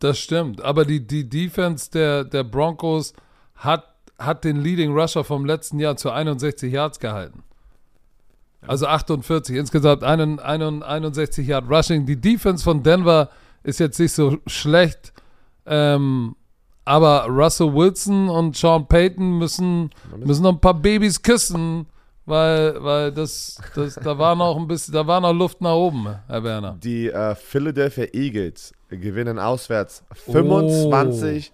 [0.00, 0.62] Das stimmt.
[0.62, 3.12] Aber die, die Defense der, der Broncos
[3.54, 7.42] hat, hat den Leading Rusher vom letzten Jahr zu 61 Yards gehalten.
[8.66, 9.56] Also 48.
[9.56, 12.06] Insgesamt einen- einen- 61 Yard Rushing.
[12.06, 13.30] Die Defense von Denver
[13.62, 15.12] ist jetzt nicht so schlecht.
[15.66, 16.36] Ähm,
[16.84, 21.86] aber Russell Wilson und Sean Payton müssen, müssen noch ein paar Babys küssen,
[22.26, 26.06] weil, weil das, das, da war noch ein bisschen, da war noch Luft nach oben,
[26.26, 26.76] Herr Werner.
[26.82, 31.52] Die äh, Philadelphia Eagles gewinnen auswärts 25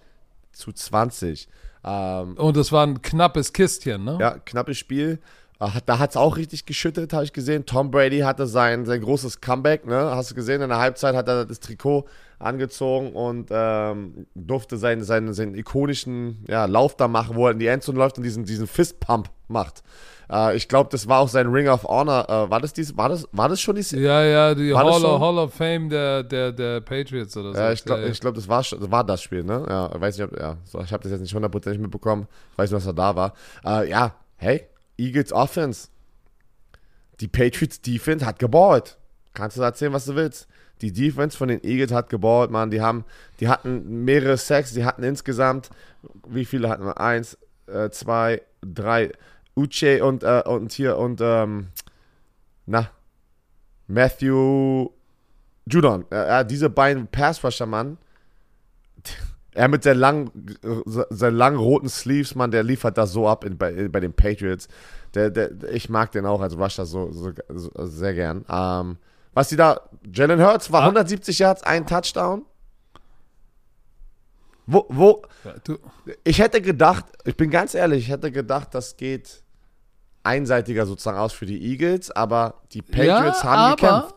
[0.51, 1.47] zu 20.
[1.83, 4.17] Ähm, Und das war ein knappes Kistchen, ne?
[4.19, 5.19] Ja, knappes Spiel.
[5.59, 7.65] Da hat es auch richtig geschüttet, habe ich gesehen.
[7.65, 10.11] Tom Brady hatte sein, sein großes Comeback, ne?
[10.15, 10.61] Hast du gesehen?
[10.61, 12.05] In der Halbzeit hat er das Trikot
[12.37, 17.59] angezogen und ähm, durfte seinen, seinen, seinen ikonischen ja, Lauf da machen, wo er in
[17.59, 19.81] die Endzone läuft und diesen, diesen Fistpump macht.
[20.31, 22.25] Äh, ich glaube, das war auch sein Ring of Honor.
[22.29, 25.01] Äh, war, das dies, war, das, war das schon die Ja, ja, die Hall?
[25.01, 27.59] Hall of Fame der, der, der Patriots oder so.
[27.59, 29.65] Ja, ich glaube, Ja, ich glaub, das, war, schon- das war das Spiel, ne?
[29.67, 32.27] Ja, ich weiß nicht, ob, ja, ich habe das jetzt nicht hundertprozentig mitbekommen.
[32.51, 33.33] Ich weiß nur, dass er da war.
[33.65, 34.67] Äh, ja, hey,
[34.97, 35.89] Eagles Offense.
[37.19, 38.97] Die Patriots Defense hat geballt.
[39.33, 40.47] Kannst du erzählen, was du willst.
[40.81, 42.69] Die Defense von den Eagles hat geballt, Mann.
[42.69, 43.05] Die haben,
[43.39, 45.69] die hatten mehrere Sacks, die hatten insgesamt,
[46.27, 46.99] wie viele hatten wir?
[46.99, 47.37] Eins,
[47.67, 49.11] äh, zwei, drei.
[49.55, 51.69] Uche und, äh, und hier und, ähm,
[52.67, 52.91] na,
[53.87, 54.89] Matthew
[55.65, 57.97] Judon, äh, ja, diese beiden Passrusher, Mann.
[59.57, 60.31] Er mit seinen langen,
[61.09, 64.67] seinen langen roten Sleeves, Mann, der liefert das so ab in, bei, bei den Patriots.
[65.15, 68.45] Der, der, ich mag den auch als Rusher so, so, so sehr gern.
[68.47, 68.97] Ähm,
[69.33, 69.81] was die da,
[70.13, 70.89] Jalen Hurts war Ah.
[70.89, 72.45] 170 Yards, ein Touchdown.
[74.67, 75.23] Wo, wo,
[76.23, 79.41] ich hätte gedacht, ich bin ganz ehrlich, ich hätte gedacht, das geht
[80.21, 84.16] einseitiger sozusagen aus für die Eagles, aber die Patriots ja, haben aber gekämpft.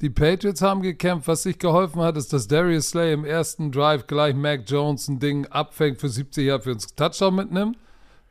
[0.00, 1.26] Die Patriots haben gekämpft.
[1.26, 5.18] Was sich geholfen hat, ist, dass Darius Slay im ersten Drive gleich Mac Jones ein
[5.18, 7.78] Ding abfängt für 70 Jahre für uns Touchdown mitnimmt.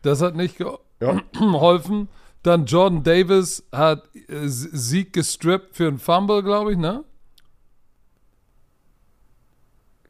[0.01, 0.67] Das hat nicht ge
[1.01, 1.21] Ja.
[1.33, 2.07] geholfen.
[2.43, 7.03] Dann Jordan Davis hat äh, Sieg gestrippt für einen Fumble, glaube ich, ne?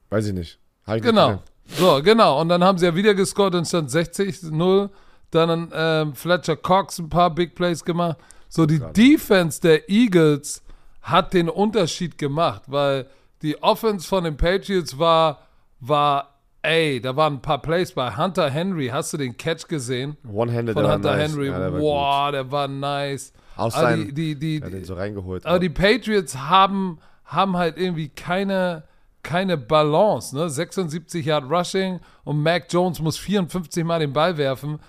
[0.09, 0.59] Weiß ich nicht.
[0.87, 1.41] Nicht Genau.
[1.67, 2.41] So, genau.
[2.41, 4.89] Und dann haben sie ja wieder gescored und stand 60-0.
[5.31, 8.17] Dann ähm, Fletcher Cox ein paar Big Plays gemacht.
[8.49, 10.61] So, die Defense der Eagles
[11.05, 13.05] hat den Unterschied gemacht, weil
[13.43, 15.39] die Offense von den Patriots war,
[15.79, 16.33] war,
[16.63, 18.87] ey, da waren ein paar Plays bei Hunter Henry.
[18.87, 20.17] Hast du den Catch gesehen?
[20.27, 21.29] One-handed, Von Hunter nice.
[21.31, 21.47] Henry.
[21.47, 23.33] Ja, der wow, der war nice.
[23.55, 24.73] Aus Aber seinem- die, die, die, gut.
[24.73, 25.45] Den so reingeholt.
[25.45, 28.83] aber die Patriots haben, haben halt irgendwie keine,
[29.21, 30.35] keine Balance.
[30.35, 30.49] Ne?
[30.49, 34.79] 76 Yard Rushing und Mac Jones muss 54 Mal den Ball werfen.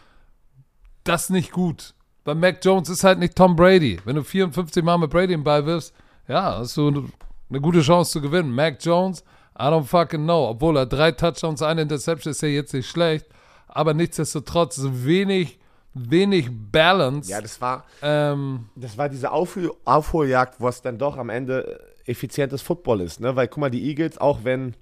[1.04, 1.92] Das ist nicht gut.
[2.24, 4.00] Weil Mac Jones ist halt nicht Tom Brady.
[4.04, 5.94] Wenn du 54 Mal mit Brady den Ball wirfst,
[6.28, 7.08] ja, hast du
[7.48, 8.50] eine gute Chance zu gewinnen.
[8.52, 9.22] Mac Jones,
[9.58, 10.48] I don't fucking know.
[10.50, 13.26] Obwohl er drei Touchdowns, eine Interception ist ja jetzt nicht schlecht.
[13.68, 15.58] Aber nichtsdestotrotz wenig,
[15.94, 17.30] wenig Balance.
[17.30, 21.80] Ja, das war, Ähm, das war diese Aufhol Aufholjagd, wo es dann doch am Ende
[22.06, 23.20] effizientes Football ist.
[23.20, 23.34] Ne?
[23.36, 24.74] Weil guck mal, die Eagles, auch wenn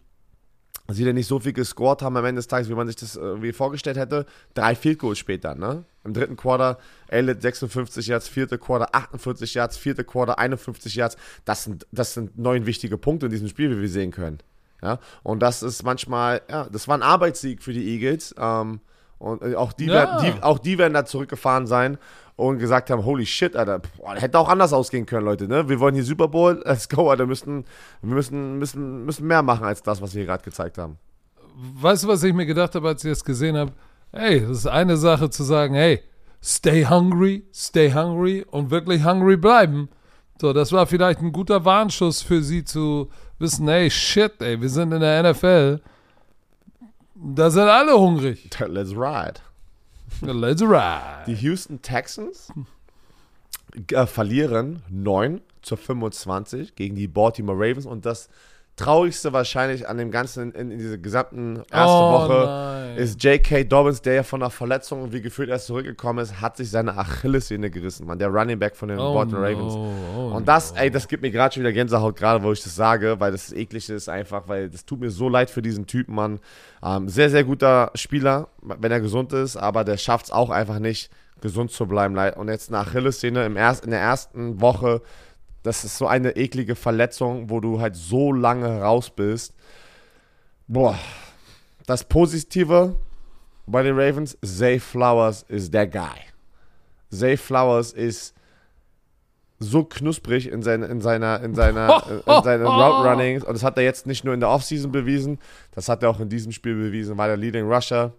[0.89, 3.17] sie dann nicht so viel gescored haben am Ende des Tages, wie man sich das
[3.17, 5.55] irgendwie vorgestellt hätte, drei Field Goals später.
[5.55, 5.85] Ne?
[6.05, 6.79] Im dritten Quarter
[7.09, 11.17] Elliott 56 Yards, vierte Quarter 48 Yards, vierte Quarter 51 Yards.
[11.45, 14.39] Das sind, das sind neun wichtige Punkte in diesem Spiel, wie wir sehen können.
[14.83, 14.99] Ja?
[15.23, 18.35] Und das ist manchmal, ja, das war ein Arbeitssieg für die Eagles.
[18.39, 18.81] Ähm,
[19.19, 19.95] und äh, auch die, Ja.
[19.95, 21.97] werden, die, auch die werden da zurückgefahren sein
[22.37, 25.69] und gesagt haben, holy shit, Alter, boah, hätte auch anders ausgehen können, Leute, ne?
[25.69, 27.65] Wir wollen hier Super Bowl, let's go, Alter, wir müssen,
[28.03, 30.99] wir müssen, müssen, müssen mehr machen als das, was wir gerade gezeigt haben.
[31.81, 33.73] weißt du, was ich mir gedacht habe, als ich das gesehen habe?
[34.17, 36.01] Hey, das ist eine Sache zu sagen, hey,
[36.41, 39.89] stay hungry, stay hungry und wirklich hungry bleiben.
[40.41, 43.11] So, das war vielleicht ein guter Warnschuss für sie zu
[43.41, 45.81] wissen, hey, shit, ey, wir sind in der NFL.
[47.15, 48.51] Da sind alle hungrig.
[48.69, 49.41] Let's ride.
[50.21, 51.25] Let's ride.
[51.27, 52.53] Die Houston Texans
[53.91, 58.29] äh, verlieren 9 zu 25 gegen die Baltimore Ravens und das
[58.77, 62.97] Traurigste wahrscheinlich an dem Ganzen in, in dieser gesamten ersten Oh, Woche nein.
[62.97, 63.65] ist J.K.
[63.65, 67.71] Dobbins, der ja von einer Verletzung, wie gefühlt erst zurückgekommen ist, hat sich seine Achillessehne
[67.71, 69.59] gerissen, man, der Running Back von den Oh, Baltimore no.
[69.59, 69.75] Ravens.
[69.75, 72.75] Oh, Und das, ey, das gibt mir gerade schon wieder Gänsehaut, gerade wo ich das
[72.75, 76.15] sage, weil das eklig ist einfach, weil das tut mir so leid für diesen Typen,
[76.17, 76.41] Mann.
[76.83, 80.81] Ähm, sehr, sehr guter Spieler, wenn er gesund ist, aber der schafft es auch einfach
[80.81, 81.11] nicht,
[81.41, 82.17] gesund zu bleiben.
[82.37, 85.03] Und jetzt eine Achillessehne im erst, in der ersten Woche,
[85.65, 89.55] das ist so eine eklige Verletzung, wo du halt so lange raus bist.
[90.69, 90.99] Boah,
[91.87, 92.97] das Positive
[93.67, 96.21] bei den Ravens, Zay Flowers ist der Guy.
[97.11, 98.35] Zay Flowers ist
[99.59, 103.43] so knusprig in, sein, in seiner, in seiner, in seinen Route Runnings.
[103.43, 105.39] Und das hat er jetzt nicht nur in der Offseason bewiesen,
[105.73, 107.17] das hat er auch in diesem Spiel bewiesen.
[107.17, 108.13] War der Leading Rusher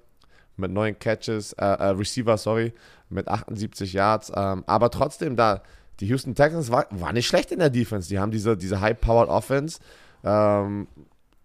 [0.57, 2.73] mit neun Catches, äh, äh, Receiver, sorry,
[3.09, 4.31] mit 78 Yards.
[4.35, 5.61] Ähm, aber trotzdem, da,
[5.99, 8.09] die Houston Texans war, war nicht schlecht in der Defense.
[8.09, 9.79] Die haben diese, diese High-Powered Offense
[10.23, 10.87] ähm,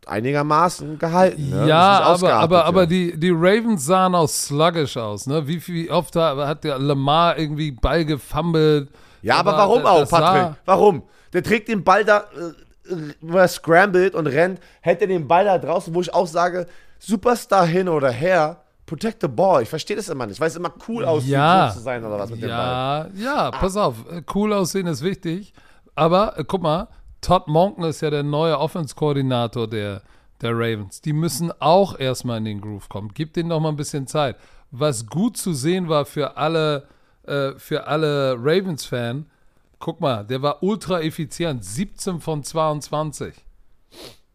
[0.07, 1.51] einigermaßen gehalten.
[1.51, 1.69] Ne?
[1.69, 5.27] Ja, aber, aber, aber die, die Ravens sahen auch sluggish aus.
[5.27, 5.47] Ne?
[5.47, 8.91] Wie, wie oft hat der Lamar irgendwie Ball gefummelt?
[9.23, 10.57] Ja, aber Aber warum auch, Patrick?
[10.65, 11.03] Warum?
[11.33, 15.29] Der trägt den Ball da, äh, äh, wo er scrambled und rennt, hält er den
[15.29, 16.67] Ball da draußen, wo ich auch sage,
[16.99, 19.63] Superstar hin oder her, protect the ball.
[19.63, 21.69] Ich verstehe das immer nicht, weil es immer cool aussieht, Ja.
[21.69, 23.11] cool zu sein oder was mit dem Ball.
[23.17, 23.95] Ja, ja, pass auf.
[24.35, 25.55] Cool aussehen ist wichtig.
[25.95, 26.89] Aber äh, guck mal,
[27.21, 30.03] Todd Monken ist ja der neue Offense-Koordinator der,
[30.41, 31.01] der Ravens.
[31.01, 33.11] Die müssen auch erstmal in den Groove kommen.
[33.15, 34.37] Gib denen noch mal ein bisschen Zeit.
[34.71, 36.87] Was gut zu sehen war für alle,
[37.27, 39.27] äh, für alle Ravens-Fan,
[39.79, 41.65] guck mal, der war ultra effizient.
[41.65, 43.35] 17 von 22.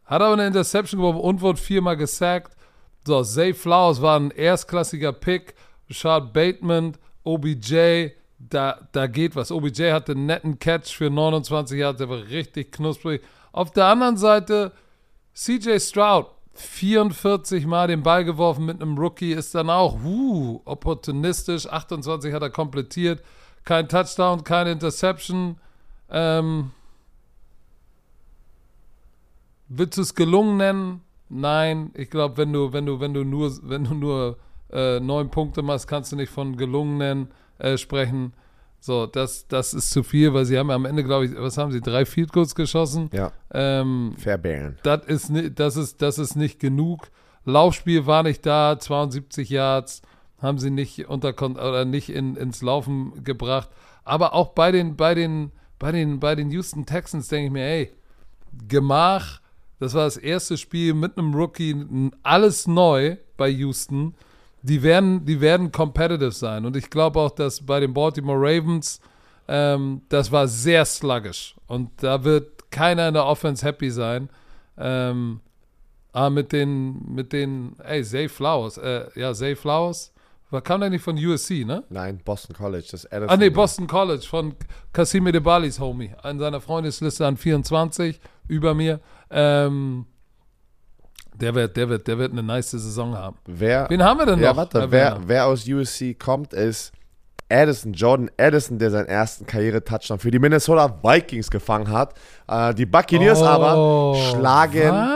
[0.06, 2.56] Hat aber eine Interception geworfen und wurde viermal gesackt.
[3.06, 5.54] So, Zay Flowers war ein erstklassiger Pick.
[5.90, 8.10] Rashad Bateman, OBJ,
[8.40, 9.52] da, da geht was.
[9.52, 13.22] OBJ hatte einen netten Catch für 29 Jahre, der war richtig knusprig.
[13.52, 14.72] Auf der anderen Seite,
[15.36, 21.68] CJ Stroud, 44 Mal den Ball geworfen mit einem Rookie, ist dann auch uh, opportunistisch.
[21.68, 23.22] 28 hat er komplettiert.
[23.64, 25.58] Kein Touchdown, keine Interception.
[26.10, 26.72] Ähm,
[29.68, 31.02] Willst du es gelungen nennen?
[31.30, 34.38] Nein, ich glaube, wenn du, wenn du, wenn du nur, wenn du nur
[34.72, 37.28] äh, neun Punkte machst, kannst du nicht von gelungen nennen,
[37.60, 38.34] äh, sprechen.
[38.80, 41.72] So, das, das ist zu viel, weil sie haben am Ende, glaube ich, was haben
[41.72, 43.10] sie, drei Field Goals geschossen.
[43.14, 44.78] Ja, Ähm, fair Bären.
[44.84, 47.10] das ist, das, ist, das ist nicht genug.
[47.46, 50.02] Laufspiel war nicht da, 72 Yards
[50.40, 53.70] haben sie nicht unter oder nicht in, ins Laufen gebracht.
[54.04, 57.66] Aber auch bei den, bei den, bei den, bei den Houston Texans denke ich mir,
[57.66, 57.92] ey,
[58.68, 59.42] Gemach,
[59.80, 61.76] das war das erste Spiel mit einem Rookie,
[62.24, 64.16] alles neu bei Houston.
[64.62, 66.66] Die werden, die werden competitive sein.
[66.66, 69.00] Und ich glaube auch, dass bei den Baltimore Ravens,
[69.48, 71.56] ähm, das war sehr sluggish.
[71.68, 74.30] Und da wird keiner in der Offense happy sein.
[74.78, 75.40] Ähm,
[76.14, 80.14] ah, mit den, mit den, ey, Zay Flowers, äh, ja, Zay Flowers,
[80.56, 81.84] war, kam der nicht von USC, ne?
[81.90, 83.30] Nein, Boston College, das Addison.
[83.30, 84.56] Ah, nee, Boston College von
[84.92, 86.12] Cassime de Balis Homie.
[86.24, 89.00] An seiner Freundesliste an 24 über mir.
[89.30, 90.06] Ähm,
[91.36, 93.38] der wird, der wird, der wird eine nice Saison haben.
[93.46, 94.58] Wer, Wen haben wir denn ja, noch?
[94.58, 96.92] warte, Herr wer, wer aus USC kommt, ist
[97.50, 102.16] Addison, Jordan Addison, der seinen ersten Karriere-Touchdown für die Minnesota Vikings gefangen hat.
[102.48, 105.08] Äh, die Buccaneers Oh, aber schlagen,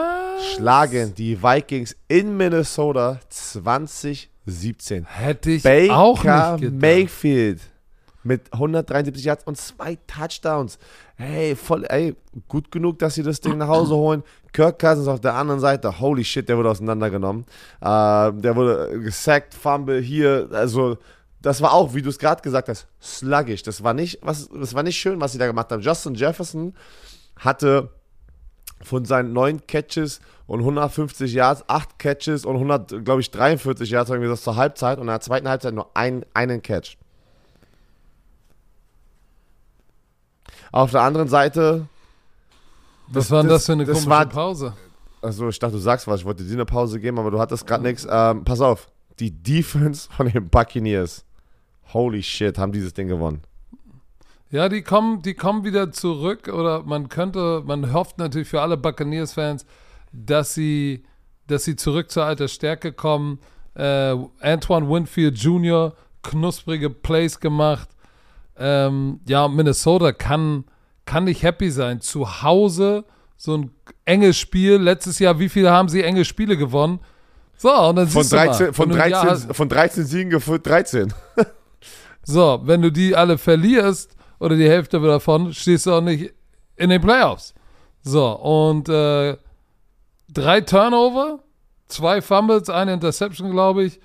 [0.55, 3.19] schlagen die Vikings in Minnesota
[4.45, 5.05] 2017.
[5.05, 6.81] Hätte ich Baker auch nicht gedacht.
[6.81, 7.61] Mayfield
[8.23, 10.77] mit 173 Yards und zwei Touchdowns.
[11.15, 12.15] Hey, voll, ey,
[12.47, 14.23] gut genug, dass sie das Ding nach Hause holen.
[14.51, 17.45] Kirk Cousins auf der anderen Seite, holy shit, der wurde auseinandergenommen.
[17.81, 17.85] Äh,
[18.33, 20.97] der wurde gesackt, Fumble hier, also
[21.41, 23.63] das war auch, wie du es gerade gesagt hast, sluggish.
[23.63, 25.81] Das war nicht, was, das war nicht schön, was sie da gemacht haben.
[25.81, 26.73] Justin Jefferson
[27.37, 27.89] hatte
[28.83, 34.09] von seinen neun Catches und 150 Yards, acht Catches und 100, glaube ich, 43 Yards,
[34.09, 36.97] irgendwie das zur Halbzeit und in der zweiten Halbzeit nur ein, einen Catch.
[40.71, 41.87] Auf der anderen Seite,
[43.07, 44.73] Was war denn das für eine das komische war- Pause?
[45.21, 47.65] also ich dachte, du sagst was, ich wollte dir eine Pause geben, aber du hattest
[47.67, 48.07] gerade nichts.
[48.09, 48.89] Ähm, pass auf,
[49.19, 51.25] die Defense von den Buccaneers,
[51.93, 53.41] holy shit, haben dieses Ding gewonnen.
[54.51, 58.77] Ja, die kommen, die kommen wieder zurück oder man könnte, man hofft natürlich für alle
[58.77, 59.65] Buccaneers-Fans,
[60.11, 61.03] dass sie,
[61.47, 63.39] dass sie zurück zur alter Stärke kommen.
[63.75, 65.93] Äh, Antoine Winfield Jr.
[66.23, 67.89] knusprige Plays gemacht.
[68.57, 70.65] Ähm, ja, Minnesota kann,
[71.05, 72.01] kann nicht happy sein.
[72.01, 73.05] Zu Hause
[73.37, 73.71] so ein
[74.05, 74.77] enges Spiel.
[74.77, 76.99] Letztes Jahr, wie viele haben sie enge Spiele gewonnen?
[77.55, 79.55] So, und dann Von siehst du mal, 13, von, wenn du ein Jahr 13, hast-
[79.57, 81.13] von 13 Siegen geführt 13.
[82.23, 86.33] so, wenn du die alle verlierst oder die Hälfte davon, stehst du auch nicht
[86.75, 87.53] in den Playoffs.
[88.01, 89.37] So, und äh,
[90.33, 91.39] drei Turnover,
[91.87, 93.99] zwei Fumbles, eine Interception, glaube ich.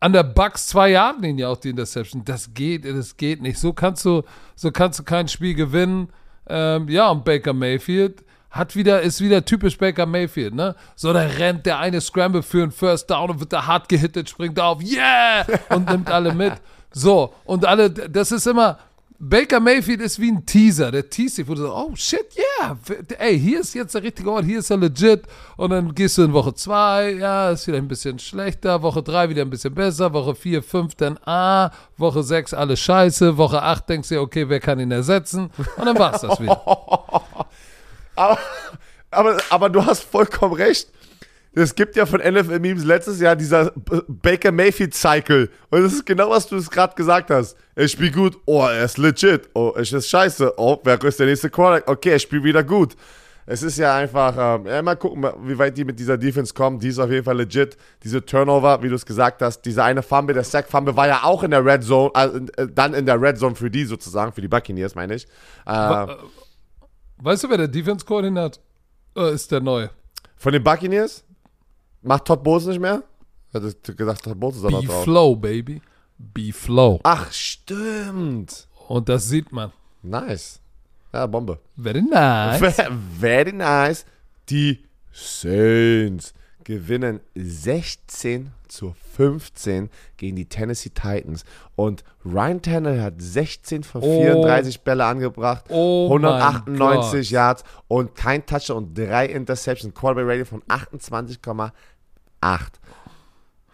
[0.00, 2.24] An der Bucks zwei Yard Linie auch die Interception.
[2.24, 3.58] Das geht, das geht nicht.
[3.58, 4.22] So kannst du,
[4.54, 6.10] so kannst du kein Spiel gewinnen.
[6.48, 10.74] Ähm, ja, und Baker Mayfield hat wieder, ist wieder typisch Baker Mayfield, ne?
[10.96, 14.28] So, da rennt der eine Scramble für einen First Down und wird da hart gehittet,
[14.28, 15.44] springt auf, yeah!
[15.68, 16.54] Und nimmt alle mit.
[16.90, 18.78] So, und alle, das ist immer,
[19.20, 20.92] Baker Mayfield ist wie ein Teaser.
[20.92, 22.78] Der teast dich, wo du so, oh shit, yeah,
[23.18, 25.22] ey, hier ist jetzt der richtige Ort, hier ist er legit.
[25.56, 28.80] Und dann gehst du in Woche 2, ja, ist wieder ein bisschen schlechter.
[28.80, 30.12] Woche 3 wieder ein bisschen besser.
[30.12, 31.70] Woche 4, 5 dann ah.
[31.96, 33.36] Woche 6 alles scheiße.
[33.36, 35.50] Woche 8 denkst du dir, okay, wer kann ihn ersetzen?
[35.76, 36.62] Und dann war's das wieder.
[38.14, 38.38] Aber,
[39.12, 40.88] aber, aber du hast vollkommen recht.
[41.58, 43.72] Es gibt ja von NFL Memes letztes Jahr dieser
[44.06, 45.50] Baker Mayfield Cycle.
[45.70, 47.56] Und das ist genau, was du es gerade gesagt hast.
[47.74, 48.38] Er spielt gut.
[48.46, 49.48] Oh, er ist legit.
[49.54, 50.54] Oh, es ist scheiße.
[50.56, 51.88] Oh, wer ist der nächste Quarterback?
[51.88, 52.94] Okay, er spielt wieder gut.
[53.50, 56.78] Es ist ja einfach, ähm, ja, mal gucken, wie weit die mit dieser Defense kommen.
[56.78, 57.78] Die ist auf jeden Fall legit.
[58.04, 61.20] Diese Turnover, wie du es gesagt hast, dieser eine Fumble, der Sack Fumble war ja
[61.24, 64.32] auch in der Red Zone, äh, äh, dann in der Red Zone für die sozusagen,
[64.32, 65.26] für die Buccaneers, meine ich.
[65.66, 66.06] Äh,
[67.20, 68.62] Weißt du, wer der Defense-Koordinator
[69.16, 69.50] äh, ist?
[69.50, 69.90] Der neue.
[70.36, 71.24] Von den Buccaneers?
[72.08, 73.02] Macht Todd Bowles nicht mehr?
[73.52, 75.04] Hat er gesagt, Todd Bowles ist noch drauf.
[75.04, 75.82] B-Flow, Baby.
[76.18, 77.00] B-Flow.
[77.02, 78.66] Ach, stimmt.
[78.88, 79.72] Und das sieht man.
[80.02, 80.60] Nice.
[81.12, 81.58] Ja, Bombe.
[81.76, 82.60] Very nice.
[82.60, 82.90] Ve-
[83.20, 84.04] Very nice.
[84.48, 86.32] Die Saints
[86.64, 91.44] gewinnen 16 zu 15 gegen die Tennessee Titans.
[91.76, 94.20] Und Ryan Tannehill hat 16 von Oh.
[94.22, 97.30] 34 Bälle angebracht, Oh mein 198 Gott.
[97.30, 99.94] Yards und kein Touchdown und drei Interceptions.
[99.94, 101.72] Quarterback Rating von 28,8.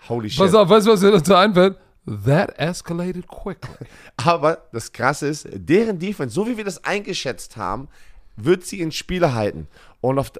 [0.09, 0.39] Holy shit.
[0.39, 1.79] Pass auf, weißt du, was dir dazu einfällt?
[2.07, 3.87] That escalated quickly.
[4.17, 7.89] Aber das Krasse ist, deren Defense, so wie wir das eingeschätzt haben,
[8.37, 9.69] wird sie in Spiele halten.
[10.01, 10.33] Und auf,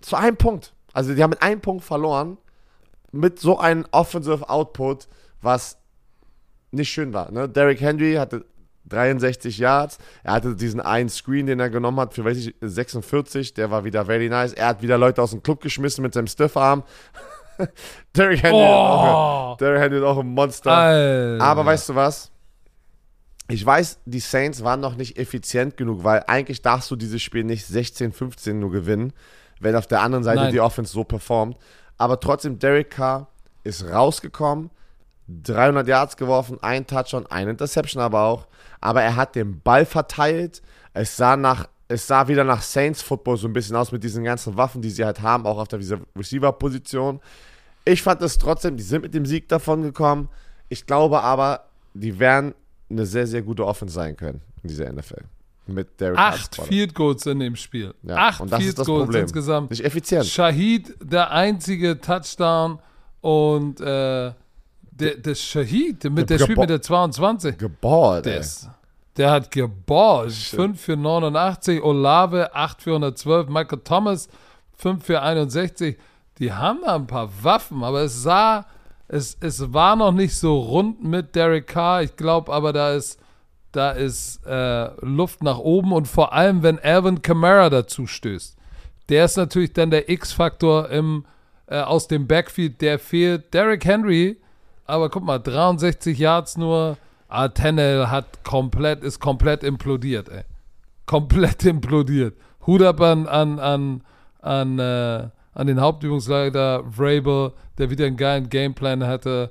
[0.00, 0.72] zu einem Punkt.
[0.92, 2.38] Also die haben mit einem Punkt verloren,
[3.12, 5.08] mit so einem Offensive Output,
[5.42, 5.76] was
[6.70, 7.30] nicht schön war.
[7.30, 7.48] Ne?
[7.48, 8.46] Derrick Henry hatte
[8.88, 9.98] 63 Yards.
[10.22, 13.54] Er hatte diesen einen Screen, den er genommen hat, für weiß ich, 46.
[13.54, 14.52] Der war wieder very nice.
[14.52, 16.84] Er hat wieder Leute aus dem Club geschmissen mit seinem Stiffarm.
[18.16, 20.72] Derrick Henry, ist auch, Oh, Derrick Henry ist auch ein Monster.
[20.72, 21.44] Alter.
[21.44, 22.30] Aber weißt du was?
[23.48, 27.44] Ich weiß, die Saints waren noch nicht effizient genug, weil eigentlich darfst du dieses Spiel
[27.44, 29.12] nicht 16-15 nur gewinnen,
[29.60, 30.52] wenn auf der anderen Seite Nein.
[30.52, 31.56] die Offense so performt.
[31.96, 33.28] Aber trotzdem, Derek Carr
[33.62, 34.70] ist rausgekommen,
[35.28, 38.46] 300 Yards geworfen, ein Touchdown, ein Interception aber auch.
[38.80, 40.62] Aber er hat den Ball verteilt.
[40.92, 44.24] Es sah nach, es sah wieder nach Saints Football so ein bisschen aus mit diesen
[44.24, 47.20] ganzen Waffen, die sie halt haben, auch auf der dieser Receiver-Position.
[47.84, 50.28] Ich fand es trotzdem, die sind mit dem Sieg davon gekommen.
[50.68, 52.54] Ich glaube aber, die werden
[52.90, 55.22] eine sehr, sehr gute Offense sein können in dieser NFL.
[55.68, 56.56] Mit Derek Acht.
[56.62, 57.92] Field Goals in dem Spiel.
[58.02, 59.22] Ja, Acht Field Goals Problem.
[59.22, 59.70] insgesamt.
[59.70, 60.26] Nicht effizient.
[60.26, 62.78] Shahid, der einzige Touchdown
[63.20, 64.32] und äh,
[64.92, 67.58] der, der Shahid, mit der spielt mit der 22.
[67.58, 68.68] Geballt, Der, ist,
[69.16, 70.32] der hat geballt.
[70.32, 74.28] 5 für 89, Olave 8 für 112, Michael Thomas
[74.76, 75.96] 5 für 61.
[76.38, 78.66] Die haben da ein paar Waffen, aber es sah,
[79.08, 82.02] es, es war noch nicht so rund mit Derek Carr.
[82.02, 83.18] Ich glaube aber, da ist,
[83.72, 88.56] da ist äh, Luft nach oben und vor allem, wenn Alvin Kamara dazu stößt.
[89.08, 91.24] der ist natürlich dann der X-Faktor im
[91.68, 93.52] äh, aus dem Backfield, der fehlt.
[93.52, 94.36] Derrick Henry,
[94.84, 96.96] aber guck mal, 63 Yards nur.
[97.36, 100.44] Ah, Tennell hat komplett, ist komplett implodiert, ey.
[101.04, 102.34] Komplett implodiert.
[102.66, 104.02] Hut ab an, an, an,
[104.40, 109.50] an, äh, an den Hauptübungsleiter Vrabel, der wieder einen geilen Gameplan hatte.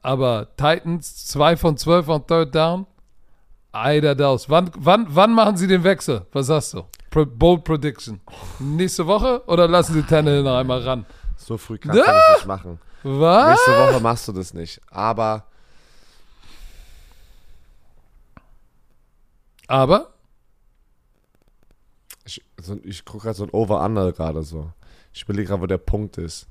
[0.00, 2.86] Aber Titans, 2 von 12 on Third Down.
[3.70, 4.48] Eider Daus.
[4.48, 6.24] Wann, wann, wann machen sie den Wechsel?
[6.32, 6.84] Was sagst du?
[7.10, 8.18] Pro, bold Prediction.
[8.58, 11.04] Nächste Woche oder lassen sie Tannehill noch einmal ran?
[11.36, 12.78] So früh kannst du das nicht machen.
[13.02, 13.50] Was?
[13.50, 14.80] Nächste Woche machst du das nicht.
[14.90, 15.44] Aber
[19.66, 20.12] Aber
[22.24, 24.72] ich, so, ich gucke gerade so ein Over-Under gerade so.
[25.12, 26.48] Ich überlege gerade, wo der Punkt ist.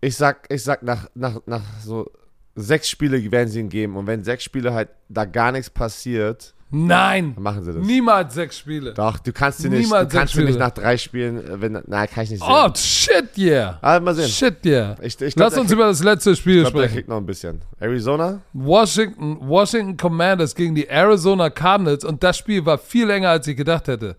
[0.00, 2.10] Ich sag, ich sag nach, nach, nach so
[2.54, 3.96] sechs Spiele werden sie ihn geben.
[3.96, 7.34] Und wenn sechs Spiele halt da gar nichts passiert, nein.
[7.34, 7.86] dann machen sie das.
[7.86, 8.92] Niemals sechs Spiele.
[8.94, 11.72] Doch, du kannst sie nicht, du Niemals kannst sie nicht nach drei Spielen, äh, wenn,
[11.86, 12.48] nein, kann ich nicht sehen.
[12.50, 13.78] Oh, shit, yeah.
[13.80, 14.28] Ah, mal sehen.
[14.28, 14.96] Shit, yeah.
[15.00, 16.94] Ich, ich glaub, Lass uns kriegt- über das letzte Spiel ich glaub, der sprechen.
[16.94, 17.60] kriegt noch ein bisschen.
[17.80, 18.40] Arizona?
[18.52, 23.56] Washington, Washington Commanders gegen die Arizona Cardinals und das Spiel war viel länger, als ich
[23.56, 24.16] gedacht hätte.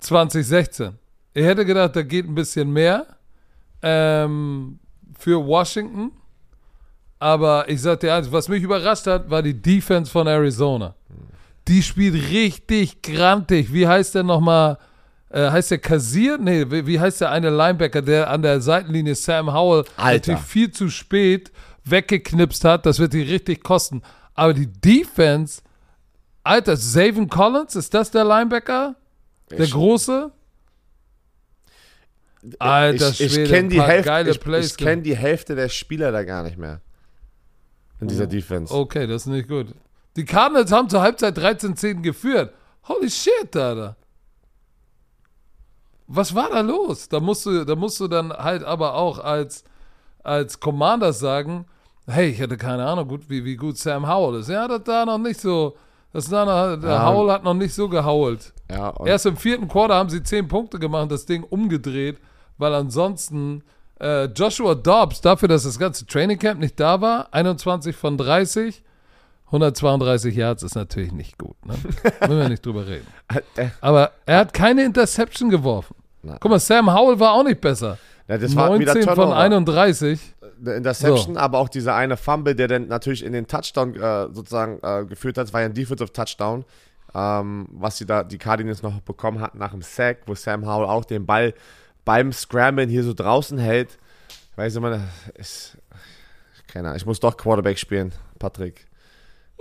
[0.00, 0.92] 2016.
[1.34, 3.06] Ich hätte gedacht, da geht ein bisschen mehr
[3.82, 4.78] ähm,
[5.18, 6.12] für Washington.
[7.18, 10.94] Aber ich sag dir eins, was mich überrascht hat, war die Defense von Arizona.
[11.70, 13.72] Die spielt richtig grantig.
[13.72, 14.76] Wie heißt der nochmal?
[15.28, 16.36] Äh, heißt der Kassier?
[16.36, 20.32] Nee, wie, wie heißt der eine Linebacker, der an der Seitenlinie Sam Howell Alter.
[20.32, 21.52] natürlich viel zu spät
[21.84, 22.86] weggeknipst hat?
[22.86, 24.02] Das wird die richtig kosten.
[24.34, 25.62] Aber die Defense,
[26.42, 28.96] Alter, Zavin Collins, ist das der Linebacker?
[29.52, 30.32] Der Ich- große?
[32.58, 36.24] Alter ich ich Schwede, kenne die, Hälfte, ich, ich kenn die Hälfte der Spieler da
[36.24, 36.80] gar nicht mehr.
[38.00, 38.74] In dieser Defense.
[38.74, 39.68] Okay, das ist nicht gut.
[40.16, 42.52] Die Cardinals haben zur Halbzeit 13-10 geführt.
[42.88, 43.96] Holy shit, Alter.
[46.06, 47.08] Was war da los?
[47.08, 49.62] Da musst du, da musst du dann halt aber auch als,
[50.24, 51.66] als Commander sagen,
[52.08, 54.48] hey, ich hatte keine Ahnung, gut, wie, wie gut Sam Howell ist.
[54.48, 55.76] Ja, das da noch nicht so,
[56.12, 57.06] das da noch, der Ja.
[57.06, 58.52] Howell hat noch nicht so gehault.
[58.68, 62.18] Ja, Erst im vierten Quarter haben sie 10 Punkte gemacht, das Ding umgedreht,
[62.58, 63.62] weil ansonsten
[64.00, 68.82] äh, Joshua Dobbs, dafür, dass das ganze Training Camp nicht da war, 21 von 30,
[69.50, 71.56] 132 Yards ist natürlich nicht gut.
[71.66, 71.74] Ne?
[72.20, 73.06] Müssen wir nicht drüber reden.
[73.56, 75.96] äh, Aber er hat keine Interception geworfen.
[76.22, 77.98] Guck mal, Sam Howell war auch nicht besser.
[78.28, 79.36] ja, das war wieder 19 von Turnover.
[79.36, 80.20] 31.
[80.60, 84.78] Eine Interception, aber auch dieser eine Fumble, der dann natürlich in den Touchdown äh, sozusagen
[84.82, 86.64] äh, geführt hat, war ja ein Defensive Touchdown,
[87.14, 90.86] ähm, was sie da die Cardinals noch bekommen hatten nach dem Sack, wo Sam Howell
[90.86, 91.54] auch den Ball
[92.04, 93.98] beim Scramblen hier so draußen hält.
[94.52, 95.00] Ich weiß immer,
[95.34, 95.78] ist,
[96.68, 98.86] keine Ahnung, ich muss doch Quarterback spielen, Patrick.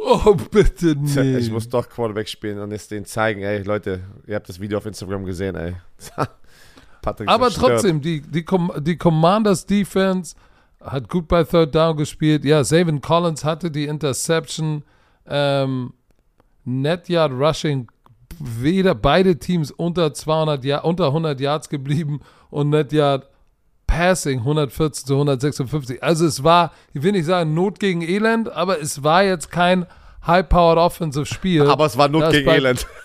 [0.01, 1.37] Oh, bitte nee.
[1.37, 4.77] Ich muss doch Quarterback spielen und es denen zeigen, ey, Leute, ihr habt das Video
[4.77, 5.75] auf Instagram gesehen, ey.
[7.01, 10.35] Patrick Aber trotzdem, die, die, Com die Commanders Defense
[10.81, 12.45] hat gut bei Third Down gespielt.
[12.45, 14.83] Ja, Savin Collins hatte die Interception.
[15.27, 15.93] Ähm,
[16.65, 17.87] Net Yard Rushing,
[18.39, 22.19] weder beide Teams unter 200 Jahr, unter 100 Yards geblieben
[22.49, 23.29] und Net Yard
[23.89, 26.03] Passing 114 zu 156.
[26.03, 29.85] Also es war, ich will nicht sagen Not gegen Elend, aber es war jetzt kein
[30.27, 31.67] High-Powered Offensive Spiel.
[31.67, 32.85] Aber es war Not gegen Elend.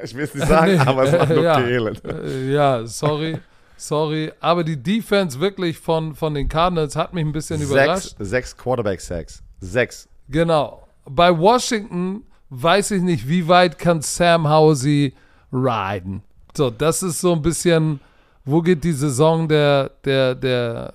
[0.00, 1.56] Ich will es nicht sagen, Nee, aber es war Not ja.
[1.60, 2.04] gegen Elend.
[2.04, 3.38] Äh, ja, sorry.
[3.76, 4.30] Sorry.
[4.38, 8.14] Aber die Defense wirklich von, von den Cardinals hat mich ein bisschen Sechs, überrascht.
[8.20, 9.42] sechs Quarterback-Sacks.
[9.60, 10.08] Sechs.
[10.28, 10.86] Genau.
[11.04, 15.14] Bei Washington weiß ich nicht, wie weit kann Sam Housie
[15.52, 16.22] riden.
[16.56, 17.98] So, das ist so ein bisschen,
[18.50, 20.94] wo geht die Saison der, der, der,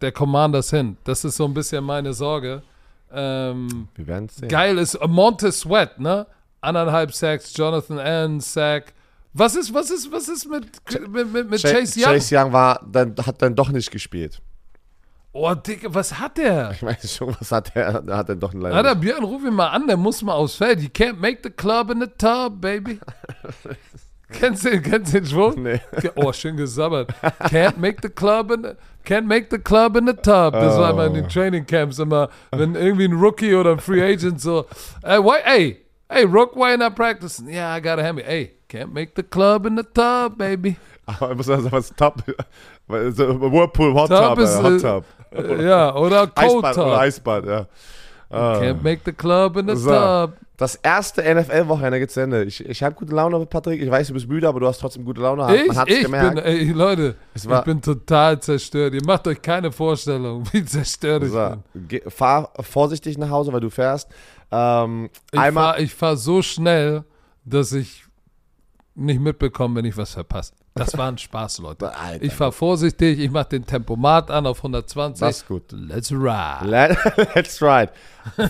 [0.00, 0.96] der Commanders hin?
[1.04, 2.62] Das ist so ein bisschen meine Sorge.
[3.12, 4.48] Ähm, Wir werden sehen.
[4.48, 6.26] geil ist Montez Sweat, ne?
[6.60, 8.92] Anderthalb Sacks, Jonathan Allen, Sack.
[9.32, 10.66] Was ist, was ist, was ist mit,
[11.08, 12.14] mit, mit, mit Cha- Chase Young?
[12.14, 14.40] Chase Young war, dann, hat dann doch nicht gespielt.
[15.32, 16.70] Oh, Digga, was hat der?
[16.72, 18.94] Ich weiß schon, was hat er, da hat er doch leider Alter.
[18.94, 20.80] Björn, ruf ihn mal an, der muss mal aufs Feld.
[20.80, 23.00] You can't make the club in the tub, baby.
[24.38, 25.62] kennst du, kennst du den Schwung?
[25.62, 25.80] Nee.
[26.16, 27.10] Oh, schön gesabbert.
[27.50, 28.70] Can't make the club in the,
[29.04, 30.52] can't make the club in the tub.
[30.52, 31.28] Das war immer in den Oh.
[31.28, 34.66] Training Camps immer, wenn irgendwie ein Rookie oder ein Free Agent so,
[35.04, 37.48] hey, why, hey, hey, Rook, why not practicing?
[37.48, 38.22] Yeah, I gotta have me.
[38.22, 40.76] Hey, can't make the club in the tub, baby.
[41.06, 42.22] Aber ich muss sagen, was Top.
[42.88, 45.04] so Whirlpool, Hot Tub Tub, ist, äh, Hot Tub.
[45.32, 46.98] Äh, Ja, oder Cold Eisbad oder Tub.
[46.98, 47.66] Eisbad, ja.
[48.34, 48.60] Ah.
[48.60, 49.90] Can't make the club in the So.
[49.90, 50.34] tub.
[50.56, 52.44] Das erste NFL-Wochenende geht's zu Ende.
[52.44, 53.82] Ich, ich habe gute Laune, Patrick.
[53.82, 55.52] Ich weiß, du bist müde, aber du hast trotzdem gute Laune.
[55.56, 56.36] Ich, Man hat's ich gemerkt.
[56.36, 58.94] bin, ey, Leute, ich bin total zerstört.
[58.94, 61.88] Ihr macht euch keine Vorstellung, wie zerstört ich so, bin.
[61.88, 64.08] geh, fahr vorsichtig nach Hause, weil du fährst.
[64.52, 67.02] Ähm, Ich fahre fahr so schnell,
[67.44, 68.04] dass ich
[68.94, 70.52] nicht mitbekomme, wenn ich was verpasse.
[70.76, 71.96] Das war ein Spaß, Leute.
[71.96, 72.24] Alter.
[72.24, 75.20] Ich fahre vorsichtig, ich mache den Tempomat an auf 120.
[75.20, 75.70] Das ist gut.
[75.70, 76.64] Let's ride.
[76.64, 76.98] Let,
[77.36, 77.92] let's ride.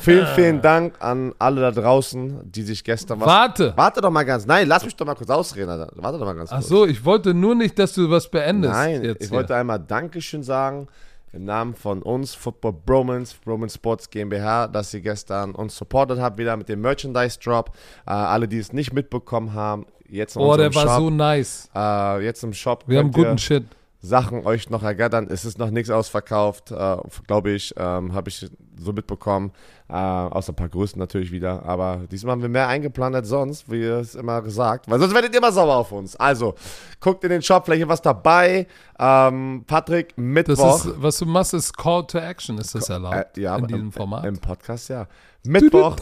[0.00, 3.26] Vielen, vielen Dank an alle da draußen, die sich gestern was.
[3.26, 3.74] Warte.
[3.76, 4.46] Warte doch mal ganz.
[4.46, 5.68] Nein, lass mich doch mal kurz ausreden.
[5.68, 5.92] Alter.
[5.96, 6.68] Warte doch mal ganz Ach kurz.
[6.68, 8.72] so, ich wollte nur nicht, dass du was beendest.
[8.72, 9.36] Nein, jetzt ich hier.
[9.36, 10.88] wollte einmal Dankeschön sagen
[11.34, 16.38] im Namen von uns, Football Bromance, Bromance Sports GmbH, dass ihr gestern uns supportet habt,
[16.38, 17.70] wieder mit dem Merchandise-Drop.
[18.06, 19.84] Äh, alle, die es nicht mitbekommen haben,
[20.14, 20.96] jetzt in Oh, der war Shop.
[20.98, 21.68] so nice.
[21.74, 23.64] äh, jetzt im Shop Wir haben guten Shit.
[24.00, 25.28] Sachen euch noch ergattern.
[25.30, 26.96] Es ist noch nichts ausverkauft, äh,
[27.26, 28.46] glaube ich, ähm, habe ich
[28.78, 29.52] so mitbekommen.
[29.88, 31.64] Äh, außer ein paar Größen natürlich wieder.
[31.64, 34.88] Aber diesmal haben wir mehr eingeplant als sonst, wie ihr es immer gesagt.
[34.90, 36.16] Weil sonst werdet ihr immer sauer auf uns.
[36.16, 36.54] Also,
[37.00, 38.66] guckt in den Shop, vielleicht was dabei.
[38.98, 40.84] Ähm, Patrick, Mittwoch.
[40.86, 42.58] ist, was du machst, ist Call to Action.
[42.58, 43.36] Ist das erlaubt?
[43.36, 44.24] Äh, ja, in diesem im, Format?
[44.24, 45.06] Im Podcast, ja.
[45.46, 45.96] Mittwoch.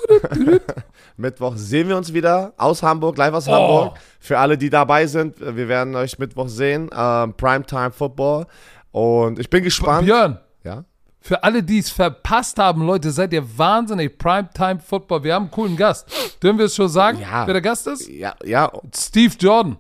[1.17, 3.53] Mittwoch sehen wir uns wieder aus Hamburg, live aus Oh.
[3.53, 3.99] Hamburg.
[4.21, 6.89] Für alle, die dabei sind, wir werden euch Mittwoch sehen.
[6.97, 8.47] Ähm, Primetime Football.
[8.93, 10.07] Und ich bin gespannt.
[10.07, 10.85] Björn, Ja.
[11.23, 14.19] Für alle, die es verpasst haben, Leute, seid ihr wahnsinnig.
[14.19, 15.23] Primetime Football.
[15.25, 16.07] Wir haben einen coolen Gast.
[16.43, 17.47] Dürfen wir es schon sagen, Ja.
[17.47, 18.09] wer der Gast ist?
[18.09, 18.71] Ja, ja.
[18.95, 19.79] Steve Jordan.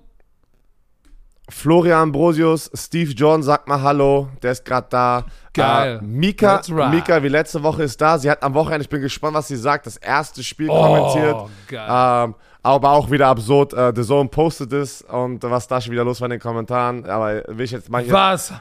[1.49, 5.25] Florian Ambrosius, Steve John, sag mal Hallo, der ist gerade da.
[5.53, 5.99] Geil.
[6.01, 6.89] Äh, Mika, ride.
[6.89, 8.17] Mika, wie letzte Woche ist da.
[8.17, 11.37] Sie hat am Wochenende, ich bin gespannt, was sie sagt, das erste Spiel Oh, kommentiert.
[11.69, 12.25] geil.
[12.29, 13.75] Ähm, aber auch wieder absurd.
[13.75, 17.05] Äh, The Zone postet es und was da schon wieder los war in den Kommentaren.
[17.05, 18.13] Aber will ich jetzt mal hier.
[18.13, 18.53] Was?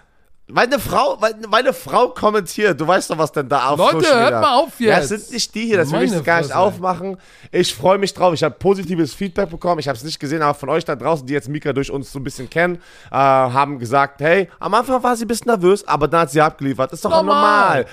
[0.53, 2.80] Weil eine Frau, weil, weil eine Frau kommentiert.
[2.80, 5.11] Du weißt doch, was denn da auf Leute, Social hört mal auf Ja, jetzt.
[5.11, 7.18] es sind nicht die hier, das will ich Meine jetzt gar nicht aufmachen.
[7.52, 8.34] Ich freue mich drauf.
[8.34, 9.80] Ich habe positives Feedback bekommen.
[9.80, 12.11] Ich habe es nicht gesehen, aber von euch da draußen, die jetzt Mika durch uns
[12.11, 12.76] so ein bisschen kennen,
[13.11, 16.41] äh, haben gesagt, hey, am Anfang war sie ein bisschen nervös, aber dann hat sie
[16.41, 16.91] abgeliefert.
[16.94, 17.86] Ist doch normal.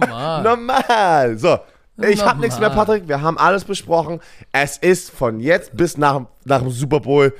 [0.00, 0.42] Normal.
[0.42, 1.36] normal.
[1.38, 1.58] So.
[2.02, 2.70] Ich habe nichts mehr.
[2.70, 3.06] Patrick.
[3.06, 4.20] Wir haben alles besprochen.
[4.52, 7.34] Es ist von jetzt bis nach, nach dem Super Bowl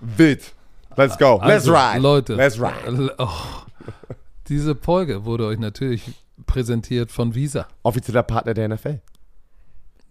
[0.00, 0.42] wild.
[0.96, 1.40] Let's go.
[1.44, 2.00] Let's Also, ride.
[2.00, 2.34] Leute.
[2.34, 3.14] Let's ride.
[3.18, 3.28] Oh.
[4.48, 6.12] Diese Folge wurde euch natürlich
[6.46, 7.68] präsentiert von Visa.
[7.82, 9.00] Offizieller Partner der NFL.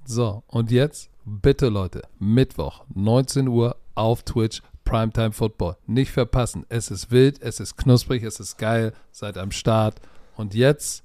[0.06, 5.78] So, und jetzt bitte Leute, Mittwoch, 19 Uhr auf Twitch, Primetime Football.
[5.86, 6.66] Nicht verpassen.
[6.70, 8.94] Es ist wild, es ist knusprig, es ist geil.
[9.12, 10.02] Seid am Start.
[10.36, 11.04] Und jetzt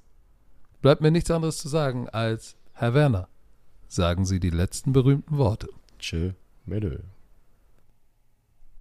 [0.81, 3.27] bleibt mir nichts anderes zu sagen als, Herr Werner,
[3.87, 5.69] sagen Sie die letzten berühmten Worte.
[5.99, 6.31] Tschö,
[6.65, 7.03] Mädel.